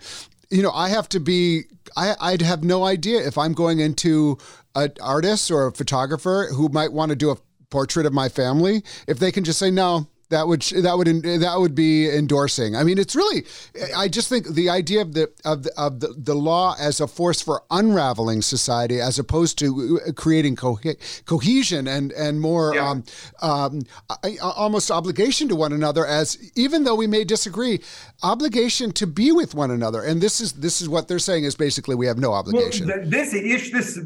you 0.52 0.62
know 0.62 0.72
I 0.72 0.90
have 0.90 1.10
to 1.10 1.20
be 1.20 1.64
I 1.96 2.16
I'd 2.20 2.42
have 2.44 2.64
no 2.64 2.86
idea 2.86 3.26
if 3.26 3.38
I'm 3.38 3.54
going 3.54 3.80
into 3.80 4.38
an 4.76 4.92
artist 5.02 5.50
or 5.50 5.66
a 5.68 5.72
photographer 5.72 6.50
who 6.54 6.70
might 6.70 6.94
want 6.94 7.10
to 7.10 7.16
do 7.16 7.32
a 7.32 7.38
portrait 7.70 8.06
of 8.06 8.14
my 8.14 8.30
family 8.30 8.84
if 9.08 9.20
they 9.20 9.32
can 9.32 9.44
just 9.44 9.60
say 9.60 9.72
no 9.72 10.08
that 10.30 10.46
would 10.46 10.62
that 10.62 10.98
would 10.98 11.08
that 11.08 11.56
would 11.58 11.74
be 11.74 12.10
endorsing. 12.10 12.76
I 12.76 12.84
mean, 12.84 12.98
it's 12.98 13.16
really. 13.16 13.46
I 13.96 14.10
just 14.10 14.28
think 14.28 14.46
the 14.50 14.70
idea 14.70 15.02
of 15.02 15.14
the 15.14 15.32
of 15.46 15.64
the, 15.64 15.72
of 15.78 16.02
the, 16.02 16.14
the 16.18 16.34
law 16.34 16.76
as 16.78 17.00
a 17.00 17.08
force 17.08 17.42
for 17.42 17.64
unraveling 17.72 18.42
society, 18.42 19.00
as 19.00 19.18
opposed 19.18 19.58
to 19.60 20.02
creating 20.18 20.58
co- 20.58 20.80
cohesion 21.24 21.88
and 21.88 22.12
and 22.12 22.42
more 22.42 22.78
um, 22.78 23.06
um, 23.42 23.84
I- 24.22 24.38
almost 24.42 24.92
obligation 24.92 25.48
to 25.48 25.56
one 25.56 25.72
another. 25.72 26.06
As 26.06 26.38
even 26.56 26.84
though 26.84 26.96
we 26.96 27.08
may 27.08 27.24
disagree, 27.24 27.80
obligation 28.22 28.92
to 28.94 29.08
be 29.08 29.32
with 29.32 29.56
one 29.56 29.72
another. 29.72 30.04
And 30.04 30.20
this 30.20 30.42
is 30.42 30.52
this 30.54 30.82
is 30.82 30.90
what 30.90 31.08
they're 31.08 31.20
saying 31.20 31.46
is 31.46 31.56
basically 31.56 31.96
we 31.96 32.06
have 32.08 32.18
no 32.18 32.34
obligation. 32.34 32.88
Well, 32.88 32.98
th- 32.98 33.10
this 33.10 33.34
issue, 33.34 33.78
this 33.78 33.98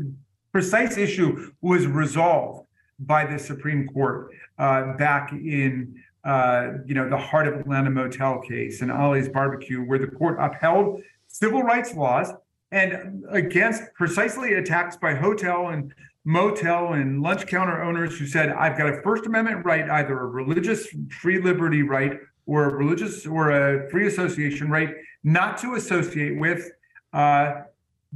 precise 0.51 0.97
issue, 0.97 1.51
was 1.61 1.87
resolved 1.87 2.67
by 3.05 3.25
the 3.25 3.37
Supreme 3.37 3.87
Court 3.87 4.31
uh, 4.57 4.93
back 4.93 5.31
in 5.31 6.01
uh, 6.23 6.73
you 6.85 6.93
know 6.93 7.09
the 7.09 7.17
Heart 7.17 7.47
of 7.47 7.59
Atlanta 7.59 7.89
Motel 7.89 8.39
case 8.41 8.81
and 8.81 8.91
Ollie's 8.91 9.29
Barbecue, 9.29 9.81
where 9.81 9.99
the 9.99 10.07
court 10.07 10.37
upheld 10.39 11.01
civil 11.27 11.63
rights 11.63 11.95
laws 11.95 12.31
and 12.71 13.23
against 13.29 13.83
precisely 13.95 14.53
attacks 14.53 14.95
by 14.95 15.15
hotel 15.15 15.69
and 15.69 15.93
motel 16.23 16.93
and 16.93 17.21
lunch 17.21 17.47
counter 17.47 17.81
owners 17.81 18.17
who 18.19 18.27
said, 18.27 18.49
"I've 18.49 18.77
got 18.77 18.89
a 18.89 19.01
First 19.01 19.25
Amendment 19.25 19.65
right, 19.65 19.89
either 19.89 20.19
a 20.19 20.27
religious 20.27 20.87
free 21.09 21.39
liberty 21.39 21.81
right 21.81 22.19
or 22.45 22.65
a 22.65 22.75
religious 22.75 23.25
or 23.25 23.51
a 23.51 23.89
free 23.89 24.07
association 24.07 24.69
right, 24.69 24.93
not 25.23 25.57
to 25.59 25.73
associate 25.73 26.39
with." 26.39 26.71
Uh, 27.13 27.63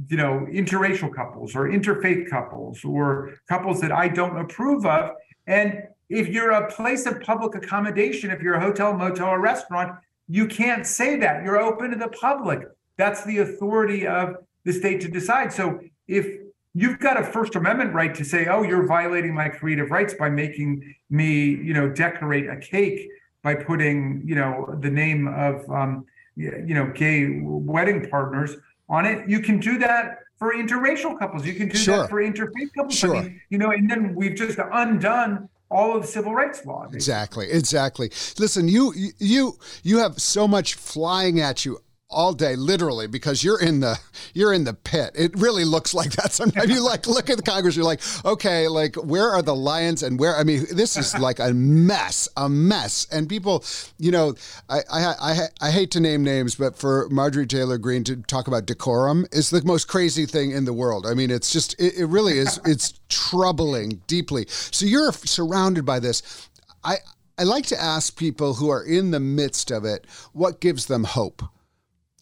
you 0.08 0.16
know, 0.16 0.46
interracial 0.50 1.12
couples 1.12 1.54
or 1.54 1.68
interfaith 1.68 2.28
couples 2.28 2.84
or 2.84 3.34
couples 3.48 3.80
that 3.80 3.92
I 3.92 4.08
don't 4.08 4.38
approve 4.38 4.84
of. 4.84 5.12
And 5.46 5.84
if 6.08 6.28
you're 6.28 6.50
a 6.50 6.70
place 6.70 7.06
of 7.06 7.20
public 7.20 7.54
accommodation, 7.54 8.30
if 8.30 8.42
you're 8.42 8.54
a 8.54 8.60
hotel, 8.60 8.92
motel, 8.92 9.28
or 9.28 9.40
restaurant, 9.40 9.98
you 10.28 10.46
can't 10.46 10.86
say 10.86 11.16
that. 11.20 11.42
You're 11.42 11.60
open 11.60 11.90
to 11.90 11.96
the 11.96 12.08
public. 12.08 12.60
That's 12.96 13.24
the 13.24 13.38
authority 13.38 14.06
of 14.06 14.36
the 14.64 14.72
state 14.72 15.00
to 15.02 15.08
decide. 15.08 15.52
So 15.52 15.80
if 16.08 16.26
you've 16.74 16.98
got 16.98 17.18
a 17.18 17.24
First 17.24 17.56
Amendment 17.56 17.94
right 17.94 18.14
to 18.14 18.24
say, 18.24 18.46
"Oh, 18.46 18.62
you're 18.62 18.86
violating 18.86 19.34
my 19.34 19.48
creative 19.48 19.90
rights 19.90 20.14
by 20.14 20.28
making 20.28 20.94
me, 21.08 21.44
you 21.44 21.72
know, 21.72 21.88
decorate 21.88 22.48
a 22.48 22.56
cake 22.56 23.08
by 23.42 23.54
putting, 23.54 24.22
you 24.26 24.34
know, 24.34 24.76
the 24.80 24.90
name 24.90 25.28
of, 25.28 25.68
um, 25.70 26.04
you 26.34 26.74
know, 26.74 26.92
gay 26.92 27.40
wedding 27.40 28.10
partners 28.10 28.56
on 28.88 29.06
it," 29.06 29.28
you 29.28 29.40
can 29.40 29.58
do 29.58 29.78
that 29.78 30.18
for 30.38 30.54
interracial 30.54 31.18
couples. 31.18 31.46
You 31.46 31.54
can 31.54 31.68
do 31.68 31.78
Sure. 31.78 31.98
that 31.98 32.10
for 32.10 32.22
interfaith 32.22 32.72
couples. 32.76 32.94
Sure. 32.94 33.16
I 33.16 33.22
mean, 33.22 33.40
you 33.50 33.58
know, 33.58 33.70
and 33.70 33.88
then 33.90 34.14
we've 34.14 34.34
just 34.34 34.58
undone 34.72 35.48
all 35.70 35.96
of 35.96 36.02
the 36.02 36.08
civil 36.08 36.34
rights 36.34 36.64
law. 36.64 36.86
Exactly, 36.92 37.50
exactly. 37.50 38.10
Listen, 38.38 38.68
you 38.68 38.92
you 39.18 39.58
you 39.82 39.98
have 39.98 40.20
so 40.20 40.46
much 40.46 40.74
flying 40.74 41.40
at 41.40 41.64
you 41.64 41.80
all 42.08 42.32
day 42.32 42.54
literally 42.54 43.06
because 43.06 43.42
you're 43.42 43.60
in 43.60 43.80
the 43.80 43.98
you're 44.32 44.52
in 44.52 44.64
the 44.64 44.74
pit. 44.74 45.10
It 45.14 45.32
really 45.38 45.64
looks 45.64 45.92
like 45.92 46.12
that 46.12 46.32
sometimes 46.32 46.70
you 46.74 46.84
like 46.84 47.06
look 47.06 47.28
at 47.30 47.36
the 47.36 47.42
congress 47.42 47.74
you're 47.74 47.84
like 47.84 48.00
okay 48.24 48.68
like 48.68 48.94
where 48.96 49.28
are 49.30 49.42
the 49.42 49.54
lions 49.54 50.02
and 50.02 50.18
where 50.18 50.36
i 50.36 50.44
mean 50.44 50.66
this 50.72 50.96
is 50.96 51.18
like 51.18 51.38
a 51.40 51.52
mess 51.52 52.28
a 52.36 52.48
mess. 52.48 53.06
And 53.10 53.28
people 53.28 53.64
you 53.98 54.12
know 54.12 54.34
i 54.68 54.78
i 54.90 55.14
i, 55.20 55.38
I 55.60 55.70
hate 55.70 55.90
to 55.92 56.00
name 56.00 56.22
names 56.22 56.54
but 56.54 56.76
for 56.76 57.08
marjorie 57.10 57.46
taylor 57.46 57.78
greene 57.78 58.04
to 58.04 58.16
talk 58.16 58.46
about 58.46 58.66
decorum 58.66 59.26
is 59.32 59.50
the 59.50 59.64
most 59.64 59.88
crazy 59.88 60.26
thing 60.26 60.52
in 60.52 60.64
the 60.64 60.72
world. 60.72 61.06
I 61.06 61.14
mean 61.14 61.30
it's 61.30 61.52
just 61.52 61.74
it, 61.80 61.98
it 61.98 62.06
really 62.06 62.38
is 62.38 62.60
it's 62.64 63.00
troubling 63.08 64.02
deeply. 64.06 64.46
So 64.48 64.86
you're 64.86 65.12
surrounded 65.12 65.84
by 65.84 65.98
this. 65.98 66.48
I 66.84 66.98
I 67.38 67.42
like 67.42 67.66
to 67.66 67.82
ask 67.82 68.16
people 68.16 68.54
who 68.54 68.70
are 68.70 68.82
in 68.82 69.10
the 69.10 69.20
midst 69.20 69.70
of 69.70 69.84
it 69.84 70.06
what 70.32 70.60
gives 70.60 70.86
them 70.86 71.04
hope. 71.04 71.42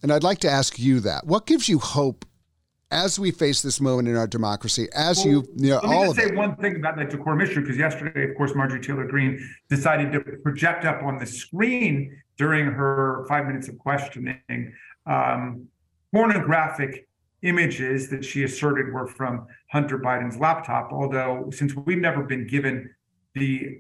And 0.05 0.13
I'd 0.13 0.23
like 0.23 0.41
to 0.41 0.51
ask 0.51 0.79
you 0.79 1.01
that. 1.01 1.27
What 1.27 1.47
gives 1.47 1.67
you 1.67 1.79
hope 1.79 2.27
as 2.91 3.19
we 3.19 3.31
face 3.31 3.63
this 3.63 3.81
moment 3.81 4.07
in 4.07 4.17
our 4.17 4.27
democracy, 4.27 4.87
as 4.95 5.25
you, 5.25 5.47
you 5.57 5.71
know, 5.71 5.77
Let 5.77 5.85
me 5.85 5.97
all 5.97 6.05
just 6.05 6.17
say 6.17 6.27
it? 6.27 6.35
one 6.35 6.57
thing 6.57 6.77
about 6.77 6.99
that 6.99 7.09
decorum 7.09 7.41
issue, 7.41 7.63
because 7.63 7.79
yesterday, 7.79 8.29
of 8.29 8.37
course, 8.37 8.55
Marjorie 8.55 8.83
Taylor 8.83 9.07
Greene 9.07 9.41
decided 9.71 10.13
to 10.13 10.21
project 10.43 10.85
up 10.85 11.03
on 11.03 11.17
the 11.17 11.25
screen 11.25 12.21
during 12.37 12.67
her 12.67 13.25
five 13.31 13.47
minutes 13.47 13.69
of 13.69 13.79
questioning 13.79 14.75
um, 15.07 15.67
pornographic 16.13 17.09
images 17.41 18.11
that 18.11 18.27
she 18.27 18.45
asserted 18.45 18.93
were 18.93 19.07
from 19.07 19.47
Hunter 19.73 19.99
Biden's 19.99 20.37
laptop. 20.37 20.93
Although, 20.93 21.49
since 21.51 21.75
we've 21.75 21.97
never 21.97 22.23
been 22.25 22.47
given 22.47 22.95
the 23.35 23.79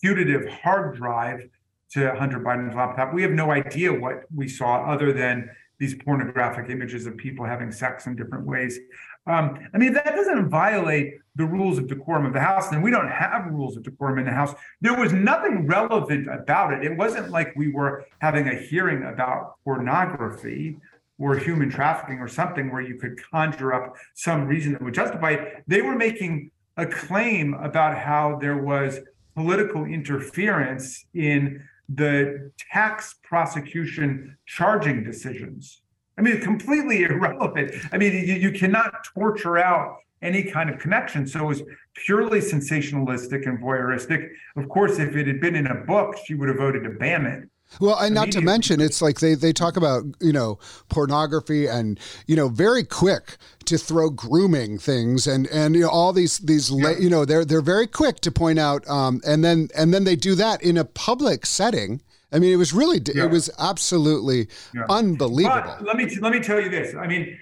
putative 0.00 0.48
hard 0.48 0.96
drive 0.96 1.48
to 1.92 2.14
Hunter 2.14 2.40
Biden's 2.40 2.74
laptop, 2.74 3.12
we 3.12 3.22
have 3.22 3.32
no 3.32 3.50
idea 3.50 3.92
what 3.92 4.24
we 4.34 4.48
saw 4.48 4.84
other 4.84 5.12
than 5.12 5.50
these 5.78 5.94
pornographic 5.94 6.70
images 6.70 7.06
of 7.06 7.16
people 7.16 7.44
having 7.44 7.72
sex 7.72 8.06
in 8.06 8.14
different 8.14 8.46
ways. 8.46 8.78
Um, 9.26 9.58
I 9.74 9.78
mean, 9.78 9.92
that 9.94 10.14
doesn't 10.14 10.48
violate 10.48 11.14
the 11.36 11.44
rules 11.44 11.78
of 11.78 11.86
decorum 11.88 12.26
of 12.26 12.32
the 12.32 12.40
House, 12.40 12.72
and 12.72 12.82
we 12.82 12.90
don't 12.90 13.10
have 13.10 13.46
rules 13.46 13.76
of 13.76 13.82
decorum 13.82 14.18
in 14.18 14.24
the 14.24 14.32
House. 14.32 14.54
There 14.80 14.96
was 14.96 15.12
nothing 15.12 15.66
relevant 15.66 16.28
about 16.28 16.72
it. 16.72 16.84
It 16.84 16.96
wasn't 16.96 17.30
like 17.30 17.54
we 17.56 17.72
were 17.72 18.04
having 18.20 18.48
a 18.48 18.54
hearing 18.54 19.04
about 19.04 19.56
pornography 19.64 20.76
or 21.18 21.36
human 21.36 21.70
trafficking 21.70 22.18
or 22.18 22.28
something 22.28 22.70
where 22.72 22.80
you 22.80 22.96
could 22.96 23.20
conjure 23.30 23.72
up 23.72 23.96
some 24.14 24.46
reason 24.46 24.72
that 24.72 24.82
would 24.82 24.94
justify 24.94 25.32
it. 25.32 25.64
They 25.66 25.82
were 25.82 25.96
making 25.96 26.50
a 26.76 26.86
claim 26.86 27.54
about 27.54 27.98
how 27.98 28.38
there 28.40 28.56
was 28.56 28.98
political 29.34 29.84
interference 29.84 31.04
in 31.14 31.62
the 31.88 32.50
tax 32.70 33.16
prosecution 33.22 34.36
charging 34.46 35.04
decisions. 35.04 35.82
I 36.18 36.22
mean, 36.22 36.40
completely 36.40 37.02
irrelevant. 37.10 37.74
I 37.92 37.98
mean, 37.98 38.12
you, 38.12 38.34
you 38.34 38.52
cannot 38.52 39.04
torture 39.14 39.58
out 39.58 39.96
any 40.22 40.44
kind 40.44 40.70
of 40.70 40.78
connection. 40.78 41.26
So 41.26 41.40
it 41.40 41.46
was 41.46 41.62
purely 41.94 42.40
sensationalistic 42.40 43.46
and 43.46 43.58
voyeuristic. 43.58 44.28
Of 44.56 44.68
course, 44.68 44.98
if 44.98 45.16
it 45.16 45.26
had 45.26 45.40
been 45.40 45.56
in 45.56 45.66
a 45.66 45.74
book, 45.74 46.16
she 46.24 46.34
would 46.34 46.48
have 46.48 46.58
voted 46.58 46.84
to 46.84 46.90
ban 46.90 47.26
it. 47.26 47.48
Well, 47.80 47.98
and 47.98 48.14
not 48.14 48.30
to 48.32 48.40
mention, 48.40 48.80
it's 48.80 49.00
like 49.00 49.20
they, 49.20 49.34
they 49.34 49.52
talk 49.52 49.76
about, 49.76 50.04
you 50.20 50.32
know, 50.32 50.58
pornography 50.88 51.66
and, 51.66 51.98
you 52.26 52.36
know, 52.36 52.48
very 52.48 52.84
quick 52.84 53.36
to 53.64 53.78
throw 53.78 54.10
grooming 54.10 54.78
things 54.78 55.26
and, 55.26 55.46
and, 55.48 55.74
you 55.74 55.82
know, 55.82 55.88
all 55.88 56.12
these, 56.12 56.38
these, 56.38 56.70
la- 56.70 56.90
you 56.90 57.08
know, 57.08 57.24
they're, 57.24 57.44
they're 57.44 57.60
very 57.62 57.86
quick 57.86 58.20
to 58.20 58.30
point 58.30 58.58
out. 58.58 58.86
Um, 58.88 59.20
and 59.26 59.44
then, 59.44 59.68
and 59.76 59.92
then 59.94 60.04
they 60.04 60.16
do 60.16 60.34
that 60.34 60.62
in 60.62 60.76
a 60.76 60.84
public 60.84 61.46
setting. 61.46 62.02
I 62.32 62.38
mean, 62.38 62.52
it 62.52 62.56
was 62.56 62.72
really, 62.72 62.98
it 62.98 63.30
was 63.30 63.50
absolutely 63.58 64.48
Yeah. 64.74 64.84
unbelievable. 64.88 65.76
But 65.78 65.84
let 65.84 65.96
me 65.96 66.08
let 66.20 66.32
me 66.32 66.40
tell 66.40 66.60
you 66.60 66.70
this. 66.70 66.94
I 66.94 67.06
mean, 67.06 67.38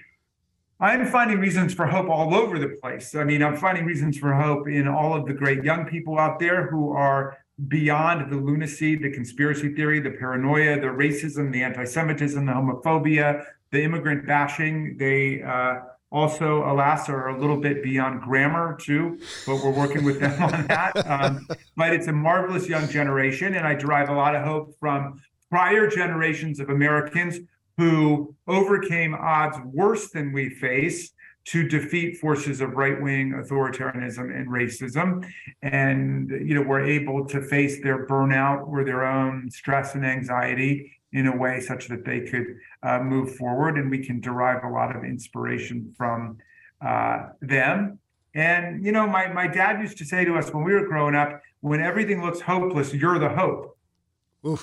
I'm 0.81 1.05
finding 1.05 1.39
reasons 1.39 1.73
for 1.73 1.85
hope 1.85 2.09
all 2.09 2.33
over 2.35 2.59
the 2.59 2.69
place. 2.81 3.15
I 3.15 3.23
mean, 3.23 3.41
I'm 3.43 3.55
finding 3.55 3.85
reasons 3.85 4.17
for 4.17 4.33
hope 4.33 4.67
in 4.67 4.87
all 4.87 5.13
of 5.13 5.25
the 5.27 5.33
great 5.33 5.63
young 5.63 5.85
people 5.85 6.17
out 6.17 6.39
there 6.39 6.67
who 6.67 6.91
are 6.91 7.37
beyond 7.67 8.31
the 8.31 8.37
lunacy, 8.37 8.95
the 8.95 9.11
conspiracy 9.11 9.73
theory, 9.73 9.99
the 9.99 10.11
paranoia, 10.11 10.79
the 10.79 10.87
racism, 10.87 11.51
the 11.51 11.63
anti-Semitism, 11.63 12.45
the 12.45 12.51
homophobia, 12.51 13.45
the 13.71 13.83
immigrant 13.83 14.25
bashing. 14.25 14.97
They 14.97 15.41
uh, 15.43 15.81
also, 16.11 16.63
alas, 16.69 17.07
are 17.07 17.29
a 17.29 17.39
little 17.39 17.57
bit 17.57 17.83
beyond 17.83 18.21
grammar 18.21 18.77
too, 18.81 19.19
but 19.45 19.63
we're 19.63 19.71
working 19.71 20.03
with 20.03 20.19
them 20.19 20.41
on 20.41 20.67
that. 20.67 20.91
Um, 21.07 21.47
but 21.77 21.93
it's 21.93 22.07
a 22.07 22.11
marvelous 22.11 22.67
young 22.67 22.89
generation, 22.89 23.55
and 23.55 23.65
I 23.65 23.75
derive 23.75 24.09
a 24.09 24.13
lot 24.13 24.35
of 24.35 24.43
hope 24.43 24.75
from 24.79 25.21
prior 25.49 25.87
generations 25.87 26.59
of 26.59 26.69
Americans 26.69 27.37
who 27.77 28.35
overcame 28.47 29.15
odds 29.15 29.57
worse 29.65 30.09
than 30.11 30.33
we 30.33 30.49
face 30.49 31.11
to 31.51 31.67
defeat 31.67 32.17
forces 32.17 32.61
of 32.61 32.71
right-wing 32.71 33.33
authoritarianism 33.33 34.35
and 34.37 34.47
racism. 34.47 35.25
And 35.61 36.29
you 36.29 36.55
know 36.55 36.61
were 36.61 36.83
able 36.83 37.25
to 37.27 37.41
face 37.41 37.81
their 37.81 38.07
burnout 38.07 38.67
or 38.67 38.83
their 38.83 39.05
own 39.05 39.49
stress 39.51 39.95
and 39.95 40.05
anxiety 40.05 40.97
in 41.13 41.27
a 41.27 41.35
way 41.35 41.59
such 41.59 41.87
that 41.89 42.05
they 42.05 42.21
could 42.21 42.47
uh, 42.83 42.99
move 42.99 43.35
forward. 43.35 43.77
And 43.77 43.91
we 43.91 43.99
can 44.05 44.21
derive 44.21 44.63
a 44.63 44.69
lot 44.69 44.95
of 44.95 45.03
inspiration 45.03 45.93
from 45.97 46.37
uh, 46.85 47.29
them. 47.41 47.99
And 48.33 48.85
you 48.85 48.91
know 48.93 49.05
my, 49.07 49.27
my 49.27 49.47
dad 49.47 49.81
used 49.81 49.97
to 49.97 50.05
say 50.05 50.23
to 50.23 50.37
us 50.37 50.53
when 50.53 50.63
we 50.63 50.73
were 50.73 50.87
growing 50.87 51.15
up 51.15 51.41
when 51.59 51.81
everything 51.81 52.21
looks 52.21 52.41
hopeless 52.41 52.93
you're 52.93 53.19
the 53.19 53.29
hope. 53.29 53.77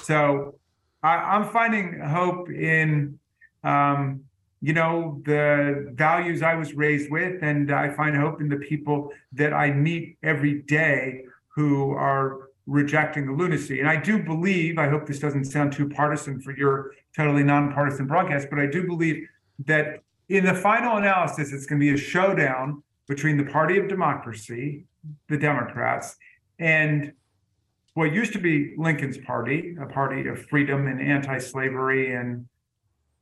So 0.02 0.54
I, 1.02 1.14
I'm 1.14 1.48
finding 1.50 2.00
hope 2.00 2.50
in, 2.50 3.18
um, 3.62 4.24
you 4.60 4.72
know, 4.72 5.22
the 5.24 5.92
values 5.94 6.42
I 6.42 6.54
was 6.54 6.74
raised 6.74 7.10
with, 7.10 7.42
and 7.42 7.70
I 7.70 7.90
find 7.90 8.16
hope 8.16 8.40
in 8.40 8.48
the 8.48 8.56
people 8.56 9.12
that 9.32 9.52
I 9.52 9.70
meet 9.72 10.18
every 10.22 10.62
day 10.62 11.24
who 11.54 11.92
are 11.92 12.48
rejecting 12.66 13.26
the 13.26 13.32
lunacy. 13.32 13.80
And 13.80 13.88
I 13.88 13.96
do 13.96 14.22
believe, 14.22 14.78
I 14.78 14.88
hope 14.88 15.06
this 15.06 15.18
doesn't 15.18 15.44
sound 15.44 15.72
too 15.72 15.88
partisan 15.88 16.40
for 16.40 16.56
your 16.56 16.92
totally 17.16 17.42
nonpartisan 17.42 18.06
broadcast, 18.06 18.48
but 18.50 18.58
I 18.58 18.66
do 18.66 18.86
believe 18.86 19.26
that 19.66 20.02
in 20.28 20.44
the 20.44 20.54
final 20.54 20.96
analysis, 20.96 21.52
it's 21.52 21.66
going 21.66 21.80
to 21.80 21.86
be 21.86 21.94
a 21.94 21.96
showdown 21.96 22.82
between 23.06 23.38
the 23.38 23.44
party 23.44 23.78
of 23.78 23.88
democracy, 23.88 24.84
the 25.28 25.38
Democrats, 25.38 26.16
and 26.58 27.12
what 27.94 28.12
used 28.12 28.32
to 28.34 28.38
be 28.38 28.74
Lincoln's 28.76 29.18
party, 29.18 29.76
a 29.80 29.86
party 29.86 30.28
of 30.28 30.46
freedom 30.46 30.86
and 30.86 31.00
anti-slavery 31.00 32.14
and 32.14 32.46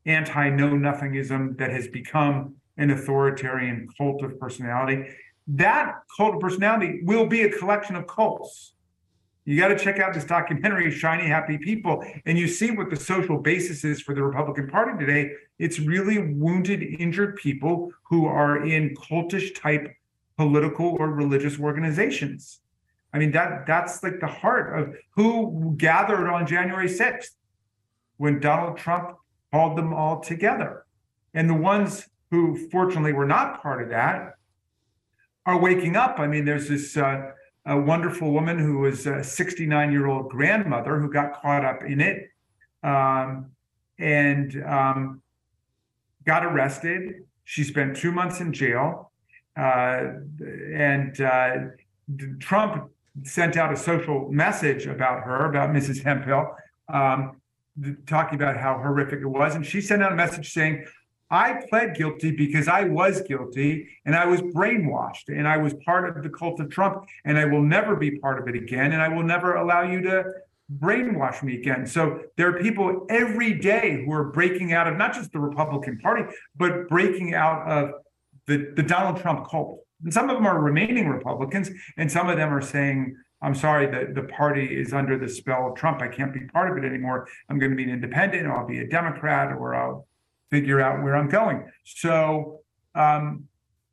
anti-know-nothingism 0.06 1.58
that 1.58 1.70
has 1.70 1.88
become 1.88 2.54
an 2.78 2.90
authoritarian 2.90 3.88
cult 3.96 4.22
of 4.22 4.38
personality. 4.38 5.08
That 5.48 5.94
cult 6.16 6.34
of 6.34 6.40
personality 6.40 7.00
will 7.02 7.26
be 7.26 7.42
a 7.42 7.50
collection 7.50 7.96
of 7.96 8.06
cults. 8.06 8.74
You 9.44 9.58
got 9.60 9.68
to 9.68 9.78
check 9.78 10.00
out 10.00 10.12
this 10.12 10.24
documentary, 10.24 10.90
Shiny 10.90 11.28
Happy 11.28 11.56
People, 11.56 12.04
and 12.26 12.36
you 12.36 12.48
see 12.48 12.72
what 12.72 12.90
the 12.90 12.96
social 12.96 13.38
basis 13.38 13.84
is 13.84 14.00
for 14.00 14.12
the 14.12 14.22
Republican 14.22 14.68
Party 14.68 14.98
today. 14.98 15.32
It's 15.60 15.78
really 15.78 16.18
wounded, 16.18 16.82
injured 16.82 17.36
people 17.36 17.92
who 18.02 18.26
are 18.26 18.64
in 18.66 18.94
cultish 18.96 19.54
type 19.54 19.94
political 20.36 20.96
or 20.98 21.10
religious 21.10 21.60
organizations. 21.60 22.60
I 23.12 23.18
mean, 23.18 23.30
that 23.32 23.66
that's 23.66 24.02
like 24.02 24.18
the 24.18 24.26
heart 24.26 24.78
of 24.78 24.96
who 25.14 25.74
gathered 25.76 26.28
on 26.28 26.46
January 26.46 26.88
6th 26.88 27.30
when 28.16 28.40
Donald 28.40 28.76
Trump 28.76 29.16
called 29.52 29.76
them 29.76 29.92
all 29.92 30.20
together. 30.20 30.84
And 31.34 31.48
the 31.48 31.54
ones 31.54 32.08
who 32.30 32.68
fortunately 32.70 33.12
were 33.12 33.26
not 33.26 33.62
part 33.62 33.82
of 33.82 33.90
that 33.90 34.34
are 35.44 35.58
waking 35.58 35.96
up. 35.96 36.18
I 36.18 36.26
mean, 36.26 36.44
there's 36.44 36.68
this 36.68 36.96
uh, 36.96 37.30
a 37.66 37.78
wonderful 37.78 38.32
woman 38.32 38.58
who 38.58 38.78
was 38.78 39.06
a 39.06 39.22
69 39.22 39.92
year 39.92 40.06
old 40.06 40.30
grandmother 40.30 40.98
who 41.00 41.12
got 41.12 41.40
caught 41.40 41.64
up 41.64 41.82
in 41.84 42.00
it 42.00 42.30
um, 42.82 43.50
and 43.98 44.62
um, 44.64 45.22
got 46.24 46.44
arrested. 46.44 47.24
She 47.44 47.64
spent 47.64 47.96
two 47.96 48.12
months 48.12 48.40
in 48.40 48.52
jail. 48.52 49.10
Uh, 49.56 50.12
and 50.74 51.20
uh, 51.20 51.56
Trump 52.40 52.90
sent 53.24 53.56
out 53.56 53.72
a 53.72 53.76
social 53.76 54.30
message 54.30 54.86
about 54.86 55.22
her, 55.22 55.48
about 55.48 55.70
Mrs. 55.70 56.02
Hemphill. 56.02 56.54
Um, 56.92 57.40
talking 58.06 58.36
about 58.36 58.56
how 58.56 58.78
horrific 58.78 59.20
it 59.20 59.26
was. 59.26 59.54
And 59.54 59.64
she 59.64 59.80
sent 59.80 60.02
out 60.02 60.12
a 60.12 60.16
message 60.16 60.52
saying, 60.52 60.86
I 61.30 61.60
pled 61.68 61.96
guilty 61.96 62.30
because 62.30 62.68
I 62.68 62.84
was 62.84 63.20
guilty 63.22 63.88
and 64.04 64.14
I 64.14 64.26
was 64.26 64.40
brainwashed 64.40 65.28
and 65.28 65.48
I 65.48 65.56
was 65.56 65.74
part 65.84 66.16
of 66.16 66.22
the 66.22 66.30
cult 66.30 66.60
of 66.60 66.70
Trump 66.70 67.04
and 67.24 67.36
I 67.36 67.44
will 67.44 67.62
never 67.62 67.96
be 67.96 68.18
part 68.18 68.40
of 68.40 68.48
it 68.48 68.54
again. 68.54 68.92
And 68.92 69.02
I 69.02 69.08
will 69.08 69.24
never 69.24 69.56
allow 69.56 69.82
you 69.82 70.00
to 70.02 70.24
brainwash 70.78 71.42
me 71.42 71.56
again. 71.56 71.86
So 71.86 72.22
there 72.36 72.48
are 72.48 72.60
people 72.60 73.06
every 73.08 73.54
day 73.54 74.04
who 74.04 74.12
are 74.12 74.30
breaking 74.30 74.72
out 74.72 74.86
of 74.86 74.96
not 74.96 75.14
just 75.14 75.32
the 75.32 75.40
Republican 75.40 75.98
Party, 75.98 76.24
but 76.56 76.88
breaking 76.88 77.34
out 77.34 77.68
of 77.68 77.90
the, 78.46 78.72
the 78.76 78.82
Donald 78.82 79.20
Trump 79.20 79.48
cult. 79.48 79.80
And 80.04 80.12
some 80.12 80.28
of 80.28 80.36
them 80.36 80.46
are 80.46 80.60
remaining 80.60 81.08
Republicans, 81.08 81.70
and 81.96 82.10
some 82.10 82.28
of 82.28 82.36
them 82.36 82.52
are 82.52 82.60
saying, 82.60 83.16
I'm 83.46 83.54
sorry, 83.54 83.86
the, 83.86 84.12
the 84.12 84.26
party 84.26 84.66
is 84.66 84.92
under 84.92 85.16
the 85.16 85.28
spell 85.28 85.68
of 85.68 85.76
Trump. 85.76 86.02
I 86.02 86.08
can't 86.08 86.34
be 86.34 86.40
part 86.40 86.68
of 86.68 86.82
it 86.82 86.84
anymore. 86.84 87.28
I'm 87.48 87.60
going 87.60 87.70
to 87.70 87.76
be 87.76 87.84
an 87.84 87.90
independent, 87.90 88.44
or 88.44 88.52
I'll 88.56 88.66
be 88.66 88.80
a 88.80 88.88
Democrat, 88.88 89.56
or 89.56 89.76
I'll 89.76 90.08
figure 90.50 90.80
out 90.80 91.00
where 91.04 91.14
I'm 91.14 91.28
going. 91.28 91.70
So 91.84 92.62
um, 92.96 93.44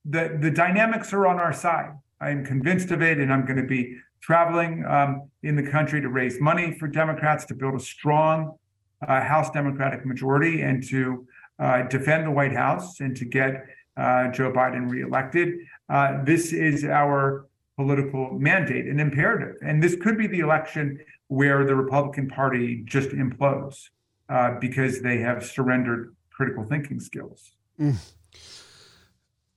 the 0.05 0.39
the 0.41 0.49
dynamics 0.49 1.13
are 1.13 1.27
on 1.27 1.39
our 1.39 1.53
side. 1.53 1.91
I 2.19 2.31
am 2.31 2.43
convinced 2.43 2.89
of 2.89 3.03
it, 3.03 3.19
and 3.19 3.31
I'm 3.31 3.45
going 3.45 3.61
to 3.61 3.67
be 3.67 3.95
traveling 4.21 4.85
um, 4.87 5.29
in 5.43 5.55
the 5.55 5.69
country 5.69 6.01
to 6.01 6.09
raise 6.09 6.41
money 6.41 6.75
for 6.79 6.87
Democrats 6.87 7.45
to 7.45 7.53
build 7.53 7.75
a 7.75 7.79
strong 7.79 8.57
uh, 9.07 9.21
House 9.21 9.51
Democratic 9.51 10.03
majority 10.03 10.61
and 10.61 10.81
to 10.87 11.27
uh, 11.59 11.83
defend 11.83 12.25
the 12.25 12.31
White 12.31 12.53
House 12.53 13.01
and 13.01 13.15
to 13.17 13.25
get 13.25 13.67
uh, 13.97 14.31
Joe 14.31 14.51
Biden 14.51 14.89
reelected. 14.89 15.49
Uh, 15.89 16.23
this 16.23 16.53
is 16.53 16.83
our 16.85 17.45
political 17.75 18.37
mandate 18.37 18.85
and 18.85 19.01
imperative. 19.01 19.55
And 19.61 19.81
this 19.81 19.95
could 19.95 20.17
be 20.17 20.27
the 20.27 20.39
election 20.39 20.99
where 21.27 21.65
the 21.65 21.75
Republican 21.75 22.27
Party 22.27 22.83
just 22.85 23.09
implodes 23.09 23.89
uh, 24.29 24.59
because 24.59 25.01
they 25.01 25.17
have 25.17 25.45
surrendered 25.45 26.15
critical 26.31 26.63
thinking 26.63 26.99
skills. 26.99 27.51
Mm. 27.79 27.97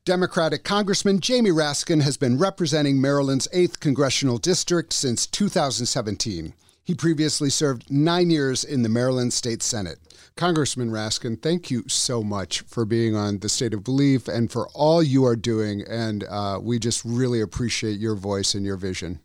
Democratic 0.04 0.62
Congressman 0.62 1.18
Jamie 1.18 1.50
Raskin 1.50 2.02
has 2.02 2.16
been 2.16 2.38
representing 2.38 3.00
Maryland's 3.00 3.48
8th 3.52 3.80
congressional 3.80 4.38
district 4.38 4.92
since 4.92 5.26
2017. 5.26 6.54
He 6.84 6.94
previously 6.94 7.50
served 7.50 7.90
nine 7.90 8.30
years 8.30 8.62
in 8.62 8.82
the 8.82 8.88
Maryland 8.88 9.32
State 9.32 9.62
Senate. 9.62 9.98
Congressman 10.37 10.91
Raskin, 10.91 11.41
thank 11.41 11.70
you 11.70 11.82
so 11.89 12.22
much 12.22 12.61
for 12.61 12.84
being 12.84 13.16
on 13.16 13.39
The 13.39 13.49
State 13.49 13.72
of 13.72 13.82
Belief 13.82 14.28
and 14.28 14.53
for 14.53 14.68
all 14.74 15.03
you 15.03 15.24
are 15.24 15.34
doing. 15.34 15.82
And 15.89 16.24
uh, 16.24 16.61
we 16.62 16.78
just 16.78 17.03
really 17.07 17.41
appreciate 17.41 17.99
your 17.99 18.14
voice 18.14 18.55
and 18.55 18.64
your 18.64 18.76
vision. 18.76 19.20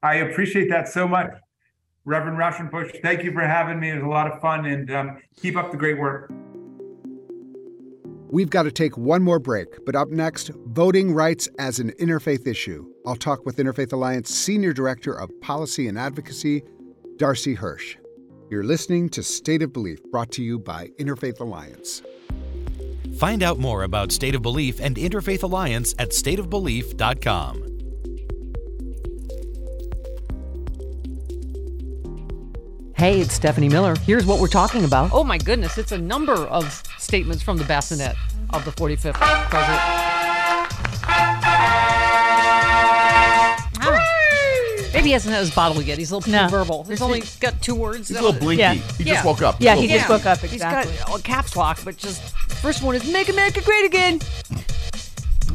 I 0.00 0.16
appreciate 0.16 0.70
that 0.70 0.86
so 0.86 1.08
much. 1.08 1.32
Reverend 2.04 2.38
Rauschenbusch, 2.38 3.02
thank 3.02 3.24
you 3.24 3.32
for 3.32 3.40
having 3.40 3.80
me. 3.80 3.90
It 3.90 3.96
was 3.96 4.04
a 4.04 4.06
lot 4.06 4.30
of 4.30 4.40
fun 4.40 4.64
and 4.64 4.90
um, 4.92 5.18
keep 5.36 5.56
up 5.56 5.72
the 5.72 5.76
great 5.76 5.98
work. 5.98 6.30
We've 8.30 8.50
got 8.50 8.62
to 8.62 8.70
take 8.70 8.96
one 8.96 9.24
more 9.24 9.40
break, 9.40 9.84
but 9.84 9.96
up 9.96 10.08
next, 10.10 10.50
voting 10.66 11.12
rights 11.12 11.48
as 11.58 11.80
an 11.80 11.90
interfaith 12.00 12.46
issue. 12.46 12.86
I'll 13.04 13.16
talk 13.16 13.44
with 13.44 13.56
Interfaith 13.56 13.92
Alliance 13.92 14.32
Senior 14.32 14.72
Director 14.72 15.14
of 15.14 15.30
Policy 15.40 15.88
and 15.88 15.98
Advocacy, 15.98 16.62
Darcy 17.16 17.54
Hirsch. 17.54 17.96
You're 18.50 18.64
listening 18.64 19.10
to 19.10 19.22
State 19.22 19.60
of 19.60 19.74
Belief, 19.74 20.02
brought 20.10 20.30
to 20.32 20.42
you 20.42 20.58
by 20.58 20.86
Interfaith 20.98 21.38
Alliance. 21.40 22.00
Find 23.18 23.42
out 23.42 23.58
more 23.58 23.82
about 23.82 24.10
State 24.10 24.34
of 24.34 24.40
Belief 24.40 24.80
and 24.80 24.96
Interfaith 24.96 25.42
Alliance 25.42 25.94
at 25.98 26.10
stateofbelief.com. 26.12 27.64
Hey, 32.94 33.20
it's 33.20 33.34
Stephanie 33.34 33.68
Miller. 33.68 33.94
Here's 34.06 34.24
what 34.24 34.40
we're 34.40 34.48
talking 34.48 34.84
about. 34.84 35.10
Oh 35.12 35.24
my 35.24 35.36
goodness, 35.36 35.76
it's 35.76 35.92
a 35.92 35.98
number 35.98 36.32
of 36.32 36.82
statements 36.96 37.42
from 37.42 37.58
the 37.58 37.64
bassinet 37.64 38.16
of 38.54 38.64
the 38.64 38.70
45th 38.70 39.14
president. 39.50 40.17
Maybe 44.98 45.10
he 45.10 45.12
hasn't 45.12 45.32
had 45.32 45.42
his 45.42 45.54
bottle 45.54 45.80
yet. 45.80 45.96
He's 45.96 46.10
a 46.10 46.16
little 46.16 46.32
no. 46.32 46.48
verbal. 46.48 46.82
He's 46.82 47.00
only 47.00 47.22
got 47.38 47.62
two 47.62 47.76
words. 47.76 48.08
He's 48.08 48.18
a 48.18 48.20
little 48.20 48.40
blinky. 48.40 48.58
Yeah. 48.58 48.74
He 48.74 49.04
yeah. 49.04 49.14
just 49.14 49.24
woke 49.24 49.42
up. 49.42 49.54
Yeah, 49.60 49.76
he 49.76 49.86
just 49.86 50.08
woke 50.08 50.26
up. 50.26 50.42
Exactly. 50.42 50.90
He's 50.90 51.04
got 51.04 51.20
a 51.20 51.22
caps 51.22 51.54
lock, 51.54 51.78
but 51.84 51.96
just 51.96 52.20
first 52.36 52.82
one 52.82 52.96
is 52.96 53.08
"Make 53.08 53.28
America 53.28 53.62
Great 53.62 53.84
Again." 53.84 54.20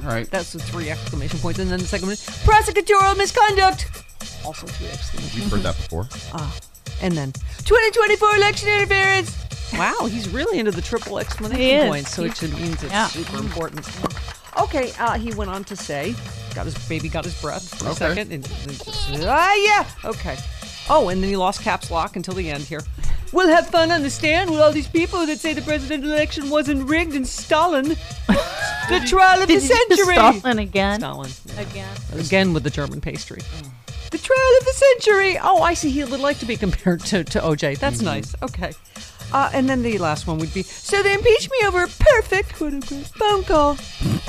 All 0.05 0.11
right. 0.11 0.31
That's 0.31 0.53
the 0.53 0.59
three 0.59 0.89
exclamation 0.89 1.39
points, 1.39 1.59
and 1.59 1.69
then 1.69 1.79
the 1.79 1.85
second 1.85 2.07
one 2.07 2.13
is 2.13 2.21
prosecutorial 2.21 3.17
misconduct. 3.17 4.05
Also 4.45 4.65
three 4.65 4.87
exclamation. 4.87 5.31
Points. 5.31 5.35
We've 5.35 5.51
heard 5.51 5.63
that 5.63 5.75
before. 5.75 6.07
Ah. 6.31 6.57
And 7.01 7.17
then 7.17 7.33
2024 7.65 8.35
election 8.37 8.69
interference. 8.69 9.37
Wow, 9.73 10.07
he's 10.09 10.29
really 10.29 10.57
into 10.57 10.71
the 10.71 10.81
triple 10.81 11.19
exclamation 11.19 11.89
points, 11.89 12.15
so 12.15 12.23
it 12.23 12.41
means 12.41 12.81
it's 12.81 12.93
yeah. 12.93 13.07
super 13.07 13.39
important. 13.39 13.85
Okay, 14.61 14.93
uh, 14.99 15.17
he 15.17 15.33
went 15.33 15.49
on 15.49 15.65
to 15.65 15.75
say, 15.75 16.15
got 16.54 16.66
his 16.66 16.88
baby 16.88 17.10
got 17.10 17.26
his 17.26 17.39
breath 17.41 17.78
for 17.78 17.86
okay. 17.86 17.91
a 17.91 17.95
second, 17.95 18.32
and, 18.32 18.45
and 18.68 19.26
ah, 19.26 19.54
yeah, 19.56 19.88
okay. 20.06 20.38
Oh, 20.89 21.10
and 21.10 21.22
then 21.22 21.30
he 21.30 21.38
lost 21.38 21.62
caps 21.62 21.89
lock 21.89 22.16
until 22.16 22.34
the 22.34 22.49
end 22.49 22.64
here. 22.64 22.82
We'll 23.32 23.47
have 23.47 23.68
fun 23.68 23.91
on 23.91 24.04
the 24.04 24.10
stand 24.10 24.51
with 24.51 24.60
all 24.60 24.72
these 24.72 24.88
people 24.88 25.26
that 25.26 25.39
say 25.39 25.54
the 25.54 25.62
presidential 25.64 26.12
election 26.12 26.49
wasn't 26.49 26.88
rigged 26.88 27.16
and 27.16 27.26
Stollen. 27.26 27.88
the 28.28 29.04
trial 29.08 29.41
of 29.41 29.47
the 29.47 29.60
century. 29.60 30.16
Stollen 30.16 30.60
again. 30.60 30.99
Stollen. 30.99 31.32
Yeah. 31.45 31.62
Again. 31.62 31.97
Again 32.14 32.54
with 32.54 32.64
the 32.64 32.70
German 32.70 33.01
pastry. 33.01 33.41
The 34.12 34.18
trial 34.20 34.58
of 34.60 34.66
the 34.66 34.74
century. 34.74 35.39
Oh, 35.41 35.64
I 35.64 35.74
see. 35.74 35.89
He 35.89 36.04
would 36.04 36.20
like 36.20 36.38
to 36.39 36.45
be 36.45 36.56
compared 36.56 36.99
to, 37.06 37.24
to 37.24 37.39
OJ. 37.39 37.80
That's 37.80 37.97
mm-hmm. 37.97 38.06
nice. 38.06 38.36
Okay. 38.43 38.74
Uh, 39.34 39.49
and 39.53 39.67
then 39.67 39.81
the 39.81 39.97
last 39.97 40.27
one 40.27 40.38
would 40.38 40.53
be 40.53 40.61
so 40.63 41.01
they 41.01 41.13
impeach 41.13 41.49
me 41.49 41.57
over 41.65 41.84
a 41.84 41.88
perfect 41.88 42.55
quote 42.55 42.73
unquote 42.73 43.07
phone 43.07 43.43
call, 43.43 43.77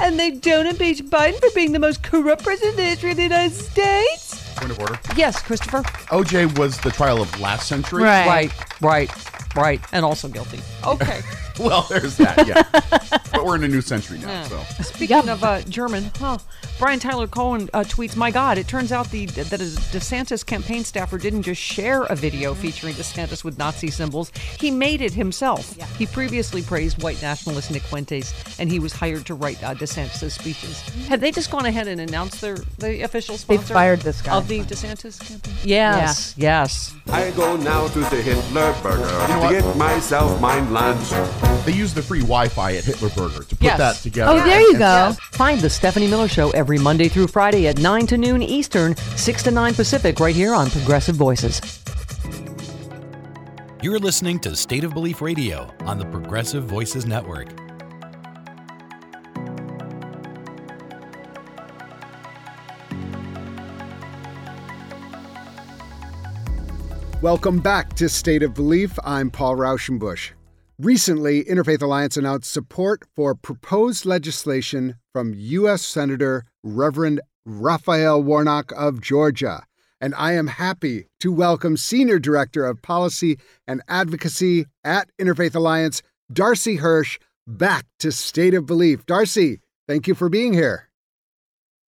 and 0.01 0.19
they 0.19 0.31
don't 0.31 0.67
impeach 0.67 1.03
Biden 1.05 1.39
for 1.41 1.51
being 1.55 1.73
the 1.73 1.79
most 1.79 2.03
corrupt 2.03 2.43
president 2.43 2.79
in 2.79 2.85
the 2.85 2.91
history 2.91 3.11
of 3.11 3.17
the 3.19 3.23
United 3.25 3.55
States. 3.55 4.55
Point 4.57 4.71
of 4.73 4.81
order. 4.81 4.99
Yes, 5.17 5.43
Christopher. 5.43 5.83
OJ 6.09 6.57
was 6.59 6.79
the 6.81 6.91
trial 6.91 7.21
of 7.21 7.39
last 7.41 7.69
century. 7.69 8.03
Right. 8.03 8.27
Right. 8.27 8.81
Right. 8.81 9.55
Right. 9.57 9.81
And 9.93 10.05
also 10.05 10.29
guilty. 10.29 10.61
Okay. 10.87 11.21
well, 11.59 11.87
there's 11.89 12.17
that. 12.17 12.47
Yeah. 12.47 12.63
but 13.33 13.45
we're 13.45 13.57
in 13.57 13.65
a 13.65 13.69
new 13.69 13.81
century 13.81 14.19
now. 14.19 14.29
Yeah. 14.29 14.43
So 14.45 14.83
speaking 14.83 15.17
yep. 15.17 15.29
of 15.29 15.45
uh, 15.45 15.63
German, 15.63 16.11
huh? 16.17 16.39
Brian 16.79 16.99
Tyler 16.99 17.29
Cohen 17.29 17.71
uh, 17.73 17.85
tweets, 17.85 18.17
"My 18.17 18.31
God, 18.31 18.59
it 18.59 18.67
turns 18.67 18.91
out 18.91 19.09
the 19.11 19.27
that 19.27 19.61
a 19.61 19.65
DeSantis 19.65 20.45
campaign 20.45 20.83
staffer 20.83 21.19
didn't 21.19 21.43
just 21.43 21.61
share 21.61 22.03
a 22.05 22.17
video 22.17 22.53
mm-hmm. 22.53 22.63
featuring 22.63 22.95
DeSantis 22.95 23.45
with 23.45 23.57
Nazi 23.57 23.89
symbols; 23.89 24.33
he 24.59 24.71
made 24.71 25.01
it 25.01 25.13
himself. 25.13 25.75
Yeah. 25.79 25.87
He 25.87 26.07
previously 26.07 26.63
praised 26.63 27.03
white 27.03 27.23
nationalist 27.23 27.71
Nick 27.71 27.83
Fuentes, 27.83 28.35
and 28.59 28.71
he 28.71 28.81
was 28.81 28.93
hired 28.93 29.25
to 29.27 29.35
write 29.35 29.63
uh, 29.63 29.75
DeSantis' 29.75 30.33
speeches. 30.33 30.83
Mm-hmm. 30.83 31.03
Had 31.03 31.21
they 31.21 31.31
just 31.31 31.51
gone 31.51 31.67
ahead 31.67 31.87
and 31.87 32.01
announced 32.01 32.41
their 32.41 32.57
the 32.79 33.03
official 33.03 33.37
sponsor? 33.39 33.63
They 33.63 33.75
fired 33.75 34.01
this 34.01 34.21
guy 34.21 34.37
of 34.37 34.49
the 34.49 34.61
DeSantis 34.63 35.21
campaign. 35.21 35.55
Yes, 35.63 36.35
yeah. 36.37 36.63
yes. 36.63 36.95
I 37.09 37.31
go 37.33 37.57
now 37.57 37.87
to 37.89 38.01
the 38.01 38.23
Hitler 38.23 38.75
Burger 38.83 39.03
you 39.03 39.29
know 39.29 39.49
to 39.49 39.61
get 39.61 39.77
myself 39.77 40.41
my 40.41 40.59
lunch. 40.71 41.44
They 41.65 41.73
use 41.73 41.95
the 41.95 42.03
free 42.03 42.21
Wi-Fi 42.21 42.77
at 42.77 42.85
Hitler 42.85 43.09
Burger 43.11 43.43
to 43.43 43.57
put 43.57 43.63
yes. 43.63 43.79
that 43.79 43.97
together. 43.97 44.33
Oh, 44.33 44.45
there 44.45 44.61
you 44.61 44.79
go. 44.79 45.15
Find 45.33 45.61
the 45.61 45.71
Stephanie 45.71 46.09
Miller 46.09 46.29
Show 46.29 46.51
every 46.51 46.79
Monday 46.79 47.09
through 47.09 47.29
Friday 47.29 47.67
at 47.69 47.79
9 47.79 48.07
to 48.09 48.19
noon 48.19 48.43
Eastern, 48.43 48.95
6 48.97 49.43
to 49.45 49.51
9 49.51 49.75
Pacific, 49.75 50.21
right 50.21 50.35
here 50.35 50.55
on 50.55 50.69
Progressive 50.69 51.17
Voices. 51.17 51.83
You're 53.83 53.99
listening 53.99 54.39
to 54.41 54.55
State 54.57 54.85
of 54.85 54.93
Belief 54.93 55.23
Radio 55.23 55.71
on 55.81 55.99
the 55.99 56.07
Progressive 56.07 56.65
Voices 56.65 57.07
Network. 57.07 57.49
Welcome 67.23 67.59
back 67.61 67.95
to 67.95 68.11
State 68.11 68.43
of 68.43 68.53
Belief. 68.53 68.99
I'm 69.03 69.31
Paul 69.31 69.57
Rauschenbusch. 69.57 70.33
Recently, 70.81 71.45
Interfaith 71.45 71.83
Alliance 71.83 72.17
announced 72.17 72.51
support 72.51 73.05
for 73.15 73.37
proposed 73.37 74.05
legislation 74.05 74.97
from 75.13 75.33
U.S. 75.33 75.83
Senator 75.83 76.47
Reverend 76.65 77.21
Raphael 77.47 78.21
Warnock 78.21 78.73
of 78.73 79.01
Georgia. 79.01 79.63
And 80.01 80.17
I 80.17 80.33
am 80.33 80.49
happy 80.49 81.07
to 81.21 81.31
welcome 81.31 81.77
Senior 81.77 82.19
Director 82.19 82.67
of 82.67 82.83
Policy 82.83 83.39
and 83.69 83.83
Advocacy 83.87 84.67
at 84.83 85.09
Interfaith 85.17 85.55
Alliance, 85.55 86.03
Darcy 86.33 86.77
Hirsch, 86.77 87.21
back 87.47 87.87
to 88.01 88.11
State 88.11 88.55
of 88.55 88.67
Belief. 88.67 89.07
Darcy, 89.07 89.61
thank 89.87 90.09
you 90.09 90.17
for 90.17 90.29
being 90.29 90.55
here. 90.55 90.89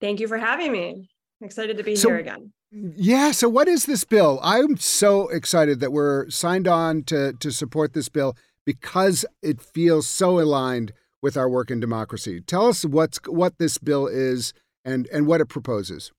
Thank 0.00 0.20
you 0.20 0.28
for 0.28 0.38
having 0.38 0.70
me. 0.70 1.08
I'm 1.40 1.46
excited 1.46 1.76
to 1.76 1.82
be 1.82 1.96
so, 1.96 2.10
here 2.10 2.18
again. 2.18 2.52
Yeah. 2.70 3.32
So, 3.32 3.48
what 3.48 3.66
is 3.66 3.86
this 3.86 4.04
bill? 4.04 4.38
I'm 4.42 4.76
so 4.76 5.28
excited 5.28 5.80
that 5.80 5.92
we're 5.92 6.30
signed 6.30 6.68
on 6.68 7.02
to 7.04 7.32
to 7.32 7.50
support 7.50 7.94
this 7.94 8.08
bill 8.08 8.36
because 8.66 9.24
it 9.42 9.62
feels 9.62 10.06
so 10.06 10.38
aligned 10.38 10.92
with 11.22 11.38
our 11.38 11.48
work 11.48 11.70
in 11.70 11.80
democracy. 11.80 12.42
Tell 12.42 12.66
us 12.66 12.84
what's 12.84 13.18
what 13.26 13.56
this 13.58 13.78
bill 13.78 14.06
is 14.06 14.52
and 14.84 15.08
and 15.12 15.26
what 15.26 15.40
it 15.40 15.46
proposes. 15.46 16.12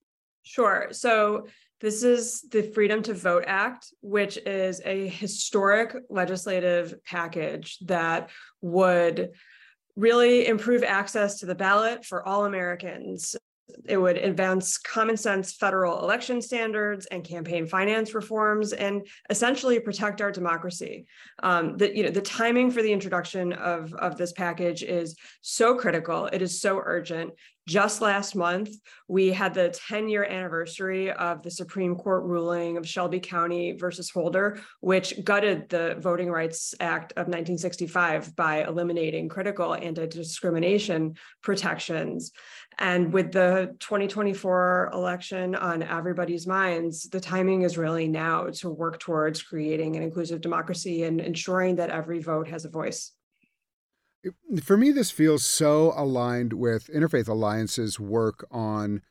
Sure. 0.44 0.88
So 0.92 1.46
This 1.80 2.02
is 2.02 2.42
the 2.42 2.64
Freedom 2.64 3.04
to 3.04 3.14
Vote 3.14 3.44
Act, 3.46 3.94
which 4.02 4.38
is 4.38 4.82
a 4.84 5.08
historic 5.10 5.96
legislative 6.10 6.96
package 7.06 7.78
that 7.86 8.32
would 8.62 9.30
really 9.96 10.48
improve 10.48 10.84
access 10.84 11.40
to 11.40 11.46
the 11.46 11.54
ballot 11.54 12.04
for 12.04 12.28
all 12.28 12.46
Americans. 12.46 13.36
It 13.86 13.98
would 13.98 14.18
advance 14.18 14.78
common 14.78 15.18
sense 15.18 15.54
federal 15.54 16.00
election 16.00 16.42
standards 16.42 17.06
and 17.08 17.24
campaign 17.24 17.66
finance 17.66 18.14
reforms, 18.14 18.74
and 18.74 19.06
essentially 19.30 19.80
protect 19.80 20.22
our 20.22 20.32
democracy. 20.32 21.06
Um, 21.44 21.78
the, 21.78 21.96
you 21.96 22.04
know, 22.04 22.10
the 22.10 22.22
timing 22.22 22.72
for 22.72 22.82
the 22.82 22.94
introduction 22.94 23.54
of, 23.54 23.94
of 23.94 24.18
this 24.18 24.32
package 24.32 24.84
is 24.84 25.18
so 25.42 25.76
critical. 25.76 26.28
It 26.28 26.42
is 26.42 26.62
so 26.62 26.82
urgent. 26.84 27.32
Just 27.68 28.00
last 28.00 28.34
month, 28.34 28.70
we 29.10 29.34
had 29.34 29.54
the 29.54 29.70
10 29.90 30.08
year 30.08 30.24
anniversary 30.24 31.12
of 31.12 31.44
the 31.44 31.52
Supreme 31.52 31.96
Court 31.96 32.24
ruling 32.24 32.78
of 32.78 32.88
Shelby 32.88 33.20
County 33.20 33.74
versus 33.74 34.10
Holder, 34.10 34.62
which 34.80 35.22
gutted 35.26 35.68
the 35.68 35.98
Voting 36.00 36.32
Rights 36.32 36.74
Act 36.80 37.12
of 37.12 37.28
1965 37.28 38.38
by 38.38 38.64
eliminating 38.64 39.28
critical 39.28 39.76
anti 39.76 40.08
discrimination 40.08 41.16
protections. 41.44 42.32
And 42.80 43.12
with 43.12 43.32
the 43.32 43.76
2024 43.80 44.92
election 44.94 45.56
on 45.56 45.82
everybody's 45.82 46.46
minds, 46.46 47.10
the 47.10 47.20
timing 47.20 47.64
is 47.64 47.78
really 47.78 48.08
now 48.08 48.48
to 48.48 48.70
work 48.70 49.00
towards 49.00 49.42
creating 49.42 49.96
an 49.96 50.04
inclusive 50.04 50.42
democracy 50.42 51.04
and 51.04 51.20
ensuring 51.20 51.78
that 51.78 51.90
every 51.90 52.20
vote 52.20 52.48
has 52.48 52.66
a 52.66 52.70
voice. 52.70 53.14
For 54.62 54.78
me, 54.78 54.92
this 54.92 55.10
feels 55.10 55.44
so 55.44 55.94
aligned 55.96 56.54
with 56.54 56.88
Interfaith 56.94 57.28
Alliance's 57.28 58.00
work 58.00 58.46
on, 58.52 59.02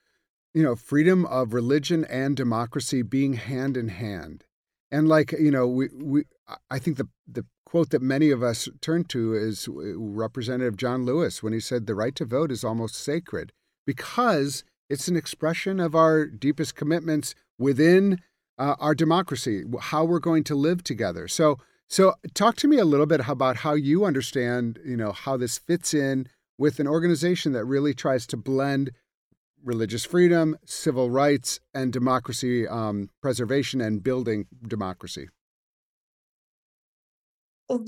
you 0.55 0.62
know, 0.62 0.77
freedom 0.77 1.25
of 1.27 1.53
religion 1.53 2.05
and 2.05 2.37
democracy 2.37 3.03
being 3.03 3.35
hand 3.35 3.77
in 3.77 3.89
hand. 3.89 4.45
And 4.91 5.09
like, 5.09 5.32
you 5.32 5.51
know, 5.51 5.66
we, 5.66 5.89
we 5.95 6.24
I 6.70 6.78
think 6.78 6.97
the 6.97 7.09
the 7.26 7.45
quote 7.64 7.91
that 7.91 8.03
many 8.03 8.30
of 8.30 8.43
us 8.43 8.68
turn 8.80 9.05
to 9.05 9.34
is 9.34 9.68
Representative 9.70 10.76
John 10.76 11.05
Lewis 11.05 11.43
when 11.43 11.53
he 11.53 11.61
said 11.61 11.87
the 11.87 11.95
right 11.95 12.14
to 12.14 12.24
vote 12.24 12.53
is 12.53 12.62
almost 12.62 12.95
sacred 12.95 13.53
because 13.87 14.64
it's 14.89 15.09
an 15.09 15.16
expression 15.16 15.80
of 15.80 15.97
our 15.97 16.26
deepest 16.26 16.76
commitments 16.76 17.34
within 17.59 18.20
uh, 18.59 18.76
our 18.78 18.95
democracy, 18.95 19.64
how 19.80 20.05
we're 20.05 20.20
going 20.20 20.45
to 20.45 20.55
live 20.55 20.84
together. 20.84 21.26
So 21.26 21.59
so, 21.89 22.14
talk 22.34 22.57
to 22.57 22.68
me 22.68 22.78
a 22.78 22.84
little 22.84 23.07
bit 23.07 23.28
about 23.28 23.59
how 23.59 23.74
you 23.74 24.05
understand, 24.05 24.80
you 24.84 24.97
know, 24.97 25.12
how 25.12 25.37
this 25.37 25.57
fits 25.57 25.95
in 25.95 26.28
with 26.59 26.80
an 26.80 26.89
organization 26.89 27.53
that 27.53 27.64
really 27.64 27.95
tries 27.95 28.26
to 28.28 28.37
blend 28.37 28.91
religious 29.67 30.05
freedom, 30.05 30.57
civil 30.64 31.11
rights, 31.11 31.61
and 31.75 31.93
democracy 31.93 32.67
um, 32.67 33.11
preservation 33.21 33.81
and 33.81 34.03
building 34.03 34.47
democracy. 34.67 35.29
Well, 37.69 37.85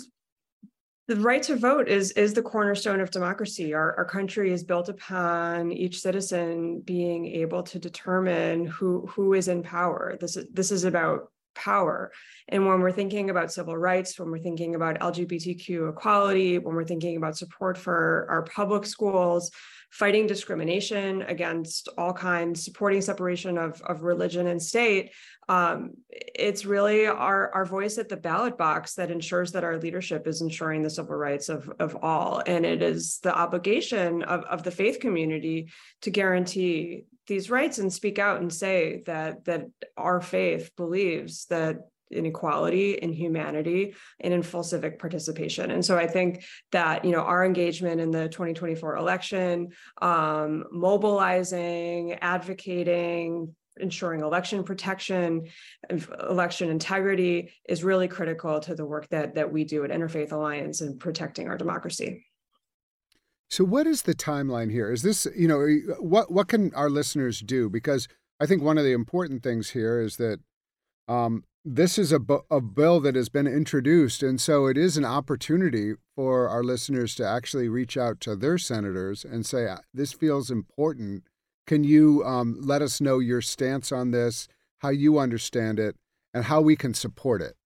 the 1.07 1.17
right 1.17 1.43
to 1.45 1.57
vote 1.57 1.89
is 1.89 2.11
is 2.13 2.35
the 2.35 2.43
cornerstone 2.43 3.01
of 3.01 3.11
democracy. 3.11 3.73
Our, 3.73 3.97
our 3.97 4.05
country 4.05 4.53
is 4.53 4.63
built 4.63 4.91
upon 4.91 5.73
each 5.73 6.01
citizen 6.01 6.83
being 6.85 7.27
able 7.27 7.63
to 7.63 7.79
determine 7.79 8.67
who 8.67 9.07
who 9.07 9.33
is 9.33 9.49
in 9.49 9.63
power. 9.63 10.19
This 10.21 10.37
is 10.37 10.47
this 10.53 10.71
is 10.71 10.85
about 10.85 11.31
power. 11.55 12.13
And 12.49 12.67
when 12.67 12.81
we're 12.81 12.93
thinking 12.93 13.31
about 13.31 13.53
civil 13.53 13.77
rights, 13.77 14.19
when 14.19 14.31
we're 14.31 14.39
thinking 14.39 14.75
about 14.75 14.99
LGBTQ 15.01 15.91
equality, 15.91 16.59
when 16.59 16.75
we're 16.75 16.85
thinking 16.85 17.17
about 17.17 17.37
support 17.37 17.77
for 17.79 18.27
our 18.29 18.43
public 18.43 18.87
schools, 18.87 19.51
fighting 19.91 20.27
discrimination 20.27 21.23
against 21.23 21.89
all 21.97 22.13
kinds, 22.13 22.65
supporting 22.65 23.01
separation 23.01 23.57
of, 23.57 23.81
of 23.83 24.03
religion 24.03 24.47
and 24.47 24.63
state, 24.63 25.13
um, 25.49 25.93
it's 26.11 26.67
really 26.67 27.07
our, 27.07 27.51
our 27.55 27.65
voice 27.65 27.97
at 27.97 28.09
the 28.09 28.17
ballot 28.17 28.59
box 28.59 28.95
that 28.95 29.11
ensures 29.11 29.53
that 29.53 29.65
our 29.65 29.79
leadership 29.79 30.27
is 30.27 30.43
ensuring 30.43 30.83
the 30.83 30.91
civil 30.91 31.15
rights 31.17 31.49
of, 31.49 31.71
of 31.79 31.97
all. 32.03 32.43
And 32.47 32.67
it 32.67 32.83
is 32.83 33.19
the 33.23 33.35
obligation 33.35 34.23
of, 34.23 34.45
of 34.45 34.63
the 34.63 34.71
faith 34.71 35.01
community 35.01 35.71
to 36.03 36.11
guarantee 36.11 37.05
these 37.27 37.51
rights 37.51 37.79
and 37.79 37.93
speak 37.93 38.19
out 38.19 38.41
and 38.41 38.53
say 38.53 39.03
that 39.07 39.45
that 39.45 39.67
our 39.97 40.21
faith 40.21 40.75
believes 40.77 41.45
that 41.47 41.89
inequality 42.11 42.93
in 42.93 43.13
humanity 43.13 43.95
and 44.21 44.33
in 44.33 44.43
full 44.43 44.63
civic 44.63 44.99
participation 44.99 45.71
and 45.71 45.85
so 45.85 45.97
i 45.97 46.07
think 46.07 46.45
that 46.73 47.05
you 47.05 47.11
know 47.11 47.21
our 47.21 47.45
engagement 47.45 48.01
in 48.01 48.11
the 48.11 48.29
2024 48.29 48.97
election 48.97 49.69
um, 50.03 50.65
mobilizing 50.71 52.15
advocating 52.15 53.55
ensuring 53.81 54.23
election 54.23 54.65
protection 54.65 55.45
election 56.29 56.71
integrity 56.71 57.53
is 57.69 57.85
really 57.85 58.09
critical 58.09 58.59
to 58.59 58.75
the 58.75 58.85
work 58.85 59.09
that 59.09 59.35
that 59.35 59.53
we 59.53 59.65
do 59.65 59.85
at 59.85 59.91
interfaith 59.91 60.33
alliance 60.33 60.81
in 60.81 60.99
protecting 60.99 61.49
our 61.49 61.57
democracy 61.57 62.25
so, 63.51 63.65
what 63.65 63.87
is 63.87 64.03
the 64.03 64.15
timeline 64.15 64.71
here? 64.71 64.93
Is 64.93 65.03
this, 65.03 65.27
you 65.35 65.49
know, 65.49 65.67
what 66.01 66.31
what 66.31 66.49
can 66.49 66.73
our 66.75 66.91
listeners 66.91 67.41
do? 67.41 67.71
Because 67.71 68.07
I 68.41 68.47
think 68.47 68.63
one 68.63 68.79
of 68.79 68.85
the 68.85 68.93
important 68.93 69.43
things 69.43 69.71
here 69.71 70.01
is 70.01 70.17
that 70.17 70.41
um, 71.09 71.45
this 71.75 71.99
is 71.99 72.13
a, 72.13 72.21
a 72.51 72.61
bill 72.63 72.99
that 73.01 73.15
has 73.15 73.29
been 73.29 73.47
introduced, 73.47 74.23
and 74.23 74.41
so 74.41 74.67
it 74.67 74.79
is 74.79 74.97
an 74.97 75.05
opportunity 75.05 75.93
for 76.17 76.49
our 76.49 76.65
listeners 76.65 77.15
to 77.17 77.27
actually 77.27 77.69
reach 77.69 77.97
out 77.97 78.21
to 78.21 78.35
their 78.35 78.57
senators 78.57 79.23
and 79.23 79.45
say, 79.45 79.69
uh, 79.69 79.79
"This 79.93 80.13
feels 80.13 80.51
important. 80.51 81.25
Can 81.67 81.85
you 81.85 82.25
um, 82.25 82.57
let 82.59 82.81
us 82.81 83.03
know 83.03 83.19
your 83.19 83.43
stance 83.43 83.93
on 83.93 84.13
this, 84.13 84.49
how 84.79 84.89
you 84.89 85.19
understand 85.19 85.79
it, 85.79 85.97
and 86.33 86.45
how 86.45 86.63
we 86.63 86.75
can 86.75 86.95
support 86.95 87.43
it?" 87.43 87.58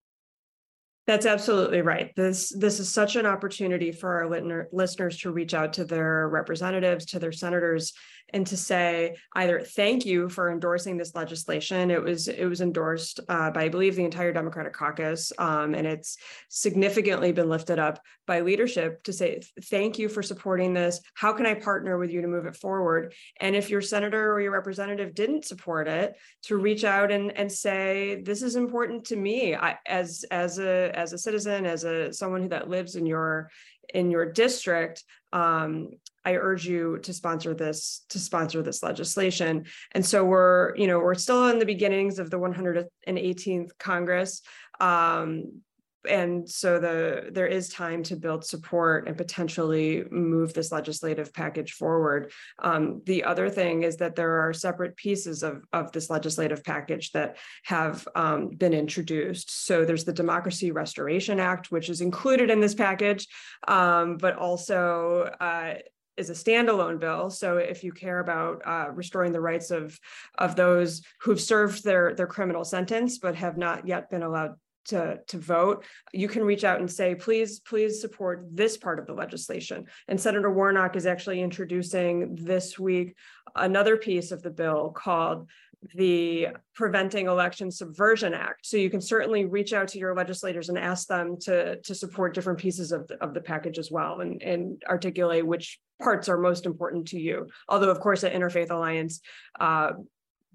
That's 1.07 1.27
absolutely 1.27 1.83
right. 1.83 2.15
This 2.15 2.51
this 2.57 2.79
is 2.79 2.93
such 2.93 3.17
an 3.17 3.27
opportunity 3.27 3.91
for 3.91 4.23
our 4.23 4.69
listeners 4.73 5.19
to 5.19 5.33
reach 5.33 5.53
out 5.53 5.73
to 5.75 5.85
their 5.85 6.29
representatives, 6.29 7.07
to 7.07 7.19
their 7.19 7.33
senators, 7.33 7.93
and 8.33 8.47
to 8.47 8.57
say 8.57 9.17
either 9.35 9.61
thank 9.61 10.07
you 10.07 10.29
for 10.29 10.51
endorsing 10.51 10.97
this 10.97 11.15
legislation. 11.15 11.91
It 11.91 12.03
was 12.03 12.29
it 12.29 12.47
was 12.47 12.61
endorsed 12.61 13.21
uh, 13.29 13.51
by 13.51 13.63
I 13.63 13.69
believe 13.69 13.95
the 13.95 14.05
entire 14.05 14.33
Democratic 14.33 14.73
caucus, 14.73 15.33
um, 15.39 15.75
and 15.75 15.87
it's 15.87 16.19
significantly 16.49 17.33
been 17.33 17.49
lifted 17.49 17.79
up 17.79 18.01
by 18.27 18.41
leadership 18.41 19.03
to 19.05 19.13
say 19.13 19.41
thank 19.65 19.99
you 19.99 20.09
for 20.09 20.23
supporting 20.23 20.75
this. 20.75 21.01
How 21.15 21.33
can 21.33 21.47
I 21.47 21.55
partner 21.55 21.97
with 21.99 22.11
you 22.11 22.23
to 22.23 22.29
move 22.29 22.47
it 22.47 22.57
forward? 22.57 23.15
And 23.41 23.55
if 23.55 23.71
your 23.71 23.81
senator 23.81 24.33
or 24.33 24.41
your 24.41 24.53
representative 24.53 25.15
didn't 25.15 25.45
support 25.45 25.89
it, 25.89 26.15
to 26.45 26.57
reach 26.57 26.85
out 26.85 27.13
and 27.13 27.37
and 27.37 27.51
say 27.51 28.23
this 28.25 28.43
is 28.43 28.57
important 28.57 29.05
to 29.07 29.17
me 29.17 29.55
I, 29.55 29.79
as 29.87 30.25
as 30.31 30.59
a 30.59 30.92
as 30.95 31.13
a 31.13 31.19
citizen, 31.19 31.67
as 31.67 31.85
a 31.85 32.13
someone 32.13 32.43
who 32.43 32.49
that 32.49 32.69
lives 32.69 32.97
in 32.97 33.07
your 33.07 33.51
in 33.93 34.11
your 34.11 34.31
district, 34.31 35.05
um, 35.33 35.91
I 36.25 36.37
urge 36.37 36.67
you 36.67 36.99
to 37.03 37.13
sponsor 37.13 37.55
this 37.55 38.05
to 38.11 38.19
sponsor 38.19 38.63
this 38.63 38.83
legislation. 38.83 39.67
And 39.93 40.05
so 40.05 40.25
we're 40.25 40.77
you 40.77 40.87
know 40.87 40.99
we're 40.99 41.15
still 41.15 41.49
in 41.49 41.59
the 41.59 41.67
beginnings 41.67 42.19
of 42.19 42.31
the 42.31 42.39
118th 42.39 43.71
Congress. 43.79 44.43
Um, 44.81 45.63
and 46.09 46.49
so 46.49 46.79
the 46.79 47.29
there 47.31 47.47
is 47.47 47.69
time 47.69 48.03
to 48.05 48.17
build 48.17 48.45
support 48.45 49.07
and 49.07 49.17
potentially 49.17 50.05
move 50.11 50.53
this 50.53 50.73
legislative 50.73 51.33
package 51.33 51.73
forward. 51.73 52.33
Um, 52.59 53.03
the 53.05 53.25
other 53.25 53.49
thing 53.49 53.83
is 53.83 53.97
that 53.99 54.17
there 54.17 54.47
are 54.47 54.53
separate 54.53 54.97
pieces 54.97 55.43
of, 55.43 55.65
of 55.73 55.93
this 55.93 56.11
legislative 56.11 56.65
package 56.65 57.13
that 57.13 57.37
have 57.65 58.07
um, 58.15 58.49
been 58.49 58.75
introduced. 58.75 59.67
So 59.67 59.85
there's 59.85 60.05
the 60.05 60.13
Democracy 60.13 60.73
Restoration 60.73 61.39
Act, 61.39 61.71
which 61.71 61.89
is 61.89 62.01
included 62.01 62.51
in 62.51 62.61
this 62.61 62.75
package, 62.75 63.29
um, 63.69 64.17
but 64.17 64.37
also 64.37 65.31
uh, 65.41 65.75
is 66.17 66.31
a 66.31 66.35
standalone 66.35 67.01
bill. 67.01 67.31
So 67.31 67.57
if 67.57 67.83
you 67.83 67.93
care 67.93 68.21
about 68.21 68.63
uh, 68.67 68.91
restoring 68.93 69.33
the 69.33 69.41
rights 69.41 69.71
of 69.71 69.99
of 70.39 70.57
those 70.57 71.03
who've 71.21 71.41
served 71.41 71.85
their 71.85 72.15
their 72.15 72.27
criminal 72.27 72.65
sentence 72.65 73.19
but 73.19 73.35
have 73.37 73.57
not 73.57 73.87
yet 73.87 74.11
been 74.11 74.23
allowed 74.23 74.55
to, 74.87 75.19
to 75.29 75.39
vote, 75.39 75.85
you 76.13 76.29
can 76.29 76.45
reach 76.45 76.65
out 76.65 76.81
and 76.81 76.91
say, 76.91 77.15
please, 77.15 77.61
please 77.61 78.01
support 78.01 78.47
this 78.51 78.77
part 78.77 78.99
of 78.99 79.07
the 79.07 79.15
legislation. 79.15 79.87
And 80.09 80.21
Senator 80.21 80.51
Warnock 80.51 80.97
is 80.97 81.07
actually 81.07 81.41
introducing 81.41 82.37
this 82.37 82.79
week 82.79 83.15
another 83.55 83.97
piece 83.97 84.33
of 84.33 84.43
the 84.43 84.51
bill 84.51 84.91
called 84.97 85.49
the 85.95 86.49
Preventing 86.75 87.27
Election 87.27 87.71
Subversion 87.71 88.35
Act. 88.35 88.67
So 88.67 88.77
you 88.77 88.89
can 88.89 89.01
certainly 89.01 89.47
reach 89.47 89.73
out 89.73 89.89
to 89.89 89.99
your 89.99 90.15
legislators 90.15 90.69
and 90.69 90.79
ask 90.79 91.09
them 91.09 91.37
to, 91.41 91.81
to 91.81 91.95
support 91.95 92.35
different 92.35 92.61
pieces 92.61 92.93
of 92.93 93.09
the, 93.09 93.17
of 93.23 93.35
the 93.35 93.41
package 93.41 93.79
as 93.79 93.91
well 93.91 94.21
and, 94.21 94.41
and 94.43 94.83
articulate 94.89 95.47
which 95.47 95.81
parts 96.01 96.29
are 96.29 96.39
most 96.39 96.67
important 96.67 97.09
to 97.09 97.19
you. 97.19 97.49
Although, 97.69 97.91
of 97.91 98.01
course, 98.01 98.23
at 98.25 98.33
Interfaith 98.33 98.71
Alliance, 98.71 99.21
uh, 99.59 99.93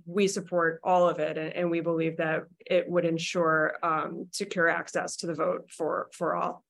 we 0.08 0.28
support 0.28 0.80
all 0.84 1.08
of 1.08 1.20
it, 1.20 1.38
and, 1.38 1.54
and 1.54 1.70
we 1.70 1.82
believe 1.82 2.18
that 2.18 2.46
it 2.66 2.90
would 2.90 3.06
ensure 3.06 3.76
um, 3.84 4.28
secure 4.32 4.68
access 4.68 5.16
to 5.18 5.28
the 5.28 5.36
vote 5.36 5.70
for 5.70 6.08
for 6.14 6.36
all. 6.36 6.64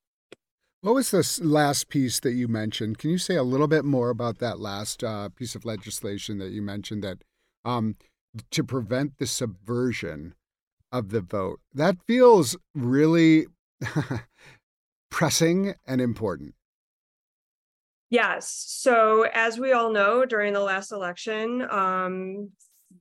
What 0.82 0.96
was 0.96 1.12
this 1.12 1.40
last 1.40 1.90
piece 1.90 2.20
that 2.20 2.34
you 2.34 2.48
mentioned? 2.48 2.98
Can 2.98 3.10
you 3.10 3.18
say 3.18 3.36
a 3.36 3.44
little 3.44 3.68
bit 3.68 3.86
more 3.86 4.10
about 4.10 4.40
that 4.40 4.60
last 4.60 5.04
uh, 5.04 5.30
piece 5.30 5.56
of 5.56 5.66
legislation 5.66 6.38
that 6.38 6.52
you 6.52 6.62
mentioned 6.62 7.04
that 7.04 7.24
um, 7.66 7.96
to 8.52 8.64
prevent 8.64 9.18
the 9.18 9.28
subversion 9.28 10.34
of 10.92 11.10
the 11.10 11.22
vote. 11.22 11.60
That 11.74 11.98
feels 12.08 12.56
really 12.74 13.48
pressing 15.12 15.76
and 15.86 16.02
important. 16.02 16.56
Yes. 18.10 18.50
So, 18.68 19.24
as 19.34 19.60
we 19.60 19.74
all 19.74 19.92
know, 19.92 20.26
during 20.26 20.54
the 20.54 20.62
last 20.62 20.94
election, 20.94 21.68
um, 21.70 22.52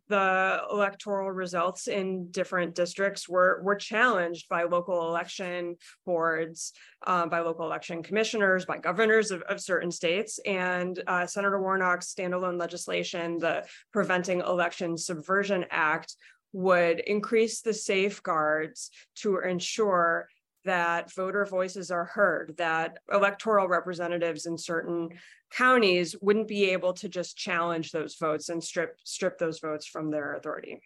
the 0.08 0.60
electoral 0.70 1.30
results 1.30 1.88
in 1.88 2.30
different 2.30 2.74
districts 2.74 3.28
were 3.28 3.60
were 3.62 3.74
challenged 3.74 4.48
by 4.48 4.62
local 4.64 5.08
election 5.08 5.76
boards, 6.04 6.72
uh, 7.06 7.26
by 7.26 7.40
local 7.40 7.66
election 7.66 8.02
commissioners, 8.02 8.64
by 8.64 8.78
governors 8.78 9.30
of, 9.30 9.42
of 9.42 9.60
certain 9.60 9.90
states, 9.90 10.38
and 10.46 11.02
uh, 11.06 11.26
Senator 11.26 11.60
Warnock's 11.60 12.12
standalone 12.14 12.58
legislation, 12.58 13.38
the 13.38 13.66
Preventing 13.92 14.40
Election 14.40 14.96
Subversion 14.96 15.64
Act, 15.70 16.14
would 16.52 17.00
increase 17.00 17.60
the 17.60 17.74
safeguards 17.74 18.90
to 19.16 19.38
ensure 19.40 20.28
that 20.66 21.12
voter 21.12 21.44
voices 21.44 21.90
are 21.90 22.04
heard, 22.04 22.54
that 22.58 22.98
electoral 23.10 23.66
representatives 23.66 24.46
in 24.46 24.58
certain 24.58 25.08
counties 25.50 26.14
wouldn't 26.20 26.48
be 26.48 26.70
able 26.70 26.92
to 26.92 27.08
just 27.08 27.36
challenge 27.36 27.92
those 27.92 28.16
votes 28.16 28.48
and 28.48 28.62
strip 28.62 28.98
strip 29.04 29.38
those 29.38 29.58
votes 29.58 29.86
from 29.86 30.10
their 30.10 30.34
authority. 30.34 30.80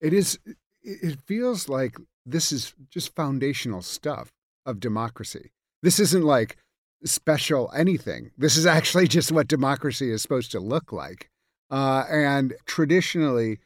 It 0.00 0.12
is 0.12 0.38
it 0.82 1.18
feels 1.26 1.68
like 1.68 1.96
this 2.24 2.52
is 2.52 2.74
just 2.90 3.14
foundational 3.14 3.82
stuff 3.82 4.30
of 4.66 4.80
democracy. 4.80 5.52
This 5.82 5.98
isn't 5.98 6.24
like 6.24 6.56
special 7.04 7.70
anything. 7.74 8.30
This 8.36 8.56
is 8.56 8.66
actually 8.66 9.08
just 9.08 9.32
what 9.32 9.48
democracy 9.48 10.10
is 10.10 10.22
supposed 10.22 10.52
to 10.52 10.60
look 10.60 10.92
like. 10.92 11.30
Uh, 11.70 12.04
and 12.10 12.54
traditionally, 12.66 13.58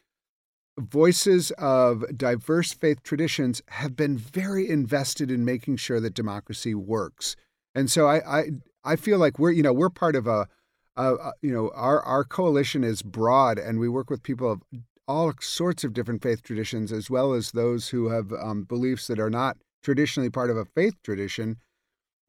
voices 0.79 1.51
of 1.59 2.05
diverse 2.17 2.73
faith 2.73 3.03
traditions 3.03 3.63
have 3.69 3.95
been 3.95 4.17
very 4.17 4.69
invested 4.69 5.31
in 5.31 5.45
making 5.45 5.77
sure 5.77 6.01
that 6.01 6.15
democracy 6.15 6.75
works. 6.75 7.37
And 7.75 7.91
so 7.91 8.07
I, 8.07 8.39
I, 8.41 8.45
I 8.85 8.97
feel 8.97 9.19
like 9.19 9.39
we're, 9.39 9.53
you 9.53 9.63
know, 9.63 9.73
we're 9.73 9.91
part 9.91 10.17
of 10.17 10.27
a, 10.27 10.49
a, 10.97 11.33
you 11.41 11.53
know, 11.53 11.71
our, 11.75 12.01
our 12.03 12.25
coalition 12.25 12.85
is 12.85 13.03
broad 13.03 13.59
and 13.59 13.79
we 13.79 13.89
work 13.89 14.11
with 14.11 14.23
people 14.23 14.51
of 14.51 14.63
all 15.09 15.33
sorts 15.41 15.85
of 15.85 15.93
different 15.93 16.23
faith 16.23 16.43
traditions, 16.43 16.93
as 16.93 17.11
well 17.11 17.33
as 17.33 17.51
those 17.51 17.89
who 17.89 18.09
have 18.09 18.33
um, 18.33 18.65
beliefs 18.65 19.07
that 19.09 19.19
are 19.19 19.31
not 19.31 19.57
traditionally 19.83 20.31
part 20.31 20.51
of 20.51 20.57
a 20.57 20.65
faith 20.65 20.95
tradition, 21.03 21.57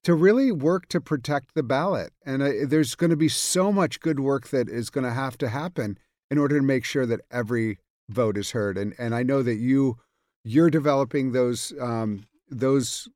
to 0.04 0.14
really 0.14 0.52
work 0.52 0.90
to 0.90 1.00
protect 1.00 1.54
the 1.54 1.64
ballot. 1.64 2.12
And 2.26 2.42
uh, 2.42 2.52
there's 2.68 2.96
going 2.96 3.12
to 3.12 3.16
be 3.16 3.30
so 3.30 3.72
much 3.72 4.00
good 4.00 4.20
work 4.20 4.50
that 4.50 4.68
is 4.68 4.90
going 4.90 5.06
to 5.06 5.14
have 5.14 5.38
to 5.38 5.50
happen 5.50 5.98
in 6.30 6.38
order 6.38 6.58
to 6.58 6.66
make 6.66 6.84
sure 6.84 7.06
that 7.06 7.22
every 7.32 7.78
vote 8.10 8.38
is 8.38 8.52
heard. 8.52 8.78
And 8.78 8.94
and 8.98 9.16
I 9.16 9.24
know 9.24 9.44
that 9.44 9.56
you 9.56 9.98
you're 10.44 10.70
developing 10.70 11.32
those 11.32 11.74
um, 11.80 12.26
those 12.50 13.10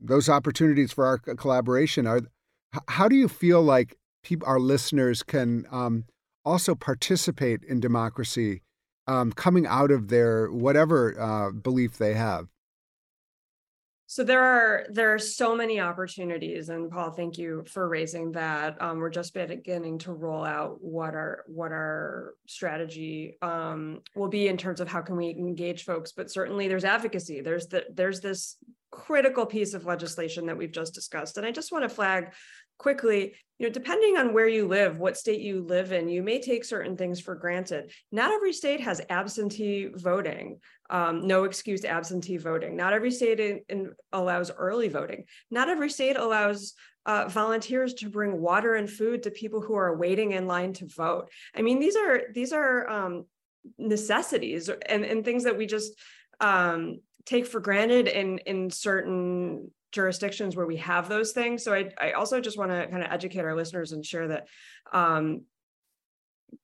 those 0.00 0.28
opportunities 0.28 0.92
for 0.92 1.06
our 1.06 1.18
collaboration. 1.18 2.06
Are 2.06 2.20
how 2.88 3.08
do 3.08 3.16
you 3.16 3.28
feel 3.28 3.62
like 3.62 3.96
people, 4.22 4.46
our 4.46 4.60
listeners 4.60 5.22
can 5.22 5.66
um, 5.70 6.04
also 6.44 6.74
participate 6.74 7.62
in 7.64 7.80
democracy, 7.80 8.62
um, 9.06 9.32
coming 9.32 9.66
out 9.66 9.90
of 9.90 10.08
their 10.08 10.50
whatever 10.50 11.18
uh, 11.20 11.50
belief 11.50 11.98
they 11.98 12.14
have? 12.14 12.48
So 14.10 14.24
there 14.24 14.42
are 14.42 14.86
there 14.88 15.12
are 15.12 15.18
so 15.18 15.54
many 15.54 15.80
opportunities, 15.80 16.70
and 16.70 16.90
Paul, 16.90 17.10
thank 17.10 17.36
you 17.36 17.62
for 17.68 17.86
raising 17.90 18.32
that. 18.32 18.80
Um, 18.80 19.00
we're 19.00 19.10
just 19.10 19.34
beginning 19.34 19.98
to 19.98 20.14
roll 20.14 20.46
out 20.46 20.78
what 20.80 21.14
our 21.14 21.44
what 21.46 21.72
our 21.72 22.32
strategy 22.46 23.36
um, 23.42 24.00
will 24.16 24.30
be 24.30 24.48
in 24.48 24.56
terms 24.56 24.80
of 24.80 24.88
how 24.88 25.02
can 25.02 25.14
we 25.14 25.28
engage 25.28 25.84
folks. 25.84 26.12
But 26.12 26.30
certainly, 26.30 26.68
there's 26.68 26.86
advocacy. 26.86 27.42
There's 27.42 27.66
the 27.66 27.84
there's 27.92 28.22
this 28.22 28.56
critical 28.90 29.44
piece 29.44 29.74
of 29.74 29.84
legislation 29.84 30.46
that 30.46 30.56
we've 30.56 30.72
just 30.72 30.94
discussed, 30.94 31.36
and 31.36 31.46
I 31.46 31.50
just 31.50 31.70
want 31.70 31.84
to 31.84 31.90
flag 31.90 32.32
quickly 32.78 33.34
you 33.58 33.66
know 33.66 33.72
depending 33.72 34.16
on 34.16 34.32
where 34.32 34.48
you 34.48 34.66
live 34.66 34.98
what 34.98 35.16
state 35.16 35.40
you 35.40 35.62
live 35.62 35.92
in 35.92 36.08
you 36.08 36.22
may 36.22 36.40
take 36.40 36.64
certain 36.64 36.96
things 36.96 37.20
for 37.20 37.34
granted. 37.34 37.90
Not 38.12 38.30
every 38.30 38.52
state 38.52 38.80
has 38.80 39.00
absentee 39.10 39.90
voting. 39.92 40.60
Um, 40.90 41.26
no 41.26 41.44
excuse 41.44 41.84
absentee 41.84 42.38
voting. 42.38 42.76
Not 42.76 42.92
every 42.92 43.10
state 43.10 43.40
in, 43.40 43.60
in 43.68 43.92
allows 44.12 44.50
early 44.50 44.88
voting. 44.88 45.24
Not 45.50 45.68
every 45.68 45.90
state 45.90 46.16
allows 46.16 46.74
uh, 47.04 47.26
volunteers 47.28 47.94
to 47.94 48.08
bring 48.08 48.40
water 48.40 48.74
and 48.74 48.88
food 48.88 49.22
to 49.22 49.30
people 49.30 49.60
who 49.60 49.74
are 49.74 49.96
waiting 49.96 50.32
in 50.32 50.46
line 50.46 50.72
to 50.74 50.86
vote. 50.86 51.30
I 51.54 51.62
mean 51.62 51.80
these 51.80 51.96
are 51.96 52.22
these 52.32 52.52
are 52.52 52.88
um, 52.88 53.24
necessities 53.76 54.68
and, 54.68 55.04
and 55.04 55.24
things 55.24 55.44
that 55.44 55.58
we 55.58 55.66
just 55.66 55.92
um, 56.40 57.00
take 57.26 57.46
for 57.46 57.60
granted 57.60 58.08
in 58.08 58.38
in 58.38 58.70
certain 58.70 59.70
jurisdictions 59.92 60.56
where 60.56 60.66
we 60.66 60.76
have 60.76 61.08
those 61.08 61.32
things. 61.32 61.64
So 61.64 61.74
I, 61.74 61.90
I 61.98 62.12
also 62.12 62.40
just 62.40 62.58
want 62.58 62.70
to 62.70 62.86
kind 62.88 63.02
of 63.02 63.10
educate 63.10 63.40
our 63.40 63.54
listeners 63.54 63.92
and 63.92 64.04
share 64.04 64.28
that 64.28 64.48
um, 64.92 65.42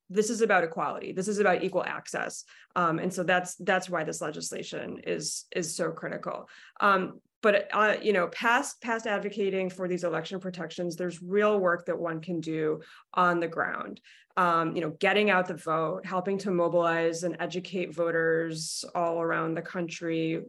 this 0.09 0.29
is 0.29 0.41
about 0.41 0.63
equality. 0.63 1.11
This 1.11 1.27
is 1.27 1.39
about 1.39 1.63
equal 1.63 1.83
access, 1.83 2.43
um, 2.75 2.99
and 2.99 3.13
so 3.13 3.23
that's 3.23 3.55
that's 3.55 3.89
why 3.89 4.03
this 4.03 4.21
legislation 4.21 5.01
is 5.05 5.45
is 5.55 5.75
so 5.75 5.91
critical. 5.91 6.49
Um, 6.79 7.19
but 7.41 7.67
uh, 7.73 7.95
you 8.01 8.13
know, 8.13 8.27
past 8.27 8.81
past 8.81 9.05
advocating 9.05 9.69
for 9.69 9.87
these 9.87 10.03
election 10.03 10.39
protections, 10.39 10.95
there's 10.95 11.21
real 11.21 11.59
work 11.59 11.85
that 11.85 11.99
one 11.99 12.21
can 12.21 12.39
do 12.39 12.81
on 13.13 13.39
the 13.39 13.47
ground. 13.47 14.01
Um, 14.37 14.75
you 14.75 14.81
know, 14.81 14.89
getting 14.99 15.29
out 15.29 15.47
the 15.47 15.53
vote, 15.53 16.05
helping 16.05 16.37
to 16.39 16.51
mobilize 16.51 17.23
and 17.23 17.37
educate 17.39 17.93
voters 17.93 18.83
all 18.93 19.21
around 19.21 19.53
the 19.53 19.61
country, 19.61 20.41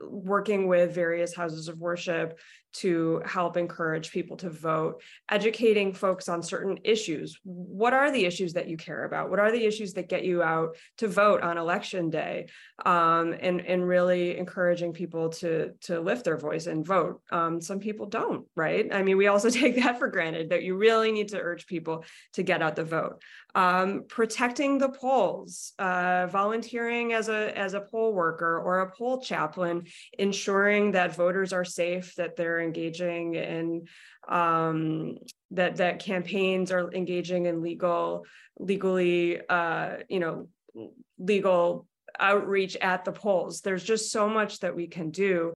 working 0.00 0.66
with 0.66 0.94
various 0.94 1.34
houses 1.34 1.68
of 1.68 1.78
worship 1.78 2.38
to 2.74 3.22
help 3.24 3.56
encourage 3.56 4.10
people 4.10 4.36
to 4.36 4.50
vote, 4.50 5.00
educating 5.30 5.94
folks 5.94 6.28
on 6.28 6.42
certain 6.42 6.78
issues. 6.82 7.38
What 7.44 7.92
are 7.92 8.10
the 8.10 8.24
issues 8.24 8.54
that 8.54 8.68
you 8.68 8.76
care 8.76 9.04
about? 9.04 9.30
What 9.30 9.38
are 9.38 9.52
the 9.52 9.64
issues 9.64 9.94
that 9.94 10.08
get 10.08 10.24
you 10.24 10.42
out 10.42 10.76
to 10.98 11.06
vote 11.06 11.42
on 11.42 11.56
election 11.56 12.10
day? 12.10 12.48
Um, 12.84 13.34
and, 13.40 13.60
and 13.60 13.86
really 13.86 14.36
encouraging 14.36 14.92
people 14.92 15.28
to, 15.30 15.72
to 15.82 16.00
lift 16.00 16.24
their 16.24 16.36
voice 16.36 16.66
and 16.66 16.84
vote. 16.84 17.20
Um, 17.30 17.60
some 17.60 17.78
people 17.78 18.06
don't, 18.06 18.44
right? 18.56 18.92
I 18.92 19.02
mean, 19.02 19.16
we 19.16 19.28
also 19.28 19.50
take 19.50 19.76
that 19.76 20.00
for 20.00 20.08
granted 20.08 20.50
that 20.50 20.64
you 20.64 20.76
really 20.76 21.12
need 21.12 21.28
to 21.28 21.40
urge 21.40 21.66
people 21.66 22.04
to 22.32 22.42
get 22.42 22.60
out 22.60 22.74
the 22.74 22.84
vote. 22.84 23.22
Um, 23.56 24.04
protecting 24.08 24.78
the 24.78 24.88
polls, 24.88 25.74
uh, 25.78 26.26
volunteering 26.26 27.12
as 27.12 27.28
a, 27.28 27.56
as 27.56 27.74
a 27.74 27.80
poll 27.80 28.12
worker 28.12 28.58
or 28.58 28.80
a 28.80 28.90
poll 28.90 29.20
chaplain, 29.20 29.86
ensuring 30.18 30.90
that 30.92 31.14
voters 31.14 31.52
are 31.52 31.64
safe, 31.64 32.16
that 32.16 32.34
they're 32.34 32.60
engaging 32.60 33.36
in 33.36 33.86
um, 34.28 35.18
that 35.50 35.76
that 35.76 35.98
campaigns 35.98 36.72
are 36.72 36.92
engaging 36.92 37.46
in 37.46 37.62
legal 37.62 38.24
legally 38.58 39.40
uh, 39.48 39.98
you 40.08 40.20
know 40.20 40.48
legal 41.18 41.86
outreach 42.18 42.76
at 42.76 43.04
the 43.04 43.12
polls. 43.12 43.60
There's 43.60 43.84
just 43.84 44.10
so 44.10 44.28
much 44.28 44.60
that 44.60 44.74
we 44.74 44.86
can 44.86 45.10
do. 45.10 45.52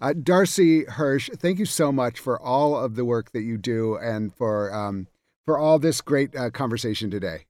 Uh, 0.00 0.12
darcy 0.20 0.84
hirsch 0.84 1.30
thank 1.36 1.60
you 1.60 1.64
so 1.64 1.92
much 1.92 2.18
for 2.18 2.42
all 2.42 2.76
of 2.76 2.96
the 2.96 3.04
work 3.04 3.30
that 3.30 3.42
you 3.42 3.56
do 3.56 3.96
and 3.96 4.34
for 4.34 4.74
um, 4.74 5.06
for 5.46 5.58
all 5.58 5.78
this 5.78 6.00
great 6.02 6.36
uh, 6.36 6.50
conversation 6.50 7.10
today 7.10 7.46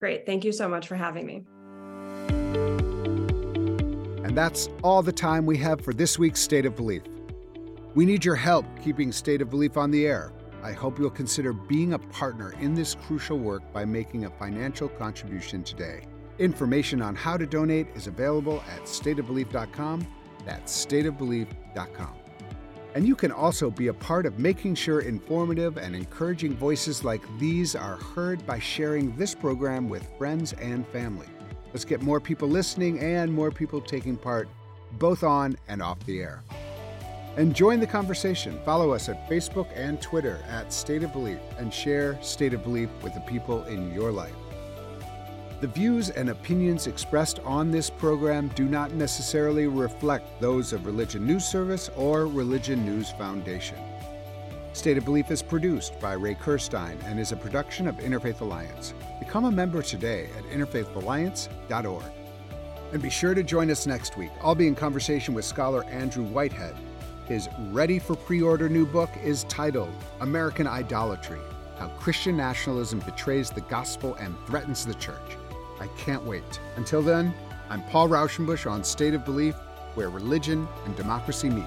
great 0.00 0.24
thank 0.24 0.44
you 0.44 0.52
so 0.52 0.68
much 0.68 0.88
for 0.88 0.96
having 0.96 1.26
me 1.26 1.44
and 4.24 4.36
that's 4.36 4.68
all 4.82 5.02
the 5.02 5.12
time 5.12 5.44
we 5.44 5.58
have 5.58 5.80
for 5.80 5.92
this 5.92 6.18
week's 6.18 6.40
state 6.40 6.64
of 6.64 6.74
belief 6.74 7.02
we 7.96 8.04
need 8.04 8.26
your 8.26 8.36
help 8.36 8.66
keeping 8.84 9.10
State 9.10 9.40
of 9.40 9.48
Belief 9.48 9.78
on 9.78 9.90
the 9.90 10.06
air. 10.06 10.30
I 10.62 10.72
hope 10.72 10.98
you'll 10.98 11.08
consider 11.08 11.54
being 11.54 11.94
a 11.94 11.98
partner 11.98 12.54
in 12.60 12.74
this 12.74 12.94
crucial 12.94 13.38
work 13.38 13.62
by 13.72 13.86
making 13.86 14.26
a 14.26 14.30
financial 14.30 14.90
contribution 14.90 15.64
today. 15.64 16.04
Information 16.38 17.00
on 17.00 17.14
how 17.14 17.38
to 17.38 17.46
donate 17.46 17.86
is 17.94 18.06
available 18.06 18.62
at 18.70 18.82
stateofbelief.com. 18.82 20.06
That's 20.44 20.86
stateofbelief.com. 20.86 22.25
And 22.96 23.06
you 23.06 23.14
can 23.14 23.30
also 23.30 23.70
be 23.70 23.88
a 23.88 23.92
part 23.92 24.24
of 24.24 24.38
making 24.38 24.74
sure 24.74 25.00
informative 25.00 25.76
and 25.76 25.94
encouraging 25.94 26.56
voices 26.56 27.04
like 27.04 27.20
these 27.38 27.76
are 27.76 27.96
heard 27.96 28.46
by 28.46 28.58
sharing 28.58 29.14
this 29.16 29.34
program 29.34 29.90
with 29.90 30.08
friends 30.16 30.54
and 30.54 30.88
family. 30.88 31.26
Let's 31.74 31.84
get 31.84 32.00
more 32.00 32.20
people 32.20 32.48
listening 32.48 32.98
and 33.00 33.30
more 33.30 33.50
people 33.50 33.82
taking 33.82 34.16
part, 34.16 34.48
both 34.92 35.24
on 35.24 35.58
and 35.68 35.82
off 35.82 36.02
the 36.06 36.22
air. 36.22 36.42
And 37.36 37.54
join 37.54 37.80
the 37.80 37.86
conversation. 37.86 38.58
Follow 38.64 38.92
us 38.92 39.10
at 39.10 39.28
Facebook 39.28 39.68
and 39.74 40.00
Twitter 40.00 40.42
at 40.48 40.72
State 40.72 41.02
of 41.02 41.12
Belief 41.12 41.38
and 41.58 41.74
share 41.74 42.18
State 42.22 42.54
of 42.54 42.62
Belief 42.62 42.88
with 43.02 43.12
the 43.12 43.20
people 43.20 43.62
in 43.64 43.92
your 43.92 44.10
life. 44.10 44.32
The 45.58 45.68
views 45.68 46.10
and 46.10 46.28
opinions 46.28 46.86
expressed 46.86 47.38
on 47.38 47.70
this 47.70 47.88
program 47.88 48.48
do 48.48 48.66
not 48.66 48.92
necessarily 48.92 49.66
reflect 49.66 50.38
those 50.38 50.74
of 50.74 50.84
Religion 50.84 51.26
News 51.26 51.46
Service 51.46 51.88
or 51.96 52.26
Religion 52.26 52.84
News 52.84 53.10
Foundation. 53.12 53.78
State 54.74 54.98
of 54.98 55.06
Belief 55.06 55.30
is 55.30 55.42
produced 55.42 55.98
by 55.98 56.12
Ray 56.12 56.34
Kirstein 56.34 57.02
and 57.06 57.18
is 57.18 57.32
a 57.32 57.36
production 57.36 57.88
of 57.88 57.96
Interfaith 57.96 58.42
Alliance. 58.42 58.92
Become 59.18 59.46
a 59.46 59.50
member 59.50 59.80
today 59.80 60.28
at 60.36 60.44
interfaithalliance.org. 60.44 62.04
And 62.92 63.02
be 63.02 63.08
sure 63.08 63.32
to 63.32 63.42
join 63.42 63.70
us 63.70 63.86
next 63.86 64.18
week. 64.18 64.32
I'll 64.42 64.54
be 64.54 64.66
in 64.66 64.74
conversation 64.74 65.32
with 65.32 65.46
scholar 65.46 65.84
Andrew 65.84 66.24
Whitehead. 66.24 66.76
His 67.24 67.48
ready 67.70 67.98
for 67.98 68.14
pre 68.14 68.42
order 68.42 68.68
new 68.68 68.84
book 68.84 69.08
is 69.24 69.44
titled 69.44 69.94
American 70.20 70.66
Idolatry 70.66 71.40
How 71.78 71.88
Christian 71.98 72.36
Nationalism 72.36 73.00
Betrays 73.00 73.54
the 73.54 73.62
Gospel 73.62 74.16
and 74.16 74.36
Threatens 74.46 74.84
the 74.84 74.94
Church. 74.94 75.38
I 75.80 75.88
can't 75.98 76.24
wait. 76.24 76.60
Until 76.76 77.02
then, 77.02 77.34
I'm 77.68 77.82
Paul 77.84 78.08
Rauschenbusch 78.08 78.70
on 78.70 78.84
State 78.84 79.14
of 79.14 79.24
Belief, 79.24 79.54
where 79.94 80.08
religion 80.08 80.68
and 80.84 80.96
democracy 80.96 81.50
meet. 81.50 81.64